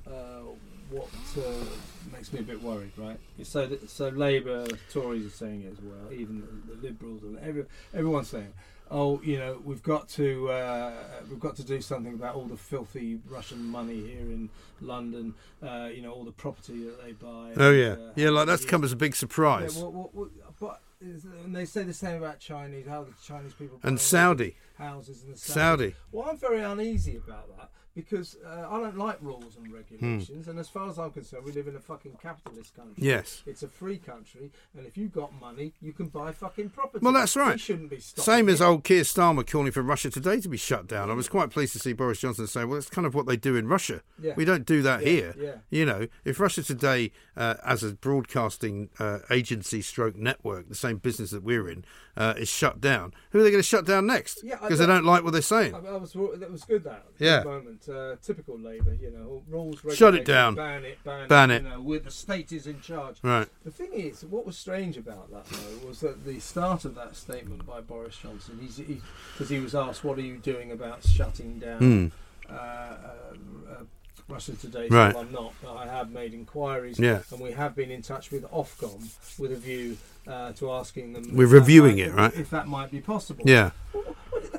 uh, 0.08 0.42
what 0.90 1.08
uh, 1.38 1.42
makes 2.12 2.32
me 2.32 2.40
a 2.40 2.44
bit 2.44 2.62
worried, 2.62 2.92
right? 2.98 3.20
So, 3.44 3.66
that, 3.66 3.90
so 3.90 4.10
Labour, 4.10 4.68
Tories 4.92 5.26
are 5.26 5.30
saying 5.30 5.64
it 5.64 5.74
as 5.74 5.82
well. 5.82 6.14
Even 6.14 6.42
the, 6.42 6.76
the 6.76 6.88
Liberals 6.88 7.24
and 7.24 7.40
every, 7.40 7.66
everyone's 7.94 8.28
saying, 8.28 8.54
"Oh, 8.92 9.22
you 9.24 9.40
know, 9.40 9.62
we've 9.64 9.82
got 9.82 10.10
to 10.10 10.50
uh, 10.50 10.94
we've 11.30 11.40
got 11.40 11.56
to 11.58 11.64
do 11.64 11.82
something 11.82 12.14
about 12.14 12.36
all 12.36 12.46
the 12.46 12.58
filthy 12.58 13.20
Russian 13.28 13.64
money 13.64 14.02
here 14.02 14.22
in 14.22 14.50
London. 14.82 15.34
Uh, 15.62 15.90
you 15.94 16.02
know, 16.02 16.12
all 16.12 16.26
the 16.26 16.32
property 16.32 16.84
that 16.84 17.04
they 17.04 17.14
buy. 17.14 17.54
Oh 17.58 17.72
yeah, 17.72 17.94
uh, 17.94 18.12
yeah. 18.16 18.30
Like 18.30 18.48
that's 18.48 18.66
come 18.66 18.84
as 18.84 18.92
a 18.92 18.98
big 18.98 19.16
surprise. 19.16 19.78
Yeah, 19.78 19.84
what, 19.84 19.94
what, 19.94 20.16
what, 20.16 20.60
but 20.60 20.82
is, 21.02 21.26
and 21.26 21.56
they 21.56 21.66
say 21.66 21.84
the 21.84 21.94
same 21.94 22.18
about 22.18 22.40
Chinese, 22.40 22.86
how 22.88 23.04
the 23.04 23.14
Chinese 23.26 23.54
people 23.54 23.80
and 23.84 24.00
Saudi, 24.00 24.56
houses 24.78 25.24
in 25.24 25.32
the 25.32 25.38
Saudi. 25.38 25.96
well, 26.12 26.30
I'm 26.30 26.38
very 26.38 26.62
uneasy 26.62 27.18
about 27.18 27.48
that 27.58 27.70
because 27.96 28.38
uh, 28.46 28.68
I 28.70 28.80
don't 28.80 28.98
like 28.98 29.18
rules 29.22 29.56
and 29.58 29.72
regulations. 29.72 30.48
And 30.48 30.58
as 30.60 30.68
far 30.70 30.90
as 30.90 30.98
I'm 30.98 31.12
concerned, 31.12 31.46
we 31.46 31.52
live 31.52 31.68
in 31.68 31.76
a 31.76 31.80
fucking 31.80 32.18
capitalist 32.22 32.76
country. 32.76 32.96
Yes. 32.98 33.44
It's 33.46 33.62
a 33.64 33.68
free 33.68 33.98
country, 33.98 34.52
and 34.76 34.86
if 34.86 34.98
you've 34.98 35.14
got 35.14 35.32
money, 35.40 35.74
you 35.82 35.94
can 35.94 36.08
buy 36.08 36.32
fucking 36.32 36.70
property. 36.70 37.04
Well, 37.04 37.14
that's 37.14 37.36
right. 37.36 37.54
We 37.54 37.60
shouldn't 37.60 37.90
be 37.90 38.00
Same 38.00 38.50
as 38.50 38.62
old 38.62 38.84
Keir 38.84 39.04
Starmer 39.04 39.48
calling 39.50 39.72
for 39.72 39.82
Russia 39.82 40.10
today 40.10 40.40
to 40.42 40.50
be 40.50 40.58
shut 40.58 40.88
down. 40.88 41.12
I 41.12 41.14
was 41.14 41.30
quite 41.30 41.50
pleased 41.52 41.74
to 41.74 41.80
see 41.80 41.94
Boris 41.94 42.20
Johnson 42.20 42.48
say, 42.48 42.66
"Well, 42.66 42.78
it's 42.78 42.90
kind 42.90 43.06
of 43.06 43.14
what 43.14 43.28
they 43.28 43.38
do 43.38 43.56
in 43.56 43.68
Russia. 43.68 44.02
Yeah. 44.22 44.34
We 44.36 44.46
don't 44.46 44.66
do 44.66 44.82
that 44.82 45.02
Yeah, 45.02 45.10
here. 45.10 45.36
yeah. 45.38 45.56
You 45.70 45.86
know, 45.86 46.08
if 46.26 46.40
Russia 46.40 46.64
today, 46.64 47.12
uh, 47.38 47.56
as 47.66 47.84
a 47.84 47.94
broadcasting 47.94 48.90
uh, 49.00 49.20
agency 49.30 49.82
stroke 49.82 50.16
network, 50.16 50.70
the 50.70 50.76
same 50.76 50.98
business 50.98 51.32
that 51.32 51.44
we're 51.44 51.70
in, 51.70 51.86
uh, 52.18 52.34
is 52.38 52.50
shut 52.50 52.80
down, 52.82 53.14
who 53.32 53.40
are 53.40 53.44
they 53.44 53.52
going 53.52 53.62
to 53.62 53.68
shut 53.68 53.86
down 53.86 54.06
next? 54.08 54.44
Yeah, 54.44 54.56
because 54.62 54.80
they 54.80 54.86
don't- 54.86 54.94
don't 54.94 55.06
like 55.06 55.24
what 55.24 55.34
they're 55.34 55.42
saying. 55.42 55.74
I, 55.74 55.80
I 55.80 55.98
was 55.98 56.14
that 56.14 56.52
was 56.52 56.64
good 56.66 56.84
that 56.84 57.06
Yeah. 57.18 57.44
moment. 57.44 57.83
Uh, 57.90 58.16
typical 58.22 58.58
Labour, 58.58 58.94
you 58.94 59.12
know, 59.12 59.44
rules. 59.50 59.80
Shut 59.94 60.16
it 60.16 60.26
down. 60.26 60.56
Ban 60.56 60.84
it. 60.86 60.98
Ban, 61.04 61.28
Ban 61.28 61.52
it. 61.52 61.56
it. 61.56 61.64
You 61.64 61.70
know, 61.70 61.82
where 61.82 62.00
the 62.00 62.12
state 62.12 62.52
is 62.52 62.66
in 62.68 62.80
charge. 62.82 63.18
Right. 63.22 63.48
The 63.66 63.72
thing 63.72 63.92
is, 63.94 64.24
what 64.26 64.46
was 64.46 64.58
strange 64.58 64.96
about 64.98 65.32
that 65.32 65.46
though 65.46 65.88
was 65.88 66.00
that 66.02 66.24
the 66.26 66.40
start 66.40 66.86
of 66.86 66.96
that 66.96 67.16
statement 67.16 67.66
by 67.66 67.82
Boris 67.82 68.18
Johnson, 68.18 68.58
he's 68.62 68.78
because 69.34 69.50
he, 69.50 69.60
was 69.60 69.76
asked, 69.76 70.04
"What 70.04 70.18
are 70.18 70.22
you 70.22 70.38
doing 70.38 70.72
about 70.72 71.04
shutting 71.06 71.60
down 71.60 71.80
Hmm. 71.80 72.08
uh, 72.50 72.54
uh, 72.56 72.96
uh, 73.72 73.84
Russia 74.30 74.54
Today?" 74.54 74.88
Right. 74.90 75.16
I'm 75.16 75.32
not, 75.32 75.54
but 75.62 75.76
I 75.76 75.86
have 75.88 76.12
made 76.12 76.34
inquiries, 76.34 77.00
Yeah. 77.00 77.22
and 77.32 77.40
we 77.42 77.52
have 77.52 77.76
been 77.76 77.92
in 77.92 78.02
touch 78.02 78.32
with 78.32 78.44
Ofcom 78.52 79.40
with 79.40 79.52
a 79.52 79.56
view 79.58 79.98
uh, 80.28 80.54
to 80.54 80.72
asking 80.72 81.14
them. 81.14 81.36
We're 81.36 81.48
reviewing 81.48 81.98
might- 81.98 82.06
it, 82.06 82.14
right? 82.14 82.34
If 82.36 82.50
that 82.52 82.68
might 82.68 82.92
be 82.92 83.02
possible. 83.02 83.44
Yeah. 83.46 83.72
What, 83.92 84.06
what, 84.08 84.13
the 84.13 84.13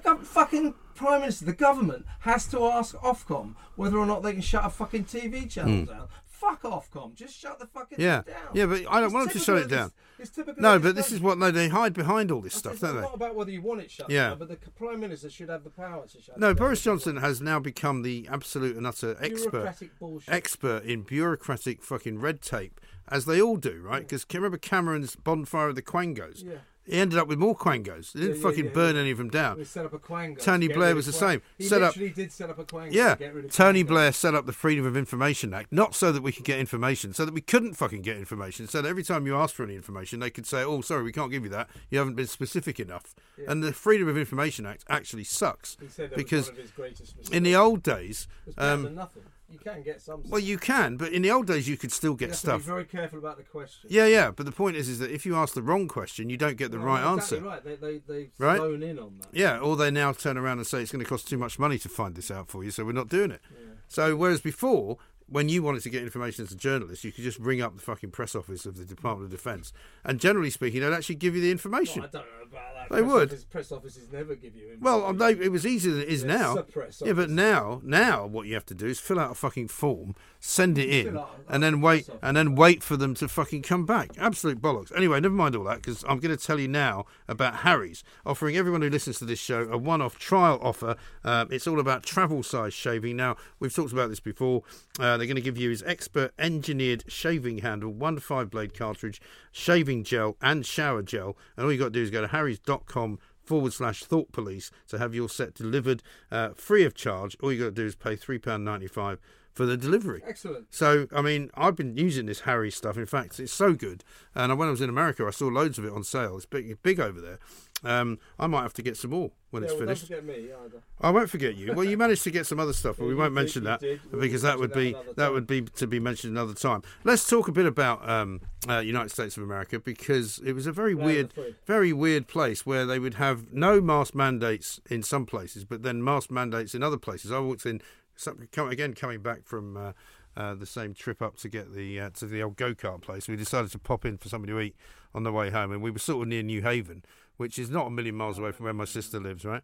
gov- 0.05 0.25
fucking 0.25 0.75
prime 0.95 1.21
minister, 1.21 1.45
the 1.45 1.53
government 1.53 2.07
has 2.21 2.47
to 2.49 2.65
ask 2.65 2.95
Ofcom 2.97 3.55
whether 3.77 3.99
or 3.99 4.07
not 4.07 4.23
they 4.23 4.33
can 4.33 4.43
shut 4.43 4.65
a 4.65 4.71
fucking 4.71 5.05
TV 5.05 5.51
channel 5.51 5.81
hmm. 5.81 5.85
down. 5.85 6.09
Fuck 6.27 6.63
Ofcom, 6.63 7.15
just 7.15 7.39
shut 7.39 7.59
the 7.59 7.67
fucking. 7.67 7.99
Yeah. 7.99 8.23
thing 8.23 8.35
down. 8.35 8.51
Yeah, 8.53 8.67
but 8.67 8.81
I 8.91 9.01
don't 9.01 9.05
It's 9.05 9.15
want 9.15 9.29
them 9.29 9.39
to 9.39 9.45
shut 9.45 9.59
it 9.59 9.69
down. 9.69 9.93
It's 10.19 10.31
typical 10.31 10.63
No, 10.63 10.79
but 10.79 10.95
this 10.95 11.11
is 11.11 11.21
what 11.21 11.39
no, 11.39 11.51
they 11.51 11.69
hide 11.69 11.95
behind 11.95 12.31
all 12.31 12.41
this 12.41 12.55
stuff, 12.55 12.75
It's 12.75 12.83
don't 12.83 13.01
not 13.01 13.15
about 13.15 13.35
whether 13.35 13.51
you 13.51 13.63
want 13.63 13.81
it 13.81 13.91
shut 13.91 14.11
Yeah. 14.11 14.31
down, 14.31 14.39
but 14.39 14.49
the 14.49 14.57
prime 14.73 15.01
minister 15.01 15.31
should 15.31 15.49
have 15.49 15.65
the 15.65 15.71
power 15.71 16.07
to 16.07 16.21
shut. 16.21 16.39
No, 16.39 16.49
it 16.49 16.51
down. 16.51 16.51
No, 16.51 16.55
Boris 16.55 16.83
Johnson 16.83 17.17
has 17.17 17.41
now 17.41 17.59
become 17.59 18.03
the 18.03 18.29
absolute 18.31 18.77
and 18.77 18.87
utter 18.87 19.17
expert 19.21 19.75
bullshit. 19.99 20.33
expert 20.33 20.85
in 20.85 21.03
bureaucratic 21.03 21.83
fucking 21.83 22.19
red 22.19 22.43
tape, 22.43 22.81
as 23.09 23.25
they 23.25 23.41
all 23.41 23.57
do, 23.57 23.81
right? 23.83 24.03
Because 24.03 24.27
remember 24.33 24.59
Cameron's 24.59 25.17
bonfire 25.17 25.69
of 25.69 25.77
the 25.77 25.83
Quangos? 25.83 26.45
Yeah. 26.45 26.59
He 26.87 26.99
ended 26.99 27.19
up 27.19 27.29
with 27.29 27.39
more 27.39 27.57
Quangos. 27.57 28.13
They 28.13 28.21
didn't 28.21 28.37
Yeah, 28.37 28.43
yeah, 28.43 28.43
fucking 28.49 28.65
yeah, 28.67 28.71
burn 28.73 28.97
any 28.97 29.11
of 29.11 29.19
them 29.19 29.31
down. 29.31 29.57
We 29.59 29.65
set 29.65 29.87
up 29.87 29.93
a 29.95 29.99
quango. 29.99 30.39
Tony 30.39 30.69
Blair 30.69 30.95
was 30.95 31.07
the 31.07 31.13
same. 31.13 31.41
He 31.57 31.65
Set 31.65 31.83
up- 31.83 31.95
did 31.95 32.31
set 32.31 32.51
up 32.51 32.59
a 32.59 32.65
quango 32.65 32.93
Yeah, 32.93 33.15
to 33.15 33.19
get 33.19 33.35
rid 33.35 33.47
of 33.47 33.51
Tony 33.53 33.83
quangos. 33.85 33.89
Blair 33.89 34.13
set 34.13 34.35
up 34.35 34.45
the 34.47 34.53
Freedom 34.53 34.85
of 34.85 34.97
Information 34.97 35.55
Act, 35.55 35.73
not 35.73 35.95
so 35.95 36.13
that 36.13 36.23
we 36.23 36.31
could 36.33 36.45
get 36.45 36.59
information, 36.59 37.15
so 37.15 37.25
that 37.25 37.33
we 37.33 37.41
couldn't 37.41 37.75
fucking 37.75 38.03
get 38.03 38.17
information, 38.19 38.69
so 38.69 38.83
that 38.83 38.89
every 38.89 39.03
time 39.03 39.27
you 39.27 39.35
asked 39.37 39.55
for 39.55 39.63
any 39.65 39.77
information, 39.77 40.21
they 40.21 40.31
could 40.31 40.47
say, 40.47 40.63
oh, 40.63 40.81
sorry, 40.83 41.03
we 41.03 41.13
can't 41.13 41.31
give 41.31 41.43
you 41.45 41.51
that. 41.51 41.69
You 41.91 41.99
haven't 41.99 42.15
been 42.17 42.27
specific 42.27 42.79
enough. 42.79 43.15
And 43.49 43.63
the 43.63 43.73
Freedom 43.73 44.07
of 44.09 44.17
Information 44.19 44.67
Act 44.67 44.85
actually 44.89 45.25
sucks. 45.25 45.77
He 45.81 45.89
said 45.89 46.11
that 46.11 46.17
because 46.17 46.47
was 46.47 46.49
one 46.51 46.57
of 46.57 46.63
his 46.63 46.71
greatest 46.73 47.17
mistakes. 47.17 47.31
in 47.37 47.43
the 47.43 47.57
old 47.57 47.83
days, 47.83 48.29
It 48.43 48.49
was 48.49 48.55
better 48.57 48.77
than 48.77 48.87
um, 48.89 48.95
nothing. 48.95 49.23
You 49.55 49.59
can 49.73 49.83
get 49.83 50.03
some. 50.03 50.23
well, 50.29 50.41
you 50.41 50.59
can, 50.59 50.97
but 50.97 51.13
in 51.13 51.23
the 51.23 51.31
old 51.31 51.47
days, 51.47 51.69
you 51.69 51.77
could 51.77 51.93
still 51.93 52.13
You 52.13 52.17
get 52.19 52.29
have 52.31 52.35
to 52.35 52.39
stuff. 52.39 52.61
be 52.63 52.67
very 52.67 52.85
careful 52.85 53.19
about 53.19 53.37
the 53.37 53.43
question. 53.45 53.89
Yeah, 53.91 54.07
yeah, 54.07 54.31
but 54.31 54.47
the 54.47 54.53
point 54.53 54.77
is, 54.77 54.89
is 54.89 54.99
that 54.99 55.11
if 55.11 55.25
you 55.25 55.37
ask 55.37 55.55
the 55.55 55.63
wrong 55.63 55.89
question, 55.89 56.29
you 56.29 56.37
don't 56.37 56.57
get 56.57 56.71
the 56.73 56.79
Well, 56.79 56.87
right 56.89 57.15
exactly 57.15 57.39
answer. 57.39 57.49
Right, 57.49 57.65
they 57.65 57.77
they 57.77 57.99
they 58.07 58.31
Right? 58.39 58.59
zone 58.59 58.83
in 58.83 58.99
on 58.99 59.19
that. 59.21 59.29
Yeah, 59.33 59.59
or 59.59 59.77
they 59.77 59.91
now 59.91 60.13
turn 60.13 60.37
around 60.37 60.59
and 60.59 60.67
say 60.67 60.83
it's 60.83 60.93
going 60.93 61.05
to 61.05 61.09
cost 61.09 61.29
too 61.29 61.39
much 61.39 61.59
money 61.59 61.79
to 61.79 61.89
find 61.89 62.15
this 62.15 62.31
out 62.31 62.49
for 62.51 62.65
you, 62.65 62.71
so 62.71 62.85
we're 62.85 62.93
not 62.93 63.09
doing 63.09 63.31
it. 63.31 63.41
Yeah. 63.53 63.67
So 63.89 64.17
whereas 64.17 64.41
before, 64.41 64.99
when 65.27 65.49
you 65.49 65.63
wanted 65.63 65.83
to 65.83 65.89
get 65.91 66.03
information 66.03 66.45
as 66.45 66.53
a 66.53 66.57
journalist, 66.57 67.03
you 67.05 67.11
could 67.13 67.25
just 67.25 67.39
ring 67.39 67.63
up 67.63 67.75
the 67.75 67.81
fucking 67.81 68.11
press 68.11 68.35
office 68.35 68.67
of 68.67 68.77
the 68.77 68.85
Department 68.85 69.27
of 69.27 69.31
Defence, 69.31 69.73
and 70.05 70.21
generally 70.21 70.51
speaking, 70.51 70.81
they'd 70.81 70.93
actually 70.93 71.15
give 71.15 71.35
you 71.35 71.41
the 71.41 71.51
information. 71.51 72.03
Well, 72.03 72.11
I 72.13 72.19
don't 72.19 72.27
know 72.27 72.59
about 72.59 72.74
that. 72.89 72.95
They 72.95 73.03
press 73.03 73.13
would. 73.13 73.29
Office, 73.31 73.45
press 73.45 73.73
offices 73.73 74.13
never 74.13 74.35
give 74.35 74.55
you. 74.55 74.77
Well, 74.81 75.13
they, 75.13 75.33
it 75.33 75.51
was 75.53 75.67
easier 75.67 75.93
than 75.93 76.03
it 76.03 76.09
is 76.09 76.25
They're 76.25 76.39
now. 76.39 76.65
Yeah, 77.05 77.13
but 77.13 77.31
now, 77.31 77.81
now 77.85 78.27
what 78.27 78.47
you 78.47 78.55
have 78.55 78.67
to 78.67 78.75
do 78.75 78.87
is 78.87 79.01
fill 79.01 79.19
out 79.19 79.33
a 79.33 79.35
fucking 79.35 79.69
form, 79.69 80.15
send 80.41 80.79
it 80.79 80.89
in, 80.89 81.07
Fill 81.13 81.21
out 81.21 81.41
a- 81.49 81.53
and 81.55 81.63
then 81.63 81.81
wait, 81.81 82.09
and 82.23 82.37
then 82.37 82.55
wait 82.55 82.83
for 82.83 82.97
them 82.97 83.15
to 83.15 83.29
fucking 83.29 83.63
come 83.63 83.87
back. 83.87 84.11
Absolute 84.19 84.61
bollocks. 84.61 84.95
Anyway, 84.97 85.21
never 85.21 85.35
mind 85.35 85.57
all 85.57 85.65
that 85.65 85.77
because 85.77 86.05
I'm 86.09 86.19
going 86.21 86.37
to 86.37 86.43
tell 86.43 86.59
you 86.61 86.69
now 86.69 87.07
about 87.29 87.57
Harry's 87.57 88.05
offering 88.27 88.57
everyone 88.57 88.83
who 88.83 88.91
listens 88.91 89.19
to 89.19 89.25
this 89.25 89.39
show 89.39 89.63
a 89.71 89.79
one-off 89.79 90.19
trial 90.19 90.59
offer. 90.63 90.97
Um, 91.25 91.49
it's 91.51 91.67
all 91.67 91.81
about 91.81 92.03
travel 92.05 92.43
size 92.43 92.75
shaving. 92.75 93.17
Now 93.17 93.37
we've 93.61 93.75
talked 93.75 93.93
about 93.93 94.09
this 94.11 94.21
before. 94.21 94.63
Uh, 94.99 95.17
they're 95.17 95.27
going 95.27 95.37
to 95.37 95.43
give 95.43 95.59
you 95.59 95.71
his 95.71 95.83
expert 95.85 96.33
engineered 96.39 97.05
shaving 97.09 97.59
handle, 97.59 97.91
one 97.91 98.19
five 98.19 98.51
blade 98.51 98.75
cartridge, 98.79 99.21
shaving 99.53 100.05
gel, 100.05 100.37
and 100.41 100.65
shower 100.65 101.03
gel. 101.03 101.37
And 101.57 101.65
all 101.65 101.73
you 101.73 101.79
got 101.79 101.87
to 101.87 101.91
do 101.91 102.03
is 102.03 102.11
go 102.11 102.21
to 102.21 102.29
harrys.com 102.75 103.19
forward 103.43 103.73
slash 103.73 104.05
thought 104.05 104.33
police 104.33 104.71
to 104.89 104.99
have 104.99 105.15
your 105.15 105.29
set 105.29 105.55
delivered 105.55 106.03
uh, 106.31 106.51
free 106.55 106.85
of 106.85 106.95
charge. 106.95 107.37
All 107.43 107.53
you 107.53 107.59
got 107.59 107.65
to 107.67 107.71
do 107.83 107.87
is 107.87 107.95
pay 107.95 108.17
£3.95 108.17 109.19
for 109.53 109.67
the 109.67 109.77
delivery. 109.77 110.23
excellent. 110.27 110.67
So, 110.75 111.07
I 111.15 111.23
mean, 111.23 111.51
I've 111.55 111.77
been 111.77 111.97
using 111.97 112.27
this 112.27 112.41
Harry 112.41 112.71
stuff. 112.71 112.97
In 112.97 113.07
fact, 113.07 113.39
it's 113.39 113.53
so 113.53 113.75
good. 113.75 114.03
And 114.35 114.57
when 114.59 114.69
I 114.69 114.71
was 114.71 114.81
in 114.81 114.89
America, 114.89 115.25
I 115.27 115.31
saw 115.31 115.47
loads 115.47 115.79
of 115.79 115.85
it 115.85 115.93
on 115.93 116.03
sale. 116.03 116.37
It's 116.37 116.47
big, 116.47 116.83
big 116.83 116.99
over 116.99 117.21
there. 117.21 117.39
Um, 117.83 118.19
I 118.39 118.47
might 118.47 118.63
have 118.63 118.73
to 118.75 118.83
get 118.83 118.97
some 118.97 119.11
more 119.11 119.31
when 119.51 119.63
Yeah, 119.63 119.67
it's 119.67 119.75
well, 119.75 119.81
finished. 119.81 120.09
Don't 120.09 120.21
forget 120.21 120.39
me 120.39 120.49
either. 120.65 120.83
I 121.01 121.11
won't 121.11 121.29
forget 121.29 121.55
you. 121.57 121.75
Well, 121.75 121.85
you 121.85 121.99
managed 121.99 122.25
to 122.25 122.31
get 122.31 122.47
some 122.47 122.59
other 122.59 122.73
stuff, 122.73 122.97
but 122.97 123.05
Yeah, 123.05 123.09
we 123.09 123.15
won't 123.15 123.33
did, 123.33 123.41
mention 123.41 123.65
that 123.65 123.81
did. 123.81 124.01
We'll 124.11 124.21
because 124.23 124.43
that 124.43 124.59
would 124.59 124.71
that 124.71 124.79
be 124.79 124.97
that 125.17 125.33
would 125.33 125.47
be 125.47 125.63
to 125.63 125.87
be 125.87 126.01
mentioned 126.01 126.33
another 126.33 126.55
time. 126.55 126.83
Let's 127.05 127.29
talk 127.29 127.49
a 127.49 127.53
bit 127.53 127.67
about 127.67 128.09
um, 128.09 128.41
uh, 128.69 128.79
United 128.79 129.11
States 129.11 129.37
of 129.37 129.43
America 129.43 129.79
because 129.79 130.39
it 130.45 130.53
was 130.53 130.67
a 130.67 130.73
very 130.73 130.95
weird, 130.95 131.35
very 131.67 131.93
weird 131.93 132.27
place 132.27 132.65
where 132.65 132.87
they 132.87 132.99
would 132.99 133.15
have 133.15 133.53
no 133.53 133.81
mask 133.81 134.15
mandates 134.15 134.81
in 134.89 135.03
some 135.03 135.27
places, 135.27 135.65
but 135.65 135.83
then 135.83 136.03
mask 136.03 136.31
mandates 136.31 136.75
in 136.75 136.83
other 136.83 136.99
places. 136.99 137.31
I 137.33 137.39
walked 137.41 137.67
in 137.67 137.83
some, 138.17 138.49
again 138.57 138.95
coming 138.95 139.21
back 139.21 139.45
from. 139.45 139.77
Uh, 139.77 139.93
uh, 140.37 140.55
the 140.55 140.67
same 140.67 140.95
trip 140.95 141.23
up 141.23 141.37
to 141.39 141.49
get 141.49 141.75
the 141.75 142.01
uh, 142.01 142.11
to 142.11 142.27
the 142.27 142.43
old 142.43 142.57
go 142.57 142.75
kart 142.75 143.03
place. 143.03 143.29
We 143.29 143.37
decided 143.37 143.71
to 143.73 143.79
pop 143.79 144.05
in 144.05 144.19
for 144.19 144.29
something 144.29 144.49
to 144.49 144.61
eat 144.61 144.77
on 145.15 145.23
the 145.23 145.33
way 145.33 145.51
home, 145.51 145.73
and 145.73 145.83
we 145.83 145.91
were 145.91 145.99
sort 145.99 146.23
of 146.23 146.29
near 146.29 146.43
New 146.43 146.63
Haven, 146.63 147.05
which 147.37 147.59
is 147.59 147.71
not 147.71 147.87
a 147.87 147.91
million 147.91 148.17
miles 148.17 148.39
away 148.39 148.53
from 148.53 148.65
where 148.65 148.75
my 148.75 148.85
sister 148.85 149.21
lives, 149.21 149.45
right? 149.45 149.63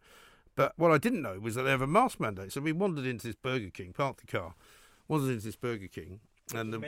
But 0.55 0.73
what 0.77 0.93
I 0.93 0.99
didn't 0.99 1.23
know 1.23 1.39
was 1.39 1.55
that 1.55 1.63
they 1.63 1.71
have 1.71 1.83
a 1.83 1.87
mask 1.87 2.21
mandate. 2.21 2.53
So 2.53 2.61
we 2.61 2.73
wandered 2.73 3.07
into 3.07 3.27
this 3.27 3.37
Burger 3.37 3.71
King, 3.71 3.93
parked 3.93 4.21
the 4.21 4.27
car, 4.27 4.55
wandered 5.09 5.31
into 5.31 5.47
this 5.47 5.57
Burger 5.57 5.89
King, 5.89 6.21
and 6.55 6.73
the 6.73 6.79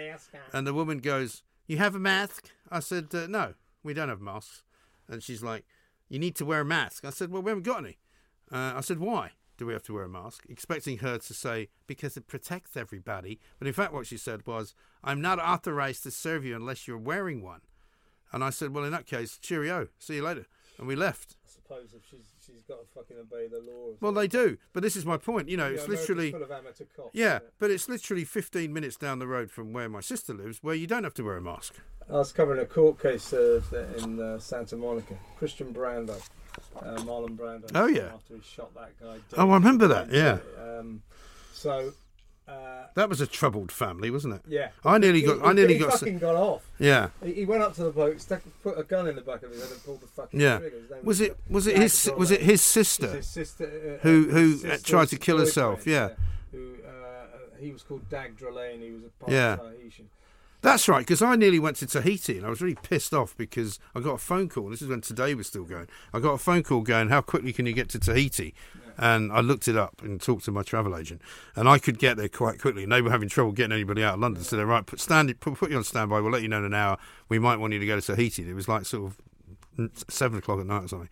and 0.52 0.66
the 0.66 0.74
woman 0.74 0.98
goes, 0.98 1.42
"You 1.66 1.78
have 1.78 1.94
a 1.94 2.00
mask?" 2.00 2.50
I 2.70 2.80
said, 2.80 3.08
uh, 3.14 3.26
"No, 3.26 3.54
we 3.82 3.94
don't 3.94 4.08
have 4.08 4.20
masks." 4.20 4.62
And 5.08 5.22
she's 5.22 5.42
like, 5.42 5.64
"You 6.08 6.18
need 6.18 6.36
to 6.36 6.44
wear 6.44 6.60
a 6.60 6.64
mask." 6.64 7.04
I 7.04 7.10
said, 7.10 7.30
"Well, 7.30 7.42
we 7.42 7.50
haven't 7.50 7.64
got 7.64 7.78
any." 7.78 7.98
Uh, 8.50 8.74
I 8.76 8.80
said, 8.80 8.98
"Why 8.98 9.32
do 9.62 9.66
we 9.66 9.72
have 9.72 9.82
to 9.84 9.94
wear 9.94 10.04
a 10.04 10.08
mask?" 10.08 10.44
Expecting 10.48 10.98
her 10.98 11.18
to 11.18 11.34
say, 11.34 11.68
"Because 11.86 12.16
it 12.16 12.26
protects 12.26 12.76
everybody." 12.76 13.38
But 13.58 13.68
in 13.68 13.74
fact, 13.74 13.92
what 13.92 14.06
she 14.06 14.16
said 14.16 14.46
was, 14.46 14.74
"I'm 15.04 15.20
not 15.20 15.38
authorized 15.38 16.02
to 16.02 16.10
serve 16.10 16.44
you 16.44 16.56
unless 16.56 16.86
you're 16.88 16.98
wearing 16.98 17.42
one." 17.42 17.60
And 18.32 18.42
I 18.42 18.50
said, 18.50 18.74
"Well, 18.74 18.84
in 18.84 18.92
that 18.92 19.06
case, 19.06 19.38
cheerio. 19.38 19.88
See 19.98 20.16
you 20.16 20.22
later." 20.22 20.46
And 20.78 20.88
we 20.88 20.96
left. 20.96 21.36
I 21.44 21.48
suppose 21.48 21.92
if 21.94 22.02
she's 22.10 22.32
she's 22.44 22.62
got 22.62 22.80
to 22.80 22.86
fucking 22.94 23.16
obey 23.18 23.46
the 23.46 23.60
law. 23.60 23.94
Well, 24.00 24.12
they 24.12 24.26
do, 24.26 24.56
but 24.72 24.82
this 24.82 24.96
is 24.96 25.06
my 25.06 25.16
point. 25.16 25.48
You 25.48 25.56
know, 25.58 25.68
Yeah, 25.68 25.74
it's 25.74 25.88
literally. 25.88 26.32
full 26.32 26.42
of 26.42 26.50
amateur 26.50 26.84
cops. 26.96 27.10
Yeah, 27.14 27.36
it? 27.36 27.52
but 27.58 27.70
it's 27.70 27.88
literally 27.88 28.24
15 28.24 28.72
minutes 28.72 28.96
down 28.96 29.18
the 29.18 29.26
road 29.26 29.50
from 29.50 29.72
where 29.72 29.88
my 29.88 30.00
sister 30.00 30.34
lives, 30.34 30.62
where 30.62 30.74
you 30.74 30.86
don't 30.86 31.04
have 31.04 31.14
to 31.14 31.22
wear 31.22 31.36
a 31.36 31.42
mask. 31.42 31.74
I 32.08 32.14
was 32.14 32.32
covering 32.32 32.60
a 32.60 32.66
court 32.66 33.00
case 33.00 33.32
uh, 33.32 33.60
in 34.02 34.20
uh, 34.20 34.38
Santa 34.38 34.76
Monica. 34.76 35.14
Christian 35.38 35.72
Brando, 35.72 36.20
uh, 36.76 36.96
Marlon 37.02 37.36
Brando. 37.36 37.70
Oh, 37.74 37.86
yeah. 37.86 38.10
After 38.14 38.34
he 38.34 38.40
shot 38.42 38.74
that 38.74 38.90
guy. 39.00 39.14
dead. 39.14 39.22
Oh, 39.38 39.50
I 39.50 39.54
remember 39.54 39.86
that, 39.88 40.10
yeah. 40.12 40.38
Um, 40.62 41.02
so 41.52 41.92
Uh, 42.48 42.86
That 42.96 43.08
was 43.08 43.20
a 43.20 43.26
troubled 43.26 43.70
family, 43.70 44.10
wasn't 44.10 44.34
it? 44.34 44.42
yeah. 44.48 44.70
I 44.84 44.98
nearly 44.98 45.20
He- 45.20 45.26
got. 45.26 45.38
he, 45.38 45.42
I 45.44 45.52
nearly 45.52 45.74
he 45.74 45.80
got. 45.80 45.92
fucking 46.00 46.18
got 46.18 46.34
off. 46.34 46.62
Yeah. 46.78 47.08
He, 47.24 47.32
he 47.34 47.44
went 47.46 47.62
up 47.62 47.72
to 47.76 47.84
the 47.84 47.90
bloke, 47.90 48.18
stuck, 48.18 48.42
put 48.64 48.76
a 48.78 48.82
gun 48.82 49.06
in 49.06 49.14
the 49.14 49.22
back 49.22 49.42
of 49.44 49.50
his 49.52 49.62
head, 49.62 49.70
and 49.70 49.84
pulled 49.84 50.00
the 50.00 50.08
fucking 50.08 50.40
Yeah. 50.40 50.58
trigger. 50.58 50.76
Name 50.90 51.04
Was 51.04 51.20
it? 51.20 51.36
Was 51.48 51.66
it 51.68 51.76
his? 51.76 52.10
Was 52.16 52.30
it 52.32 52.42
his 52.42 52.60
sister? 52.60 53.06
his 53.14 53.28
sister, 53.28 53.64
uh, 53.64 54.02
Who- 54.02 54.28
uh, 54.28 54.32
who, 54.32 54.50
his 54.50 54.64
uh, 54.64 54.78
tried 54.82 55.08
to 55.08 55.16
kill 55.18 55.38
herself, 55.38 55.84
boyfriend, 55.84 56.10
yeah. 56.10 56.58
Who 56.58 56.74
uh, 56.84 57.60
he 57.60 57.70
was 57.70 57.82
called 57.84 58.08
Dag 58.10 58.36
Drollet. 58.36 58.80
He 58.82 58.90
was 58.90 59.04
a 59.04 59.08
part 59.20 59.32
Yeah. 59.32 59.56
Tahitian. 59.56 60.08
That's 60.62 60.88
right, 60.88 61.00
because 61.00 61.20
I 61.20 61.34
nearly 61.34 61.58
went 61.58 61.76
to 61.78 61.86
Tahiti 61.86 62.36
and 62.38 62.46
I 62.46 62.50
was 62.50 62.62
really 62.62 62.76
pissed 62.76 63.12
off 63.12 63.36
because 63.36 63.80
I 63.96 64.00
got 64.00 64.12
a 64.12 64.18
phone 64.18 64.48
call. 64.48 64.68
This 64.68 64.80
is 64.80 64.88
when 64.88 65.00
today 65.00 65.34
was 65.34 65.48
still 65.48 65.64
going. 65.64 65.88
I 66.14 66.20
got 66.20 66.34
a 66.34 66.38
phone 66.38 66.62
call 66.62 66.82
going, 66.82 67.08
How 67.08 67.20
quickly 67.20 67.52
can 67.52 67.66
you 67.66 67.72
get 67.72 67.88
to 67.90 67.98
Tahiti? 67.98 68.54
And 68.96 69.32
I 69.32 69.40
looked 69.40 69.66
it 69.66 69.76
up 69.76 70.00
and 70.02 70.20
talked 70.20 70.44
to 70.44 70.52
my 70.52 70.62
travel 70.62 70.96
agent, 70.96 71.20
and 71.56 71.68
I 71.68 71.78
could 71.78 71.98
get 71.98 72.16
there 72.16 72.28
quite 72.28 72.60
quickly. 72.60 72.84
And 72.84 72.92
they 72.92 73.02
were 73.02 73.10
having 73.10 73.28
trouble 73.28 73.50
getting 73.50 73.72
anybody 73.72 74.04
out 74.04 74.14
of 74.14 74.20
London, 74.20 74.44
so 74.44 74.56
they're 74.56 74.66
right. 74.66 74.86
Put 74.86 75.00
stand, 75.00 75.34
put, 75.40 75.54
put 75.54 75.70
you 75.70 75.78
on 75.78 75.84
standby. 75.84 76.20
We'll 76.20 76.30
let 76.30 76.42
you 76.42 76.48
know 76.48 76.58
in 76.58 76.66
an 76.66 76.74
hour. 76.74 76.98
We 77.28 77.40
might 77.40 77.56
want 77.56 77.72
you 77.72 77.80
to 77.80 77.86
go 77.86 77.98
to 77.98 78.06
Tahiti. 78.14 78.48
It 78.48 78.54
was 78.54 78.68
like 78.68 78.84
sort 78.84 79.12
of 79.78 80.04
seven 80.08 80.38
o'clock 80.38 80.60
at 80.60 80.66
night 80.66 80.84
or 80.84 80.88
something. 80.88 81.08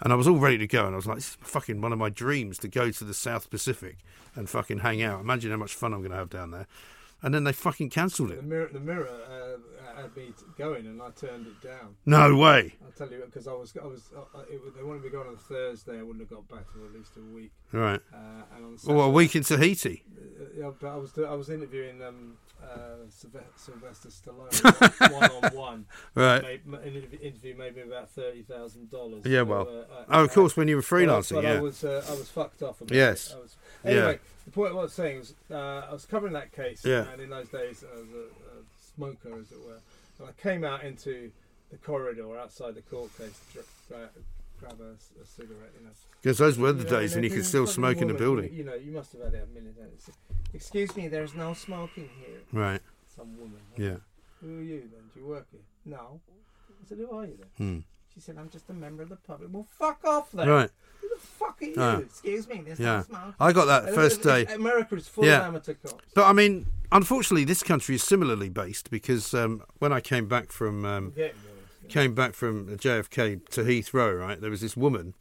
And 0.00 0.12
I 0.12 0.16
was 0.16 0.28
all 0.28 0.38
ready 0.38 0.58
to 0.58 0.66
go, 0.66 0.86
and 0.86 0.94
I 0.94 0.96
was 0.96 1.06
like, 1.06 1.16
"This 1.16 1.30
is 1.30 1.38
fucking 1.42 1.80
one 1.80 1.92
of 1.92 1.98
my 1.98 2.08
dreams 2.08 2.58
to 2.60 2.68
go 2.68 2.90
to 2.90 3.04
the 3.04 3.14
South 3.14 3.50
Pacific 3.50 3.98
and 4.34 4.48
fucking 4.48 4.78
hang 4.78 5.02
out. 5.02 5.20
Imagine 5.20 5.50
how 5.50 5.56
much 5.58 5.74
fun 5.74 5.92
I'm 5.92 6.00
going 6.00 6.12
to 6.12 6.16
have 6.16 6.30
down 6.30 6.52
there." 6.52 6.66
And 7.24 7.32
then 7.32 7.44
they 7.44 7.52
fucking 7.52 7.88
cancelled 7.88 8.30
it. 8.32 8.36
The 8.36 8.42
mirror, 8.42 8.68
the 8.70 8.80
mirror 8.80 9.08
uh, 9.08 10.00
had 10.02 10.14
me 10.14 10.34
going, 10.58 10.86
and 10.86 11.00
I 11.00 11.08
turned 11.10 11.46
it 11.46 11.58
down. 11.66 11.96
No 12.04 12.36
way. 12.36 12.74
I'll 12.84 12.92
tell 12.92 13.10
you 13.10 13.22
because 13.24 13.48
I 13.48 13.52
was, 13.54 13.74
I 13.82 13.86
was, 13.86 14.10
uh, 14.14 14.40
it, 14.50 14.60
they 14.76 14.82
wanted 14.82 15.04
me 15.04 15.08
going 15.08 15.28
on 15.28 15.34
a 15.34 15.38
Thursday. 15.38 15.98
I 15.98 16.02
wouldn't 16.02 16.20
have 16.20 16.28
got 16.28 16.46
back 16.54 16.70
for 16.70 16.84
at 16.84 16.92
least 16.92 17.12
a 17.16 17.34
week. 17.34 17.52
Right. 17.72 18.00
Uh, 18.12 18.42
and 18.54 18.64
on 18.66 18.76
Well, 18.94 19.06
a 19.06 19.10
week 19.10 19.34
in 19.34 19.42
Tahiti. 19.42 20.04
Uh, 20.14 20.44
yeah, 20.54 20.70
but 20.78 20.86
I 20.86 20.96
was 20.96 21.18
I 21.18 21.32
was 21.34 21.48
interviewing 21.48 22.02
um, 22.02 22.36
uh, 22.64 23.46
Sylvester 23.56 24.08
Stallone 24.08 25.12
one 25.12 25.30
on 25.30 25.54
one. 25.56 25.86
Right. 26.14 26.60
An 26.66 27.06
interview 27.22 27.54
made 27.56 27.76
me 27.76 27.82
about 27.82 28.10
thirty 28.10 28.42
thousand 28.42 28.90
dollars. 28.90 29.24
Yeah, 29.26 29.42
well. 29.42 29.86
Oh, 30.08 30.24
of 30.24 30.32
course, 30.32 30.56
when 30.56 30.68
you 30.68 30.76
were 30.76 30.82
freelancing, 30.82 31.34
but 31.36 31.44
yeah. 31.44 31.54
I 31.54 31.60
was 31.60 31.84
uh, 31.84 32.04
I 32.08 32.12
was 32.12 32.28
fucked 32.30 32.62
off. 32.62 32.80
About 32.80 32.94
Yes. 32.94 33.34
Was, 33.34 33.56
Yeah. 33.84 33.90
anyway, 33.90 34.18
the 34.46 34.50
point 34.50 34.72
I 34.72 34.76
was 34.76 34.92
saying 34.92 35.18
was 35.18 35.34
uh, 35.50 35.86
I 35.88 35.92
was 35.92 36.04
covering 36.06 36.32
that 36.34 36.52
case, 36.52 36.84
Yeah. 36.84 37.06
and 37.12 37.20
in 37.20 37.30
those 37.30 37.48
days 37.48 37.84
I 37.90 37.96
was 37.98 38.08
a, 38.10 38.58
a 38.58 38.62
smoker, 38.94 39.38
as 39.40 39.50
it 39.52 39.58
were. 39.64 39.78
And 40.20 40.28
I 40.28 40.32
came 40.42 40.64
out 40.64 40.84
into 40.84 41.30
the 41.70 41.76
corridor 41.78 42.38
outside 42.38 42.74
the 42.74 42.82
court 42.82 43.10
case 43.18 43.40
grab 44.60 44.80
a, 44.80 44.92
a 45.22 45.26
cigarette, 45.26 45.72
you 45.78 45.84
know. 45.84 45.92
Because 46.22 46.38
those 46.38 46.58
were 46.58 46.72
the 46.72 46.84
You 46.84 46.90
days 46.90 47.12
and 47.14 47.22
when 47.22 47.30
you 47.30 47.36
could 47.36 47.46
still 47.46 47.66
smoke 47.66 47.98
in 47.98 48.08
the 48.08 48.14
building. 48.14 48.52
You 48.52 48.64
know, 48.64 48.74
you 48.74 48.92
must 48.92 49.12
have 49.12 49.22
had 49.22 49.34
a 49.34 49.42
and 49.42 49.74
it's, 49.94 50.10
Excuse 50.52 50.94
me, 50.96 51.08
there's 51.08 51.34
no 51.34 51.52
smoking 51.54 52.08
here. 52.20 52.40
Right. 52.52 52.80
Some 53.14 53.36
woman. 53.38 53.60
Yeah. 53.76 53.96
Who 54.40 54.58
are 54.58 54.62
you 54.62 54.80
then? 54.92 55.02
Do 55.12 55.20
you 55.20 55.26
work 55.26 55.46
here? 55.50 55.60
No. 55.84 56.20
I 56.82 56.88
said, 56.88 56.98
who 56.98 57.10
are 57.16 57.24
you 57.26 57.36
then? 57.38 57.48
Hmm. 57.66 57.78
She 58.14 58.20
said, 58.20 58.36
I'm 58.38 58.48
just 58.48 58.70
a 58.70 58.72
member 58.72 59.02
of 59.02 59.08
the 59.08 59.16
public. 59.16 59.48
Well, 59.52 59.66
fuck 59.78 60.04
off 60.04 60.30
then. 60.32 60.48
Right. 60.48 60.70
Who 61.00 61.08
the 61.08 61.20
fuck 61.20 61.60
are 61.60 61.64
you? 61.64 61.74
Ah. 61.76 61.96
Excuse 61.98 62.46
me, 62.48 62.62
there's 62.64 62.78
Yeah. 62.78 62.98
no 62.98 63.02
smoking. 63.02 63.34
I 63.40 63.52
got 63.52 63.64
that 63.66 63.84
And 63.86 63.94
first 63.94 64.22
day. 64.22 64.46
America 64.46 64.94
is 64.94 65.08
full 65.08 65.24
Yeah. 65.24 65.40
of 65.40 65.46
amateur 65.46 65.74
cops. 65.74 66.04
But 66.14 66.24
I 66.26 66.32
mean, 66.32 66.66
unfortunately, 66.92 67.44
this 67.44 67.62
country 67.64 67.96
is 67.96 68.04
similarly 68.04 68.48
based 68.48 68.90
because 68.90 69.34
um, 69.34 69.62
when 69.80 69.92
I 69.92 70.00
came 70.00 70.28
back 70.28 70.52
from 70.52 70.84
um, 70.84 71.10
Getting 71.10 71.34
worse. 71.34 71.34
yeah. 71.46 71.53
Came 71.88 72.14
back 72.14 72.34
from 72.34 72.76
JFK 72.76 73.48
to 73.50 73.62
Heathrow, 73.62 74.20
right, 74.20 74.40
there 74.40 74.50
was 74.50 74.60
this 74.60 74.76
woman 74.76 75.14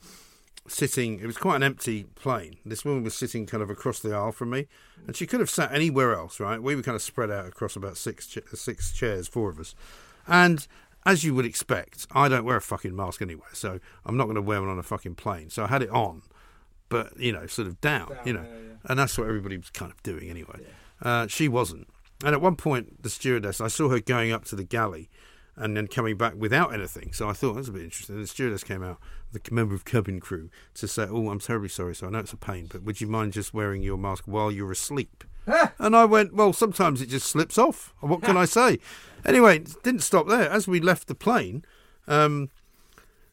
sitting. 0.68 1.20
It 1.20 1.28
was 1.28 1.38
quite 1.38 1.58
an 1.58 1.64
empty 1.64 2.06
plane. 2.16 2.56
This 2.66 2.86
woman 2.86 3.04
was 3.04 3.14
sitting 3.14 3.46
kind 3.46 3.62
of 3.62 3.70
across 3.70 4.00
the 4.00 4.14
aisle 4.14 4.32
from 4.32 4.50
me, 4.52 4.68
and 5.06 5.16
she 5.16 5.28
could 5.28 5.40
have 5.40 5.50
sat 5.50 5.74
anywhere 5.74 6.14
else, 6.14 6.40
right? 6.40 6.62
We 6.62 6.76
were 6.76 6.82
kind 6.82 6.96
of 6.96 7.02
spread 7.02 7.32
out 7.32 7.48
across 7.48 7.76
about 7.76 7.98
six 7.98 8.28
ch- 8.28 8.40
six 8.54 8.92
chairs, 8.92 9.28
four 9.28 9.50
of 9.50 9.60
us, 9.60 9.76
and. 10.28 10.68
As 11.06 11.26
you 11.26 11.36
would 11.36 11.46
expect, 11.46 12.08
I 12.14 12.30
don't 12.30 12.46
wear 12.46 12.56
a 12.56 12.62
fucking 12.62 12.96
mask 12.96 13.22
anyway, 13.22 13.44
so 13.52 13.82
I'm 14.06 14.16
not 14.16 14.24
going 14.24 14.36
to 14.36 14.42
wear 14.42 14.62
one 14.62 14.70
on 14.70 14.80
a 14.80 14.84
fucking 14.84 15.16
plane. 15.16 15.50
So 15.50 15.66
I 15.66 15.68
had 15.68 15.84
it 15.84 15.90
on, 15.90 16.22
but 16.88 17.20
you 17.20 17.34
know, 17.34 17.46
sort 17.46 17.68
of 17.68 17.82
down, 17.82 18.08
Down, 18.08 18.20
you 18.24 18.32
know, 18.32 18.44
yeah, 18.44 18.56
yeah. 18.56 18.76
and 18.86 18.98
that's 18.98 19.18
what 19.18 19.28
everybody 19.28 19.58
was 19.58 19.70
kind 19.70 19.92
of 19.92 20.02
doing 20.02 20.30
anyway. 20.30 20.62
Uh, 21.02 21.28
she 21.28 21.50
wasn't. 21.50 21.90
And 22.24 22.34
at 22.34 22.40
one 22.40 22.56
point, 22.56 23.04
the 23.04 23.10
stewardess, 23.10 23.60
I 23.60 23.68
saw 23.68 23.90
her 23.90 24.00
going 24.00 24.32
up 24.32 24.46
to 24.46 24.56
the 24.56 24.64
galley 24.64 25.10
and 25.56 25.78
then 25.78 25.88
coming 25.88 26.18
back 26.18 26.34
without 26.36 26.74
anything. 26.74 27.14
So 27.14 27.30
I 27.30 27.34
thought 27.34 27.54
that's 27.54 27.68
a 27.68 27.72
bit 27.72 27.84
interesting. 27.84 28.20
The 28.20 28.28
stewardess 28.28 28.64
came 28.64 28.84
out, 28.84 28.98
the 29.32 29.42
member 29.52 29.76
of 29.76 29.86
cabin 29.86 30.20
crew, 30.20 30.50
to 30.76 30.88
say, 30.88 31.08
"Oh, 31.10 31.30
I'm 31.30 31.40
terribly 31.40 31.70
sorry. 31.70 31.96
So 31.96 32.08
I 32.08 32.10
know 32.10 32.20
it's 32.20 32.34
a 32.34 32.38
pain, 32.38 32.68
but 32.72 32.84
would 32.84 33.02
you 33.02 33.08
mind 33.08 33.34
just 33.34 33.54
wearing 33.54 33.84
your 33.84 33.98
mask 33.98 34.24
while 34.26 34.52
you're 34.52 34.72
asleep?" 34.72 35.24
and 35.80 35.96
I 35.96 36.06
went, 36.06 36.34
"Well, 36.34 36.54
sometimes 36.54 37.02
it 37.02 37.10
just 37.10 37.28
slips 37.28 37.58
off. 37.58 37.94
What 38.00 38.22
can 38.22 38.38
I 38.38 38.46
say?" 38.46 38.80
Anyway, 39.26 39.60
didn't 39.84 40.02
stop 40.02 40.28
there. 40.28 40.50
As 40.50 40.68
we 40.68 40.82
left 40.82 41.08
the 41.08 41.16
plane, 41.16 41.64
um, 42.10 42.50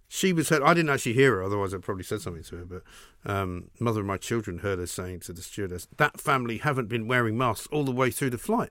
she 0.06 0.32
was 0.32 0.48
heard. 0.48 0.62
I 0.62 0.72
didn't 0.72 0.90
actually 0.90 1.14
hear 1.14 1.34
her, 1.34 1.42
otherwise 1.42 1.74
I'd 1.74 1.82
probably 1.82 2.04
said 2.04 2.20
something 2.20 2.44
to 2.44 2.56
her. 2.58 2.64
But 2.64 2.82
um, 3.24 3.70
mother 3.80 3.98
of 3.98 4.06
my 4.06 4.16
children 4.16 4.58
heard 4.58 4.78
her 4.78 4.86
saying 4.86 5.20
to 5.20 5.32
the 5.32 5.42
stewardess, 5.42 5.88
"That 5.96 6.20
family 6.20 6.58
haven't 6.58 6.88
been 6.88 7.08
wearing 7.08 7.36
masks 7.36 7.66
all 7.72 7.82
the 7.82 7.90
way 7.90 8.12
through 8.12 8.30
the 8.30 8.38
flight." 8.38 8.70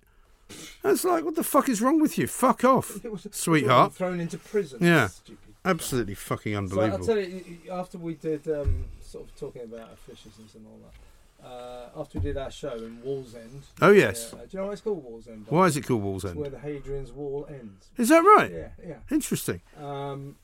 And 0.84 0.94
it's 0.94 1.04
like, 1.04 1.24
what 1.26 1.36
the 1.36 1.44
fuck 1.44 1.70
is 1.70 1.82
wrong 1.82 2.00
with 2.00 2.18
you? 2.18 2.28
Fuck 2.28 2.64
off, 2.64 3.00
It 3.06 3.12
was 3.12 3.28
sweetheart. 3.32 3.94
Thrown 3.94 4.20
into 4.20 4.38
prison. 4.38 4.80
Yeah. 4.82 5.08
Stupid. 5.08 5.38
Absolutely 5.66 6.16
fucking 6.16 6.54
So 6.54 6.58
I'll 6.58 6.64
unbelievable. 6.64 7.06
tell 7.06 7.20
you, 7.20 7.44
after 7.72 7.98
we 7.98 8.14
did 8.16 8.48
um, 8.48 8.86
sort 9.02 9.26
of 9.28 9.36
talking 9.36 9.64
about 9.64 9.92
officiousness 9.94 10.56
and 10.56 10.66
all 10.66 10.80
that, 10.80 11.46
uh, 11.46 11.90
after 12.00 12.20
we 12.20 12.24
did 12.26 12.38
our 12.38 12.50
show 12.52 12.74
in 12.74 12.98
Wallsend. 13.06 13.64
Oh, 13.82 13.92
yes. 13.92 14.34
Uh, 14.34 14.38
do 14.38 14.44
you 14.52 14.60
know 14.60 14.66
what 14.68 14.72
it's 14.74 14.82
called, 14.82 15.06
Wallsend? 15.06 15.44
Why 15.50 15.66
is 15.66 15.78
it 15.78 15.86
called 15.86 16.02
Walls 16.02 16.24
It's 16.26 16.34
where 16.36 16.50
the 16.50 16.60
Hadrian's 16.60 17.12
Wall 17.12 17.46
ends. 17.50 17.90
Is 17.98 18.10
that 18.10 18.20
right? 18.22 18.52
Yeah, 18.52 18.68
yeah. 18.86 18.96
Interesting. 19.12 19.62
Um, 19.82 20.38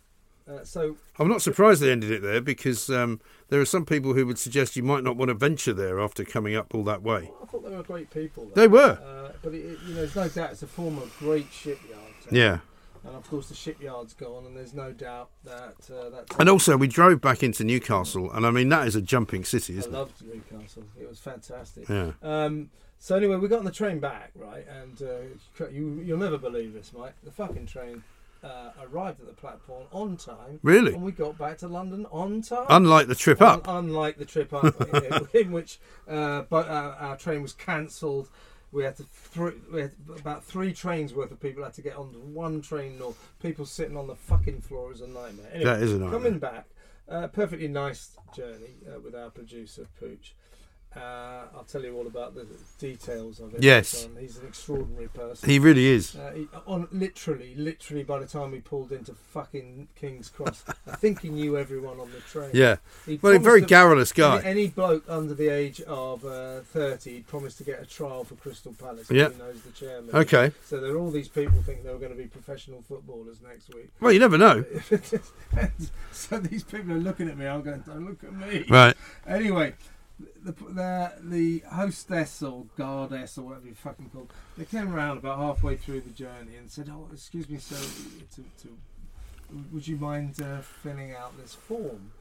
uh, 0.47 0.63
so 0.63 0.97
I'm 1.19 1.27
not 1.27 1.41
surprised 1.41 1.81
they 1.81 1.91
ended 1.91 2.11
it 2.11 2.21
there 2.21 2.41
because 2.41 2.89
um, 2.89 3.19
there 3.49 3.59
are 3.61 3.65
some 3.65 3.85
people 3.85 4.13
who 4.13 4.25
would 4.27 4.37
suggest 4.39 4.75
you 4.75 4.83
might 4.83 5.03
not 5.03 5.17
want 5.17 5.29
to 5.29 5.35
venture 5.35 5.73
there 5.73 5.99
after 5.99 6.23
coming 6.23 6.55
up 6.55 6.75
all 6.75 6.83
that 6.83 7.01
way. 7.01 7.31
I 7.41 7.45
thought 7.45 7.63
they 7.67 7.75
were 7.75 7.83
great 7.83 8.09
people. 8.11 8.49
They 8.53 8.67
were. 8.67 8.99
Uh, 9.03 9.31
but 9.41 9.53
it, 9.53 9.57
it- 9.65 9.79
you 9.87 9.89
know, 9.95 10.05
there's 10.05 10.15
no 10.15 10.27
doubt 10.29 10.51
it's 10.51 10.63
a 10.63 10.67
former 10.67 11.01
great 11.19 11.47
shipyard. 11.51 11.99
town. 12.23 12.29
Yeah. 12.31 12.59
And 13.05 13.15
of 13.15 13.29
course, 13.29 13.49
the 13.49 13.53
shipyard's 13.55 14.15
gone, 14.15 14.47
and 14.47 14.57
there's 14.57 14.73
no 14.73 14.91
doubt 14.91 15.29
that 15.43 15.75
uh, 15.95 16.09
that's. 16.09 16.35
And 16.39 16.49
also, 16.49 16.75
we 16.75 16.87
drove 16.87 17.21
back 17.21 17.43
into 17.43 17.63
Newcastle, 17.63 18.31
and 18.31 18.47
I 18.47 18.49
mean, 18.49 18.69
that 18.69 18.87
is 18.87 18.95
a 18.95 19.01
jumping 19.01 19.45
city, 19.45 19.77
isn't 19.77 19.93
it? 19.93 19.95
I 19.95 19.99
loved 19.99 20.23
Newcastle. 20.25 20.83
It 20.99 21.07
was 21.07 21.19
fantastic. 21.19 21.87
Yeah. 21.87 22.13
Um, 22.23 22.71
so 22.97 23.15
anyway, 23.15 23.35
we 23.35 23.47
got 23.47 23.59
on 23.59 23.65
the 23.65 23.71
train 23.71 23.99
back, 23.99 24.31
right? 24.33 24.65
And 24.67 24.99
uh, 25.03 25.65
you, 25.71 26.01
you'll 26.03 26.17
never 26.17 26.39
believe 26.39 26.73
this, 26.73 26.93
Mike. 26.97 27.13
The 27.23 27.29
fucking 27.29 27.67
train 27.67 28.03
uh, 28.45 28.71
arrived 28.89 29.19
at 29.19 29.27
the 29.27 29.33
platform 29.33 29.83
on 29.91 30.15
time. 30.17 30.59
Really? 30.63 30.93
And 30.93 31.03
we 31.03 31.11
got 31.11 31.37
back 31.37 31.57
to 31.59 31.67
London 31.67 32.05
on 32.11 32.41
time. 32.41 32.65
Unlike 32.69 33.07
the 33.07 33.15
trip 33.15 33.41
up. 33.41 33.67
Un- 33.67 33.85
unlike 33.85 34.17
the 34.17 34.25
trip 34.25 34.53
up, 34.53 34.75
in- 35.33 35.41
in 35.41 35.51
which 35.51 35.79
uh, 36.07 36.43
but 36.49 36.67
uh, 36.67 36.95
our 36.99 37.17
train 37.17 37.41
was 37.41 37.53
cancelled. 37.53 38.29
We 38.71 38.83
had 38.83 38.97
to 38.97 39.03
thr 39.03 39.49
we 39.73 39.81
had 39.81 39.91
about 40.19 40.43
three 40.43 40.73
trains 40.73 41.13
worth 41.13 41.31
of 41.31 41.39
people 41.39 41.63
had 41.63 41.73
to 41.75 41.81
get 41.81 41.95
on 41.95 42.07
one 42.33 42.61
train 42.61 42.99
north. 42.99 43.17
People 43.41 43.65
sitting 43.65 43.95
on 43.97 44.07
the 44.07 44.15
fucking 44.15 44.61
floor 44.61 44.91
is 44.91 45.01
a 45.01 45.07
nightmare. 45.07 45.47
Anyway, 45.53 45.63
That 45.71 45.81
is 45.81 45.91
a 45.93 45.97
nightmare. 45.97 46.11
Coming 46.19 46.39
back, 46.39 46.65
uh, 47.07 47.27
perfectly 47.27 47.67
nice 47.69 48.17
journey 48.35 48.75
uh, 48.93 48.99
with 48.99 49.15
our 49.15 49.29
producer 49.29 49.85
Pooch. 49.99 50.35
Uh, 50.95 51.43
I'll 51.55 51.65
tell 51.67 51.83
you 51.83 51.95
all 51.97 52.07
about 52.07 52.35
the 52.35 52.45
details 52.79 53.39
of 53.39 53.53
it. 53.53 53.61
Yes. 53.63 54.05
Um, 54.05 54.17
he's 54.19 54.37
an 54.37 54.47
extraordinary 54.47 55.09
person. 55.09 55.49
He 55.49 55.59
really 55.59 55.87
is. 55.87 56.15
Uh, 56.15 56.31
he, 56.33 56.47
on 56.65 56.87
literally, 56.91 57.53
literally, 57.55 58.03
by 58.03 58.19
the 58.19 58.25
time 58.25 58.51
we 58.51 58.61
pulled 58.61 58.91
into 58.91 59.13
fucking 59.13 59.89
King's 59.95 60.29
Cross, 60.29 60.63
I 60.87 60.95
think 60.95 61.21
he 61.21 61.29
knew 61.29 61.57
everyone 61.57 61.99
on 61.99 62.11
the 62.11 62.19
train. 62.21 62.51
Yeah. 62.53 62.77
He 63.05 63.19
Well, 63.21 63.35
a 63.35 63.39
very 63.39 63.61
to- 63.61 63.67
garrulous 63.67 64.13
guy. 64.13 64.39
Any, 64.39 64.47
any 64.49 64.67
bloke 64.67 65.03
under 65.09 65.33
the 65.33 65.49
age 65.49 65.81
of 65.81 66.23
uh, 66.25 66.61
30 66.61 67.13
he 67.15 67.19
promised 67.21 67.57
to 67.57 67.63
get 67.65 67.81
a 67.81 67.85
trial 67.85 68.23
for 68.23 68.35
Crystal 68.35 68.73
Palace. 68.73 69.11
Yeah. 69.11 69.29
He 69.29 69.37
knows 69.37 69.61
the 69.63 69.71
chairman. 69.71 70.15
Okay. 70.15 70.51
So 70.65 70.79
there 70.79 70.91
are 70.93 70.97
all 70.97 71.11
these 71.11 71.27
people 71.27 71.61
think 71.61 71.83
they 71.83 71.91
were 71.91 71.99
going 71.99 72.11
to 72.11 72.17
be 72.17 72.27
professional 72.27 72.81
footballers 72.87 73.37
next 73.45 73.73
week. 73.73 73.89
Well, 73.99 74.11
you 74.13 74.19
never 74.19 74.37
know. 74.37 74.63
so 76.11 76.39
these 76.39 76.63
people 76.63 76.93
are 76.93 76.99
looking 76.99 77.27
at 77.29 77.37
me. 77.37 77.45
I'm 77.47 77.61
going, 77.61 77.81
don't 77.85 78.05
look 78.07 78.23
at 78.23 78.33
me. 78.33 78.65
Right. 78.69 78.95
Anyway, 79.27 79.73
the, 80.19 80.51
the 80.51 81.11
the 81.21 81.59
hostess 81.71 82.41
or 82.41 82.65
guardess 82.77 83.37
or 83.37 83.43
whatever 83.43 83.67
you 83.67 83.75
fucking 83.75 84.09
call, 84.09 84.29
they 84.57 84.65
came 84.65 84.93
around 84.93 85.17
about 85.17 85.37
halfway 85.37 85.75
through 85.75 86.01
the 86.01 86.11
journey 86.11 86.55
and 86.57 86.69
said, 86.69 86.89
"Oh, 86.89 87.07
excuse 87.11 87.49
me, 87.49 87.57
sir, 87.57 87.75
to, 88.35 88.43
to, 88.63 88.77
would 89.71 89.87
you 89.87 89.97
mind 89.97 90.41
uh, 90.41 90.61
filling 90.61 91.13
out 91.13 91.37
this 91.37 91.53
form?" 91.53 92.11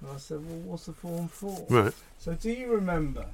And 0.00 0.10
I 0.10 0.16
said, 0.16 0.44
"Well, 0.46 0.58
what's 0.58 0.86
the 0.86 0.92
form 0.92 1.28
for?" 1.28 1.66
Right. 1.70 1.94
So, 2.18 2.34
do 2.34 2.50
you 2.50 2.72
remember 2.72 3.26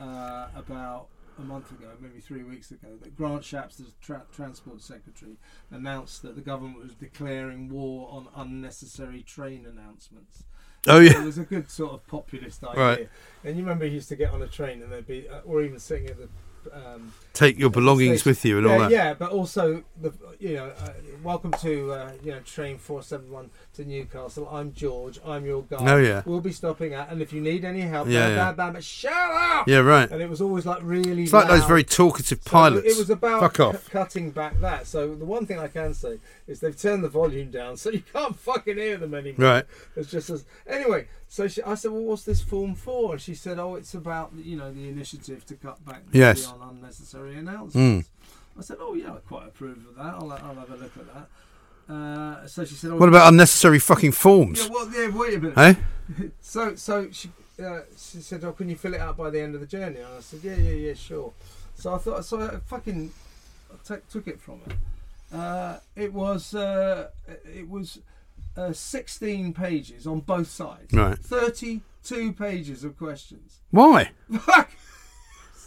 uh, 0.00 0.48
about 0.56 1.08
a 1.38 1.42
month 1.42 1.70
ago, 1.70 1.88
maybe 2.00 2.20
three 2.20 2.42
weeks 2.42 2.70
ago, 2.70 2.88
that 3.02 3.16
Grant 3.16 3.42
Shapps, 3.42 3.76
the 3.76 3.84
tra- 4.00 4.24
Transport 4.34 4.82
Secretary, 4.82 5.36
announced 5.70 6.22
that 6.22 6.34
the 6.34 6.40
government 6.40 6.78
was 6.78 6.94
declaring 6.94 7.68
war 7.68 8.08
on 8.10 8.28
unnecessary 8.34 9.22
train 9.22 9.66
announcements? 9.66 10.44
Oh, 10.86 11.00
yeah, 11.00 11.20
It 11.20 11.24
was 11.24 11.38
a 11.38 11.44
good 11.44 11.70
sort 11.70 11.92
of 11.92 12.06
populist 12.06 12.64
idea. 12.64 12.82
Right. 12.82 13.08
And 13.44 13.56
you 13.56 13.62
remember 13.62 13.84
he 13.86 13.92
used 13.94 14.08
to 14.10 14.16
get 14.16 14.32
on 14.32 14.42
a 14.42 14.46
train 14.46 14.82
and 14.82 14.90
there'd 14.92 15.06
be, 15.06 15.28
uh, 15.28 15.40
or 15.44 15.62
even 15.62 15.78
sitting 15.78 16.06
at 16.06 16.18
the 16.18 16.28
Um, 16.72 17.12
Take 17.32 17.56
your 17.58 17.70
belongings 17.70 18.24
with 18.24 18.44
you 18.44 18.58
and 18.58 18.66
yeah, 18.66 18.72
all 18.72 18.78
that. 18.80 18.90
Yeah, 18.90 19.14
but 19.14 19.30
also 19.30 19.84
the 20.00 20.12
you 20.40 20.54
know, 20.54 20.72
uh, 20.80 20.88
welcome 21.22 21.52
to 21.62 21.92
uh, 21.92 22.12
you 22.22 22.32
know 22.32 22.40
train 22.40 22.78
four 22.78 23.00
seven 23.02 23.30
one 23.30 23.50
to 23.74 23.84
Newcastle. 23.84 24.48
I'm 24.50 24.72
George. 24.72 25.20
I'm 25.24 25.46
your 25.46 25.62
guy. 25.62 25.76
Oh, 25.80 25.98
yeah. 25.98 26.22
We'll 26.26 26.40
be 26.40 26.50
stopping 26.50 26.94
at, 26.94 27.10
and 27.12 27.22
if 27.22 27.32
you 27.32 27.40
need 27.40 27.64
any 27.64 27.82
help, 27.82 28.08
Yeah, 28.08 28.26
bam, 28.26 28.30
yeah. 28.30 28.36
bam, 28.46 28.54
bam, 28.56 28.72
bam, 28.72 28.82
shut 28.82 29.12
up. 29.12 29.68
Yeah, 29.68 29.78
right. 29.78 30.10
And 30.10 30.20
it 30.20 30.28
was 30.28 30.40
always 30.40 30.66
like 30.66 30.80
really. 30.82 31.22
It's 31.24 31.32
like 31.32 31.46
those 31.46 31.64
very 31.64 31.84
talkative 31.84 32.42
So 32.42 32.50
pilots. 32.50 32.86
It 32.92 32.98
was 32.98 33.08
about 33.10 33.40
Fuck 33.40 33.60
off. 33.60 33.84
cu- 33.84 33.90
cutting 33.90 34.30
back 34.32 34.58
that. 34.60 34.88
So 34.88 35.14
the 35.14 35.24
one 35.24 35.46
thing 35.46 35.60
I 35.60 35.68
can 35.68 35.94
say 35.94 36.18
is 36.48 36.58
they've 36.58 36.76
turned 36.76 37.04
the 37.04 37.08
volume 37.08 37.52
down, 37.52 37.76
so 37.76 37.90
you 37.90 38.02
can't 38.12 38.36
fucking 38.36 38.76
hear 38.78 38.96
them 38.96 39.14
anymore. 39.14 39.48
Right. 39.48 39.64
It's 39.94 40.10
just 40.10 40.28
as 40.30 40.44
anyway. 40.66 41.06
So 41.28 41.46
she, 41.46 41.62
I 41.62 41.74
said, 41.74 41.90
"Well, 41.92 42.02
what's 42.02 42.24
this 42.24 42.40
form 42.40 42.74
for?" 42.74 43.12
And 43.12 43.20
she 43.20 43.34
said, 43.34 43.58
"Oh, 43.58 43.74
it's 43.74 43.94
about 43.94 44.32
you 44.36 44.56
know 44.56 44.72
the 44.72 44.88
initiative 44.88 45.44
to 45.46 45.54
cut 45.54 45.84
back 45.84 46.02
Yes. 46.12 46.46
on 46.46 46.60
unnecessary 46.76 47.36
announcements." 47.36 48.08
Mm. 48.08 48.58
I 48.58 48.62
said, 48.62 48.78
"Oh 48.80 48.94
yeah, 48.94 49.12
I 49.12 49.18
quite 49.18 49.46
approve 49.48 49.78
of 49.88 49.96
that. 49.96 50.14
I'll, 50.14 50.32
I'll 50.32 50.54
have 50.54 50.70
a 50.70 50.76
look 50.76 50.96
at 50.96 51.14
that." 51.14 51.28
Uh, 51.92 52.46
so 52.46 52.64
she 52.66 52.74
said, 52.74 52.90
oh, 52.90 52.96
What 52.98 53.08
about 53.08 53.28
unnecessary 53.32 53.78
fucking 53.78 54.12
forms? 54.12 54.64
Yeah, 54.66 54.68
well, 54.70 54.90
yeah, 54.92 55.08
wait 55.08 55.34
a 55.34 55.40
minute. 55.40 55.58
Eh? 55.58 55.74
So, 56.42 56.74
so 56.76 57.08
she, 57.10 57.30
uh, 57.62 57.80
she 57.96 58.18
said, 58.20 58.44
"Oh, 58.44 58.52
can 58.52 58.68
you 58.68 58.76
fill 58.76 58.94
it 58.94 59.00
out 59.00 59.16
by 59.16 59.30
the 59.30 59.40
end 59.40 59.54
of 59.54 59.60
the 59.60 59.66
journey?" 59.66 60.00
And 60.00 60.14
I 60.16 60.20
said, 60.20 60.40
"Yeah, 60.42 60.56
yeah, 60.56 60.72
yeah, 60.72 60.94
sure." 60.94 61.32
So 61.74 61.94
I 61.94 61.98
thought, 61.98 62.24
so 62.24 62.40
I 62.40 62.56
fucking 62.66 63.10
t- 63.86 63.94
took 64.10 64.26
it 64.28 64.40
from 64.40 64.60
her. 64.60 65.38
Uh, 65.38 65.78
it 65.94 66.12
was, 66.12 66.54
uh, 66.54 67.08
it 67.44 67.68
was 67.68 67.98
uh, 68.58 68.72
16 68.72 69.52
pages 69.54 70.06
on 70.06 70.20
both 70.20 70.50
sides. 70.50 70.92
Right. 70.92 71.18
32 71.18 72.32
pages 72.32 72.84
of 72.84 72.98
questions. 72.98 73.60
Why? 73.70 74.10
Fuck. 74.40 74.70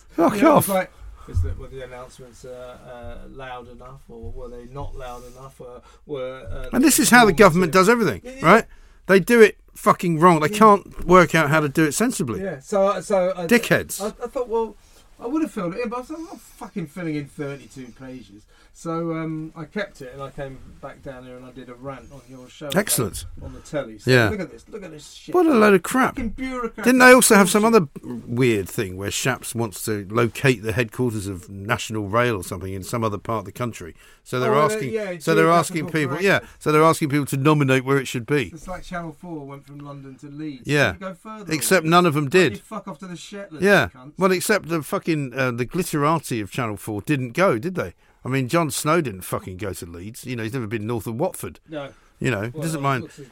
Fuck 0.10 0.36
You 0.36 0.42
know, 0.42 0.52
off. 0.56 0.64
it's 0.66 0.70
like, 0.70 0.92
is 1.30 1.42
that 1.44 1.58
were 1.58 1.68
the 1.68 1.84
announcements 1.84 2.44
uh, 2.44 2.78
uh, 3.24 3.28
loud 3.30 3.70
enough, 3.70 4.02
or 4.10 4.32
were 4.32 4.50
they 4.50 4.66
not 4.66 4.96
loud 4.96 5.24
enough? 5.32 5.62
Or 5.62 5.82
were 6.06 6.46
uh, 6.52 6.70
And 6.74 6.84
this 6.84 7.00
is 7.00 7.10
how 7.10 7.26
the 7.26 7.34
government 7.34 7.72
does 7.72 7.88
everything, 7.88 8.22
Yeah, 8.24 8.32
yeah. 8.40 8.46
right? 8.46 8.66
They 9.08 9.20
do 9.20 9.40
it 9.42 9.58
fucking 9.74 10.20
wrong. 10.20 10.40
They 10.42 10.50
can't 10.50 11.06
work 11.06 11.34
out 11.34 11.50
how 11.50 11.60
to 11.62 11.70
do 11.70 11.86
it 11.86 11.94
sensibly. 11.94 12.42
Yeah. 12.44 12.60
So, 12.60 13.00
so 13.02 13.34
I, 13.36 13.46
Dickheads. 13.48 14.02
I, 14.02 14.08
I 14.24 14.28
thought, 14.28 14.50
well, 14.50 14.76
I 15.22 15.28
would 15.28 15.42
have 15.44 15.52
filled 15.52 15.76
it 15.76 15.82
in, 15.82 15.90
but 15.90 16.00
I 16.00 16.02
thought, 16.04 16.18
I'm 16.18 16.26
not 16.26 16.40
fucking 16.40 16.88
filling 16.88 17.16
in 17.16 17.28
32 17.28 17.94
pages. 18.00 18.44
So 18.74 19.12
um, 19.18 19.52
I 19.56 19.66
kept 19.66 20.02
it, 20.02 20.14
and 20.14 20.24
I 20.24 20.30
came 20.30 20.58
back 20.82 21.04
down 21.04 21.26
here 21.26 21.36
and 21.36 21.46
I 21.46 21.52
did 21.52 21.68
a 21.70 21.74
rant 21.76 22.10
on 22.12 22.22
your 22.30 22.48
show. 22.48 22.70
Excellent. 22.74 23.26
On 23.44 23.54
the 23.54 23.60
telly. 23.60 24.00
So 24.00 24.10
Yeah. 24.10 24.30
Look 24.30 24.40
at 24.40 24.50
this. 24.50 24.68
Look 24.70 24.82
at 24.84 24.92
this 24.92 25.12
shit. 25.12 25.36
What 25.36 25.46
a 25.46 25.54
load 25.54 25.74
of 25.74 25.84
crap. 25.84 26.16
Didn't 26.16 26.98
they 27.00 27.12
also 27.12 27.36
have 27.36 27.50
some 27.50 27.66
other 27.66 27.88
weird 28.02 28.70
thing 28.70 28.96
where 28.96 29.10
Shapps 29.10 29.54
wants 29.54 29.84
to 29.86 30.08
locate 30.10 30.64
the 30.64 30.72
headquarters 30.72 31.28
of 31.28 31.50
National 31.50 32.08
Rail 32.08 32.38
or 32.38 32.44
something 32.44 32.74
in 32.74 32.82
some 32.82 33.04
other 33.04 33.18
part 33.18 33.40
of 33.40 33.46
the 33.46 33.52
country? 33.52 33.94
So 34.24 34.40
they're 34.40 34.56
Oh, 34.56 34.66
asking. 34.66 34.94
yeah, 34.94 35.18
so 35.20 35.36
they're 35.36 35.50
asking 35.52 35.90
people. 35.90 36.22
Yeah. 36.22 36.40
So 36.60 36.72
they're 36.72 36.84
asking 36.84 37.10
people 37.10 37.26
to 37.28 37.38
nominate 37.38 37.84
where 37.84 37.98
it 37.98 38.08
should 38.08 38.26
be. 38.26 38.52
It's 38.54 38.68
like 38.70 38.84
Channel 38.84 39.12
4 39.20 39.46
went 39.48 39.66
from 39.66 39.80
London 39.80 40.16
to 40.20 40.28
Leeds. 40.28 40.64
Yeah. 40.66 40.96
Go 40.98 41.14
further. 41.14 41.52
Except 41.52 41.84
away. 41.84 41.90
none 41.90 42.06
of 42.06 42.14
them 42.14 42.30
did. 42.30 42.60
fuck 42.62 42.88
off 42.88 43.00
to 43.00 43.08
the 43.08 43.16
Shetlands. 43.18 43.62
Yeah. 43.64 43.90
Well, 44.18 44.32
except 44.32 44.70
the 44.70 44.82
fucking 44.82 45.11
uh, 45.14 45.52
the 45.52 45.66
glitterati 45.66 46.42
of 46.42 46.52
Channel 46.52 46.78
Four 46.78 47.02
didn't 47.02 47.32
go, 47.32 47.58
did 47.58 47.76
they? 47.76 47.94
I 48.24 48.30
mean, 48.30 48.48
Jon 48.48 48.70
Snow 48.72 49.02
didn't 49.02 49.22
fucking 49.22 49.58
go 49.58 49.74
to 49.74 49.86
Leeds. 49.86 50.26
You 50.26 50.36
know, 50.36 50.44
he's 50.44 50.54
never 50.54 50.68
been 50.68 50.86
north 50.88 51.08
of 51.08 51.16
Watford. 51.20 51.60
no. 51.70 51.90
You 52.20 52.30
know, 52.30 52.52
he 52.54 52.62
doesn't 52.62 52.84
mind. 52.84 53.10
he 53.12 53.24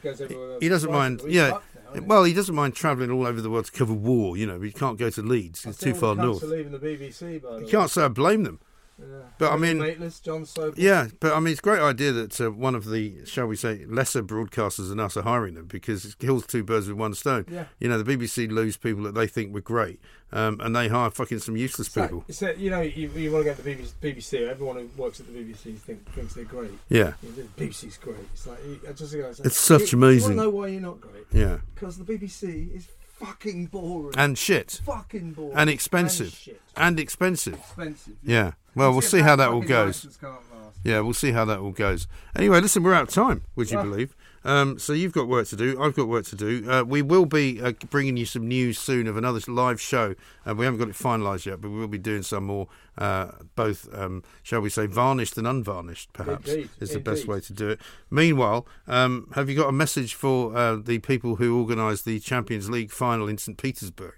He 0.60 0.68
doesn't 0.68 0.90
mind. 0.90 1.22
Yeah. 1.24 1.60
now. 1.94 2.00
Well, 2.02 2.24
he 2.24 2.32
doesn't 2.34 2.56
mind 2.56 2.74
travelling 2.74 3.12
all 3.12 3.24
over 3.24 3.40
the 3.40 3.48
world 3.48 3.66
to 3.66 3.70
cover 3.70 3.92
war. 3.92 4.36
You 4.36 4.46
know, 4.46 4.58
but 4.58 4.64
he 4.66 4.72
can't 4.72 4.98
go 4.98 5.10
to 5.10 5.22
Leeds. 5.22 5.64
It's 5.64 5.78
too 5.78 5.94
far 5.94 6.16
north. 6.16 6.42
leaving 6.42 6.72
the 6.72 6.78
BBC, 6.80 7.40
by 7.40 7.50
the 7.50 7.58
You 7.60 7.64
way. 7.66 7.70
can't 7.70 7.88
say 7.88 8.02
I 8.02 8.08
blame 8.08 8.42
them. 8.42 8.58
Yeah. 9.00 9.16
But 9.38 9.52
I 9.52 9.56
mean- 9.56 9.78
Jon 9.78 10.44
Sopel. 10.44 10.74
Yeah, 10.76 11.08
but 11.20 11.32
I 11.32 11.40
mean, 11.40 11.52
it's 11.52 11.60
a 11.60 11.62
great 11.62 11.80
idea 11.80 12.12
that 12.12 12.40
uh, 12.40 12.50
one 12.50 12.74
of 12.74 12.88
the, 12.88 13.24
shall 13.24 13.46
we 13.46 13.56
say, 13.56 13.84
lesser 13.86 14.22
broadcasters 14.22 14.88
than 14.88 15.00
us 15.00 15.16
are 15.16 15.22
hiring 15.22 15.54
them 15.54 15.66
because 15.66 16.04
it 16.04 16.18
kills 16.18 16.46
two 16.46 16.62
birds 16.62 16.88
with 16.88 16.96
one 16.96 17.14
stone. 17.14 17.46
Yeah. 17.50 17.64
You 17.78 17.88
know, 17.88 18.00
the 18.02 18.16
BBC 18.16 18.50
lose 18.50 18.76
people 18.76 19.02
that 19.04 19.14
they 19.14 19.26
think 19.26 19.54
were 19.54 19.60
great, 19.60 20.00
um, 20.32 20.60
and 20.60 20.74
they 20.76 20.88
hire 20.88 21.10
fucking 21.10 21.38
some 21.38 21.56
useless 21.56 21.88
It's 21.88 21.94
people. 21.96 22.24
it's 22.28 22.42
like, 22.42 22.58
you 22.58 22.70
know, 22.70 22.80
you, 22.82 23.08
you 23.10 23.32
want 23.32 23.44
to 23.44 23.50
go 23.50 23.54
to 23.54 23.62
the 23.62 23.74
BBC, 23.74 23.92
BBC. 24.02 24.48
Everyone 24.48 24.76
who 24.76 25.02
works 25.02 25.20
at 25.20 25.26
the 25.26 25.32
BBC 25.32 25.76
think, 25.78 26.10
thinks 26.12 26.34
they're 26.34 26.44
great. 26.44 26.70
Yeah, 26.88 27.14
You 27.22 27.28
know, 27.30 27.34
the 27.56 27.66
BBC's 27.66 27.96
great. 27.98 28.16
It's 28.34 28.46
like 28.46 28.58
I 28.88 28.92
just 28.92 29.12
go. 29.14 29.32
It's 29.44 29.56
such 29.56 29.92
you, 29.92 29.98
amazing- 29.98 30.32
You 30.32 30.36
want 30.36 30.38
to 30.38 30.42
know 30.44 30.50
why 30.50 30.66
you're 30.68 30.80
not 30.80 31.00
great? 31.00 31.24
yeah, 31.32 31.58
Because 31.74 31.96
the 31.98 32.04
BBC 32.04 32.74
is 32.76 32.88
fucking 33.20 33.66
boring. 33.66 34.14
and 34.16 34.36
shit, 34.38 34.80
fucking 34.84 35.32
boring. 35.32 35.56
and 35.56 35.70
expensive, 35.70 36.30
shit. 36.32 36.60
and 36.76 36.98
expensive. 36.98 37.54
Expensive. 37.54 38.14
Yeah. 38.22 38.52
Well, 38.74 38.90
we'll 38.90 38.96
Let's 38.98 39.10
see 39.10 39.20
how 39.20 39.36
that 39.36 39.48
all 39.50 39.60
goes. 39.62 40.04
license 40.04 40.16
can't 40.16 40.32
last. 40.54 40.78
Yeah, 40.84 41.00
we'll 41.00 41.12
see 41.14 41.32
how 41.32 41.44
that 41.44 41.58
all 41.58 41.72
goes. 41.72 42.06
Anyway, 42.36 42.60
listen, 42.60 42.82
we're 42.82 42.94
out 42.94 43.08
of 43.08 43.14
time, 43.14 43.42
would 43.56 43.70
you 43.70 43.78
Ah. 43.78 43.82
believe? 43.82 44.14
Um, 44.42 44.78
so 44.78 44.92
you've 44.92 45.12
got 45.12 45.28
work 45.28 45.48
to 45.48 45.56
do. 45.56 45.80
I've 45.80 45.94
got 45.94 46.08
work 46.08 46.24
to 46.26 46.36
do. 46.36 46.70
Uh, 46.70 46.82
we 46.82 47.02
will 47.02 47.26
be 47.26 47.60
uh, 47.60 47.72
bringing 47.90 48.16
you 48.16 48.24
some 48.24 48.48
news 48.48 48.78
soon 48.78 49.06
of 49.06 49.16
another 49.16 49.40
live 49.48 49.80
show. 49.80 50.14
Uh, 50.46 50.54
we 50.54 50.64
haven't 50.64 50.80
got 50.80 50.88
it 50.88 50.94
finalised 50.94 51.46
yet, 51.46 51.60
but 51.60 51.70
we 51.70 51.78
will 51.78 51.88
be 51.88 51.98
doing 51.98 52.22
some 52.22 52.44
more, 52.44 52.68
uh, 52.96 53.32
both, 53.54 53.88
um, 53.92 54.22
shall 54.42 54.60
we 54.60 54.70
say, 54.70 54.86
varnished 54.86 55.36
and 55.36 55.46
unvarnished, 55.46 56.12
perhaps, 56.12 56.50
Indeed, 56.50 56.70
is 56.80 56.90
the 56.90 57.00
best 57.00 57.26
way 57.26 57.40
to 57.40 57.52
do 57.52 57.68
it. 57.68 57.80
Meanwhile, 58.10 58.66
um, 58.86 59.30
have 59.34 59.50
you 59.50 59.56
got 59.56 59.68
a 59.68 59.72
message 59.72 60.14
for 60.14 60.56
uh, 60.56 60.76
the 60.76 60.98
people 61.00 61.36
who 61.36 61.58
organised 61.60 62.04
the 62.04 62.18
Champions 62.20 62.70
League 62.70 62.90
final 62.90 63.28
in 63.28 63.36
St. 63.36 63.58
Petersburg? 63.58 64.14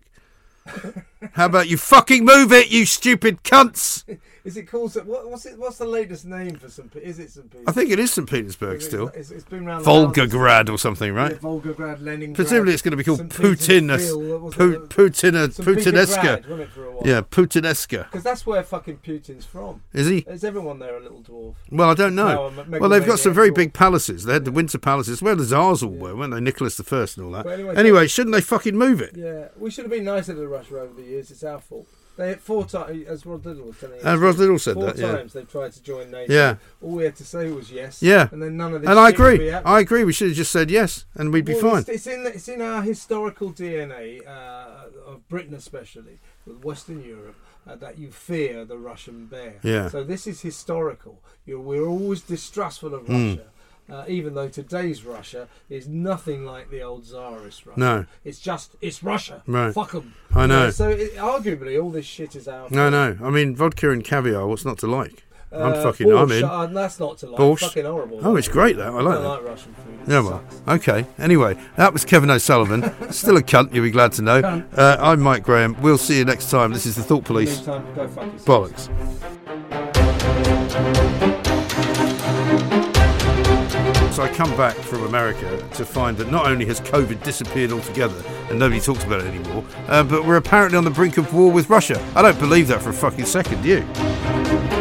How 1.33 1.47
about 1.47 1.69
you 1.69 1.77
fucking 1.77 2.25
move 2.25 2.53
it, 2.53 2.71
you 2.71 2.87
stupid 2.87 3.43
cunts? 3.43 4.05
Is 4.45 4.57
it 4.57 4.65
called? 4.67 4.93
What, 5.07 5.31
what's 5.31 5.47
it? 5.47 5.57
What's 5.57 5.79
the 5.79 5.85
latest 5.85 6.27
name 6.27 6.57
for 6.57 6.69
St. 6.69 6.91
Pe- 6.93 6.99
Is 6.99 7.21
it 7.21 7.31
St. 7.31 7.49
Petersburg? 7.49 7.69
I 7.69 7.71
think 7.73 7.91
it 7.93 8.01
is 8.01 8.13
St. 8.13 8.29
Petersburg 8.29 8.75
It's- 8.75 8.89
still. 8.89 9.07
It's, 9.15 9.31
it's 9.31 9.45
been 9.45 9.65
around. 9.69 9.85
Volgograd 9.85 10.69
or 10.69 10.79
something, 10.79 11.15
right? 11.15 11.31
Yeah, 11.31 11.39
Volgograd, 11.39 12.03
Leningrad. 12.03 12.35
Presumably 12.35 12.73
it's 12.73 12.83
going 12.83 12.91
to 12.91 12.97
be 12.97 13.05
called 13.05 13.21
Putin, 13.29 13.87
Petersfield, 13.89 14.29
what 14.29 14.41
was 14.41 14.55
Pu- 14.57 14.73
it? 14.73 14.89
Putin. 14.89 15.47
Putineska. 15.55 16.17
Petrograd, 16.17 16.43
wasn't 16.49 16.61
it, 16.63 16.71
for 16.71 16.85
a 16.87 16.91
while? 16.91 17.03
Yeah, 17.07 17.21
Putineska. 17.21 17.99
Because 18.11 18.25
that's 18.25 18.45
where 18.45 18.65
fucking 18.65 18.97
Putin's 18.99 19.45
from. 19.47 19.81
Is 19.93 20.09
he? 20.09 20.19
Is 20.27 20.43
everyone 20.43 20.81
there 20.81 20.97
a 20.97 21.01
little 21.01 21.21
dwarf? 21.23 21.55
Well, 21.71 21.91
I 21.91 21.95
don't 21.95 22.17
know. 22.17 22.51
No, 22.67 22.79
well, 22.81 22.91
they've 22.91 23.07
got 23.07 23.21
some 23.21 23.33
very 23.35 23.53
big 23.53 23.73
palaces. 23.73 24.25
They 24.25 24.33
had 24.33 24.45
the 24.45 24.51
Winter 24.51 24.77
Palaces, 24.79 25.23
where 25.23 25.37
the 25.37 25.45
Tsars 25.45 25.85
all 25.85 25.91
were, 25.91 26.17
weren't 26.17 26.33
they? 26.35 26.41
Nicholas 26.41 26.77
the 26.77 26.83
First 26.83 27.17
and 27.17 27.27
all 27.27 27.33
that. 27.35 27.45
But 27.45 27.53
anyway, 27.61 27.77
Anyway, 27.77 28.09
shouldn't 28.09 28.35
they 28.35 28.41
fucking 28.41 28.77
move 28.77 29.01
it? 29.01 29.13
Yeah, 29.17 29.49
we 29.57 29.71
should 29.71 29.85
have 29.85 29.93
been 29.93 30.03
nicer 30.05 30.35
to 30.35 30.49
Russia 30.49 30.81
over 30.81 30.95
the 30.95 31.03
years. 31.03 31.12
It's 31.19 31.43
our 31.45 31.59
fault. 31.61 31.87
They 32.17 32.29
had 32.29 32.41
four 32.41 32.67
times, 32.67 33.07
as 33.07 33.25
Rod 33.25 33.47
Liddle 33.47 33.65
was 33.69 33.79
telling 33.81 33.99
us. 33.99 34.05
And 34.05 34.21
Rod 34.21 34.37
Liddle 34.37 34.59
said 34.59 34.75
four 34.75 34.85
that, 34.85 34.99
yeah. 34.99 35.17
times 35.17 35.33
they've 35.33 35.51
tried 35.51 35.73
to 35.73 35.83
join 35.83 36.11
NATO. 36.11 36.31
Yeah. 36.31 36.57
All 36.83 36.91
we 36.91 37.05
had 37.05 37.17
to 37.17 37.25
say 37.25 37.51
was 37.51 37.73
yes. 37.73 38.03
Yeah. 38.03 38.29
And 38.31 38.43
then 38.43 38.59
none 38.59 38.75
of 38.75 38.83
this. 38.83 38.91
And 38.91 38.99
I 38.99 39.09
agree. 39.09 39.51
I 39.51 39.81
agree. 39.81 40.05
We 40.05 40.13
should 40.13 40.29
have 40.29 40.37
just 40.37 40.53
said 40.53 40.71
yes, 40.71 41.07
and 41.15 41.33
we'd 41.33 41.47
be 41.47 41.55
Well, 41.55 41.63
fine. 41.63 41.79
It's, 41.81 41.89
it's 41.89 42.07
in 42.07 42.27
it's 42.27 42.49
in 42.49 42.61
our 42.61 42.83
historical 42.83 43.51
DNA 43.53 44.27
uh, 44.27 44.89
of 45.07 45.27
Britain, 45.31 45.55
especially 45.55 46.19
with 46.45 46.63
Western 46.63 47.03
Europe, 47.03 47.37
uh, 47.67 47.77
that 47.77 47.99
you 47.99 48.11
fear 48.11 48.67
the 48.67 48.77
Russian 48.77 49.25
bear. 49.27 49.55
Yeah. 49.63 49.89
So 49.89 50.05
this 50.05 50.27
is 50.27 50.43
historical. 50.43 51.23
You're, 51.47 51.61
we're 51.61 51.87
always 51.87 52.21
distrustful 52.21 52.95
of 52.95 53.05
Mm. 53.07 53.39
Russia. 53.39 53.49
Uh, 53.93 54.05
even 54.09 54.33
though 54.35 54.49
today's 54.49 55.05
Russia 55.05 55.49
is 55.69 55.87
nothing 55.87 56.47
like 56.47 56.71
the 56.71 56.81
old 56.81 57.05
Tsarist 57.05 57.67
Russia. 57.67 57.79
No. 57.79 58.07
It's 58.25 58.41
just, 58.41 58.75
it's 58.81 59.03
Russia. 59.03 59.43
Right. 59.47 59.75
Fuck 59.75 59.91
them. 59.93 60.15
I 60.35 60.47
know. 60.47 60.71
so 60.71 60.89
it, 60.89 61.15
arguably, 61.17 61.79
all 61.83 61.91
this 61.91 62.07
shit 62.07 62.35
is 62.35 62.49
our 62.49 62.69
No, 62.71 62.89
no. 62.89 63.19
I 63.23 63.29
mean, 63.29 63.55
vodka 63.55 63.91
and 63.91 64.03
caviar. 64.03 64.47
What's 64.47 64.65
not 64.65 64.79
to 64.79 64.87
like? 64.87 65.25
I'm 65.55 65.75
Uh, 65.75 65.83
fucking. 65.83 66.11
I'm 66.11 66.33
in. 66.33 66.45
uh, 66.45 66.65
that's 66.69 66.99
not 66.99 67.19
to 67.19 67.27
like. 67.29 67.39
Borscht. 67.39 67.61
Fucking 67.61 67.85
horrible. 67.85 68.21
Oh, 68.27 68.37
it's 68.37 68.49
great 68.49 68.77
though. 68.79 68.97
I 68.97 69.03
like 69.03 69.15
don't 69.17 69.23
that. 69.25 69.29
like 69.29 69.45
Russian 69.45 69.75
food. 69.75 69.95
It 70.01 70.11
Yeah, 70.11 70.21
well, 70.21 70.43
sucks. 70.65 70.89
okay. 70.89 71.07
Anyway, 71.19 71.59
that 71.77 71.93
was 71.93 72.07
Kevin 72.07 72.31
O'Sullivan. 72.31 72.81
Still 73.13 73.37
a 73.37 73.43
cunt, 73.43 73.75
you'll 73.75 73.85
be 73.85 73.91
glad 73.91 74.13
to 74.13 74.23
know. 74.23 74.39
Uh, 74.75 74.97
I'm 74.99 75.21
Mike 75.21 75.43
Graham. 75.43 75.77
We'll 75.83 75.99
see 75.99 76.17
you 76.17 76.25
next 76.25 76.49
time. 76.49 76.73
This 76.73 76.87
is 76.87 76.97
the 76.97 77.03
Thought 77.03 77.25
Police. 77.25 77.55
Meantime, 77.59 77.95
go 77.95 78.09
fuck 78.09 78.33
yourself. 78.33 78.47
Bollocks. 78.47 79.42
So 84.13 84.23
I 84.23 84.29
come 84.29 84.55
back 84.59 84.77
from 84.77 85.05
America 85.05 85.67
to 85.73 85.87
find 85.87 86.19
that 86.19 86.31
not 86.31 86.45
only 86.45 86.67
has 86.67 86.83
COVID 86.83 87.23
disappeared 87.23 87.73
altogether 87.73 88.23
and 88.51 88.59
nobody 88.59 88.79
talks 88.79 89.05
about 89.05 89.23
it 89.23 89.27
anymore, 89.27 89.65
uh, 89.89 90.05
but 90.05 90.27
we're 90.27 90.37
apparently 90.37 90.77
on 90.77 90.85
the 90.85 90.91
brink 90.91 91.17
of 91.17 91.33
war 91.33 91.51
with 91.51 91.71
Russia. 91.71 91.99
I 92.15 92.21
don't 92.21 92.39
believe 92.39 92.69
that 92.69 92.83
for 92.83 92.91
a 92.91 92.93
fucking 92.93 93.25
second, 93.25 93.63
do 93.63 93.69
you? 93.71 94.73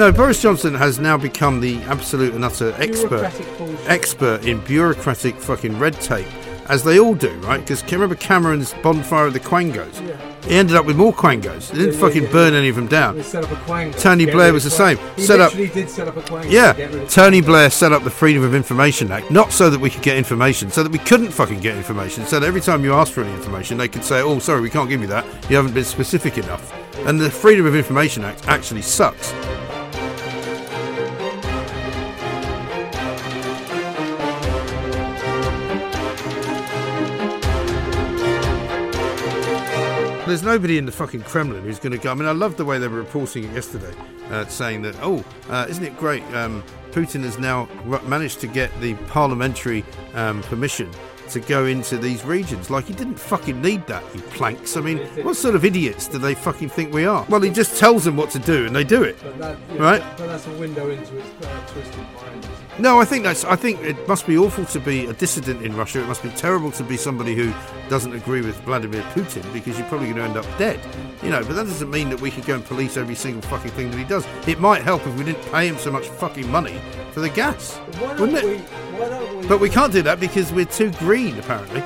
No, 0.00 0.10
Boris 0.10 0.40
Johnson 0.40 0.74
has 0.74 0.98
now 0.98 1.18
become 1.18 1.60
the 1.60 1.76
absolute 1.82 2.32
and 2.32 2.42
utter 2.42 2.74
expert 2.78 3.30
expert 3.86 4.46
in 4.46 4.60
bureaucratic 4.60 5.34
fucking 5.36 5.78
red 5.78 5.92
tape, 6.00 6.26
as 6.70 6.84
they 6.84 6.98
all 7.00 7.14
do, 7.14 7.30
right? 7.40 7.60
Because 7.60 7.82
can 7.82 7.90
you 7.90 7.96
remember 7.98 8.14
Cameron's 8.14 8.72
bonfire 8.82 9.26
of 9.26 9.32
the 9.32 9.40
Quangos? 9.40 10.06
Yeah. 10.06 10.16
He 10.46 10.54
ended 10.56 10.74
up 10.74 10.86
with 10.86 10.96
more 10.96 11.12
quangos. 11.12 11.68
They 11.70 11.78
didn't 11.80 11.94
Yeah, 11.94 12.00
fucking 12.00 12.22
yeah, 12.24 12.32
burn 12.32 12.54
any 12.54 12.70
of 12.70 12.76
them 12.76 12.86
down. 12.86 13.22
Set 13.22 13.44
up 13.44 13.50
a 13.52 13.56
quang. 13.56 13.92
Tony 13.92 14.24
get 14.24 14.32
Blair 14.34 14.52
was 14.54 14.64
the 14.64 14.70
same. 14.70 14.96
He 15.14 15.22
Set 15.22 15.38
up- 15.38 15.52
did 15.52 15.90
set 15.90 16.08
up 16.08 16.16
a 16.16 16.22
quang. 16.22 16.44
to 16.44 16.48
Yeah, 16.48 16.72
get 16.72 16.92
rid 16.94 17.02
of 17.02 17.10
Tony. 17.10 17.42
Blair 17.42 17.68
set 17.68 17.92
up 17.92 18.04
the 18.04 18.10
Freedom 18.10 18.42
of 18.42 18.54
Information 18.54 19.12
Act, 19.12 19.30
not 19.30 19.52
so 19.52 19.68
that 19.68 19.78
we 19.78 19.90
could 19.90 20.00
get 20.00 20.16
information, 20.16 20.70
so 20.70 20.82
that 20.82 20.90
we 20.90 20.98
couldn't 20.98 21.30
fucking 21.30 21.60
get 21.60 21.76
information, 21.76 22.24
so 22.24 22.40
that 22.40 22.46
every 22.46 22.62
time 22.62 22.82
you 22.84 22.94
asked 22.94 23.12
for 23.12 23.22
any 23.22 23.32
information, 23.34 23.76
they 23.76 23.88
could 23.88 24.02
say, 24.02 24.22
oh, 24.22 24.38
sorry, 24.38 24.62
we 24.62 24.70
can't 24.70 24.88
give 24.88 25.02
you 25.02 25.08
that. 25.08 25.26
You 25.50 25.56
haven't 25.56 25.74
been 25.74 25.84
specific 25.84 26.38
enough. 26.38 26.72
And 27.06 27.20
the 27.20 27.30
Freedom 27.30 27.66
of 27.66 27.76
Information 27.76 28.24
Act 28.24 28.48
actually 28.48 28.82
sucks. 28.82 29.32
There's 40.30 40.44
nobody 40.44 40.78
in 40.78 40.86
the 40.86 40.92
fucking 40.92 41.22
Kremlin 41.22 41.64
who's 41.64 41.80
going 41.80 41.90
to 41.90 41.98
go. 41.98 42.12
I 42.12 42.14
mean, 42.14 42.28
I 42.28 42.30
love 42.30 42.56
the 42.56 42.64
way 42.64 42.78
they 42.78 42.86
were 42.86 42.98
reporting 42.98 43.42
it 43.42 43.52
yesterday, 43.52 43.92
uh, 44.30 44.46
saying 44.46 44.82
that, 44.82 44.94
oh, 45.02 45.24
uh, 45.48 45.66
isn't 45.68 45.82
it 45.82 45.96
great? 45.98 46.22
Um, 46.32 46.62
Putin 46.92 47.24
has 47.24 47.36
now 47.36 47.68
managed 48.04 48.38
to 48.42 48.46
get 48.46 48.70
the 48.80 48.94
parliamentary 49.08 49.84
um, 50.14 50.40
permission 50.42 50.88
to 51.30 51.40
go 51.40 51.66
into 51.66 51.96
these 51.96 52.24
regions. 52.24 52.70
Like, 52.70 52.84
he 52.86 52.92
didn't 52.94 53.18
fucking 53.18 53.60
need 53.60 53.86
that, 53.86 54.02
you 54.14 54.20
planks. 54.22 54.76
I 54.76 54.80
mean, 54.80 54.98
what 55.24 55.36
sort 55.36 55.54
of 55.54 55.64
idiots 55.64 56.08
do 56.08 56.18
they 56.18 56.34
fucking 56.34 56.68
think 56.68 56.92
we 56.92 57.04
are? 57.06 57.24
Well, 57.28 57.40
he 57.40 57.50
just 57.50 57.78
tells 57.78 58.04
them 58.04 58.16
what 58.16 58.30
to 58.30 58.38
do 58.38 58.66
and 58.66 58.74
they 58.74 58.84
do 58.84 59.02
it. 59.02 59.18
But, 59.22 59.38
that, 59.38 59.58
yeah, 59.72 59.82
Right. 59.82 60.02
But 60.16 60.26
that's 60.28 60.46
a 60.46 60.52
window 60.52 60.90
into 60.90 61.12
his 61.14 61.46
uh, 61.46 61.66
twisted 61.66 61.98
mind. 62.14 62.46
No, 62.78 62.98
I 62.98 63.04
think 63.04 63.24
that's. 63.24 63.44
I 63.44 63.56
think 63.56 63.80
it 63.82 64.08
must 64.08 64.26
be 64.26 64.38
awful 64.38 64.64
to 64.66 64.80
be 64.80 65.04
a 65.06 65.12
dissident 65.12 65.60
in 65.62 65.76
Russia. 65.76 66.00
It 66.00 66.06
must 66.06 66.22
be 66.22 66.30
terrible 66.30 66.70
to 66.72 66.82
be 66.82 66.96
somebody 66.96 67.34
who 67.34 67.52
doesn't 67.90 68.14
agree 68.14 68.40
with 68.40 68.56
Vladimir 68.60 69.02
Putin 69.12 69.42
because 69.52 69.78
you're 69.78 69.88
probably 69.88 70.06
going 70.06 70.18
to 70.18 70.22
end 70.24 70.36
up 70.38 70.46
dead. 70.56 70.80
You 71.22 71.28
know, 71.28 71.44
but 71.44 71.56
that 71.56 71.66
doesn't 71.66 71.90
mean 71.90 72.08
that 72.08 72.20
we 72.22 72.30
could 72.30 72.46
go 72.46 72.54
and 72.54 72.64
police 72.64 72.96
every 72.96 73.16
single 73.16 73.42
fucking 73.42 73.72
thing 73.72 73.90
that 73.90 73.98
he 73.98 74.04
does. 74.04 74.26
It 74.46 74.60
might 74.60 74.80
help 74.82 75.06
if 75.06 75.14
we 75.18 75.24
didn't 75.24 75.42
pay 75.52 75.68
him 75.68 75.76
so 75.76 75.90
much 75.90 76.08
fucking 76.08 76.50
money 76.50 76.80
for 77.12 77.20
the 77.20 77.28
gas, 77.28 77.76
Why 77.76 78.14
don't 78.16 78.20
wouldn't 78.20 78.44
we? 78.44 78.50
it? 78.54 78.60
Why 78.60 79.08
don't 79.10 79.29
we? 79.29 79.29
But 79.50 79.58
we 79.58 79.68
can't 79.68 79.92
do 79.92 80.00
that 80.02 80.20
because 80.20 80.52
we're 80.52 80.64
too 80.64 80.92
green, 80.92 81.36
apparently. 81.40 81.82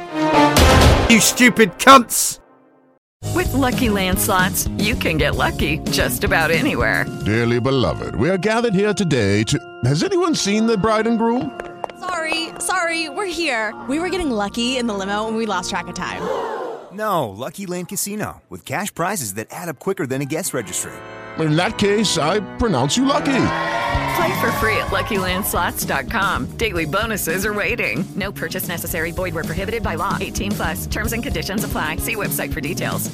You 1.09 1.19
stupid 1.19 1.71
cunts! 1.79 2.39
With 3.35 3.51
Lucky 3.55 3.89
Land 3.89 4.19
slots, 4.19 4.69
you 4.77 4.95
can 4.95 5.17
get 5.17 5.35
lucky 5.35 5.79
just 5.91 6.25
about 6.25 6.51
anywhere. 6.51 7.07
Dearly 7.25 7.61
beloved, 7.61 8.17
we 8.17 8.29
are 8.29 8.37
gathered 8.37 8.75
here 8.75 8.93
today 8.93 9.45
to. 9.45 9.59
Has 9.85 10.03
anyone 10.03 10.35
seen 10.35 10.67
the 10.67 10.77
bride 10.77 11.07
and 11.07 11.19
groom? 11.19 11.59
Sorry, 12.01 12.51
sorry, 12.59 13.09
we're 13.09 13.33
here. 13.33 13.75
We 13.89 13.99
were 13.99 14.11
getting 14.11 14.31
lucky 14.31 14.77
in 14.77 14.87
the 14.87 14.93
limo 14.93 15.27
and 15.27 15.35
we 15.35 15.47
lost 15.47 15.71
track 15.71 15.89
of 15.89 15.95
time. 15.95 16.21
No, 16.93 17.31
Lucky 17.31 17.65
Land 17.65 17.89
Casino, 17.89 18.43
with 18.51 18.67
cash 18.67 18.95
prizes 18.95 19.35
that 19.35 19.47
add 19.51 19.71
up 19.71 19.79
quicker 19.79 20.07
than 20.07 20.21
a 20.21 20.27
guest 20.27 20.53
registry. 20.53 20.93
In 21.39 21.57
that 21.57 21.79
case, 21.79 22.19
I 22.19 22.41
pronounce 22.59 22.99
you 22.99 23.07
lucky. 23.07 23.47
Play 24.17 24.41
for 24.41 24.51
free 24.53 24.77
at 24.77 24.89
LuckyLandSlots.com. 24.89 26.57
Daily 26.57 26.85
bonuses 26.85 27.45
are 27.47 27.55
waiting. 27.55 28.05
No 28.15 28.31
purchase 28.31 28.69
necessary. 28.69 29.11
Void 29.11 29.35
where 29.35 29.43
prohibited 29.45 29.83
by 29.83 29.97
law. 29.97 30.17
18 30.21 30.53
plus. 30.53 30.87
Terms 30.87 31.13
and 31.13 31.21
conditions 31.23 31.65
apply. 31.65 31.97
See 31.97 32.15
website 32.15 32.53
for 32.53 32.61
details. 32.61 33.11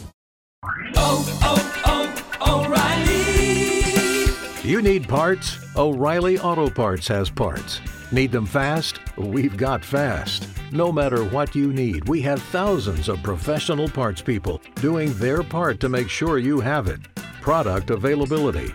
Oh, 0.96 1.24
oh, 1.42 2.34
oh, 2.42 2.66
O'Reilly. 2.66 4.68
You 4.68 4.82
need 4.82 5.08
parts? 5.08 5.56
O'Reilly 5.76 6.38
Auto 6.38 6.68
Parts 6.68 7.08
has 7.08 7.30
parts. 7.30 7.80
Need 8.12 8.30
them 8.32 8.44
fast? 8.44 9.00
We've 9.16 9.56
got 9.56 9.82
fast. 9.84 10.46
No 10.72 10.92
matter 10.92 11.24
what 11.24 11.54
you 11.54 11.72
need, 11.72 12.06
we 12.08 12.20
have 12.22 12.42
thousands 12.42 13.08
of 13.08 13.22
professional 13.22 13.88
parts 13.88 14.20
people 14.20 14.60
doing 14.76 15.14
their 15.14 15.42
part 15.42 15.80
to 15.80 15.88
make 15.88 16.10
sure 16.10 16.38
you 16.38 16.60
have 16.60 16.88
it. 16.88 17.00
Product 17.40 17.90
availability. 17.90 18.74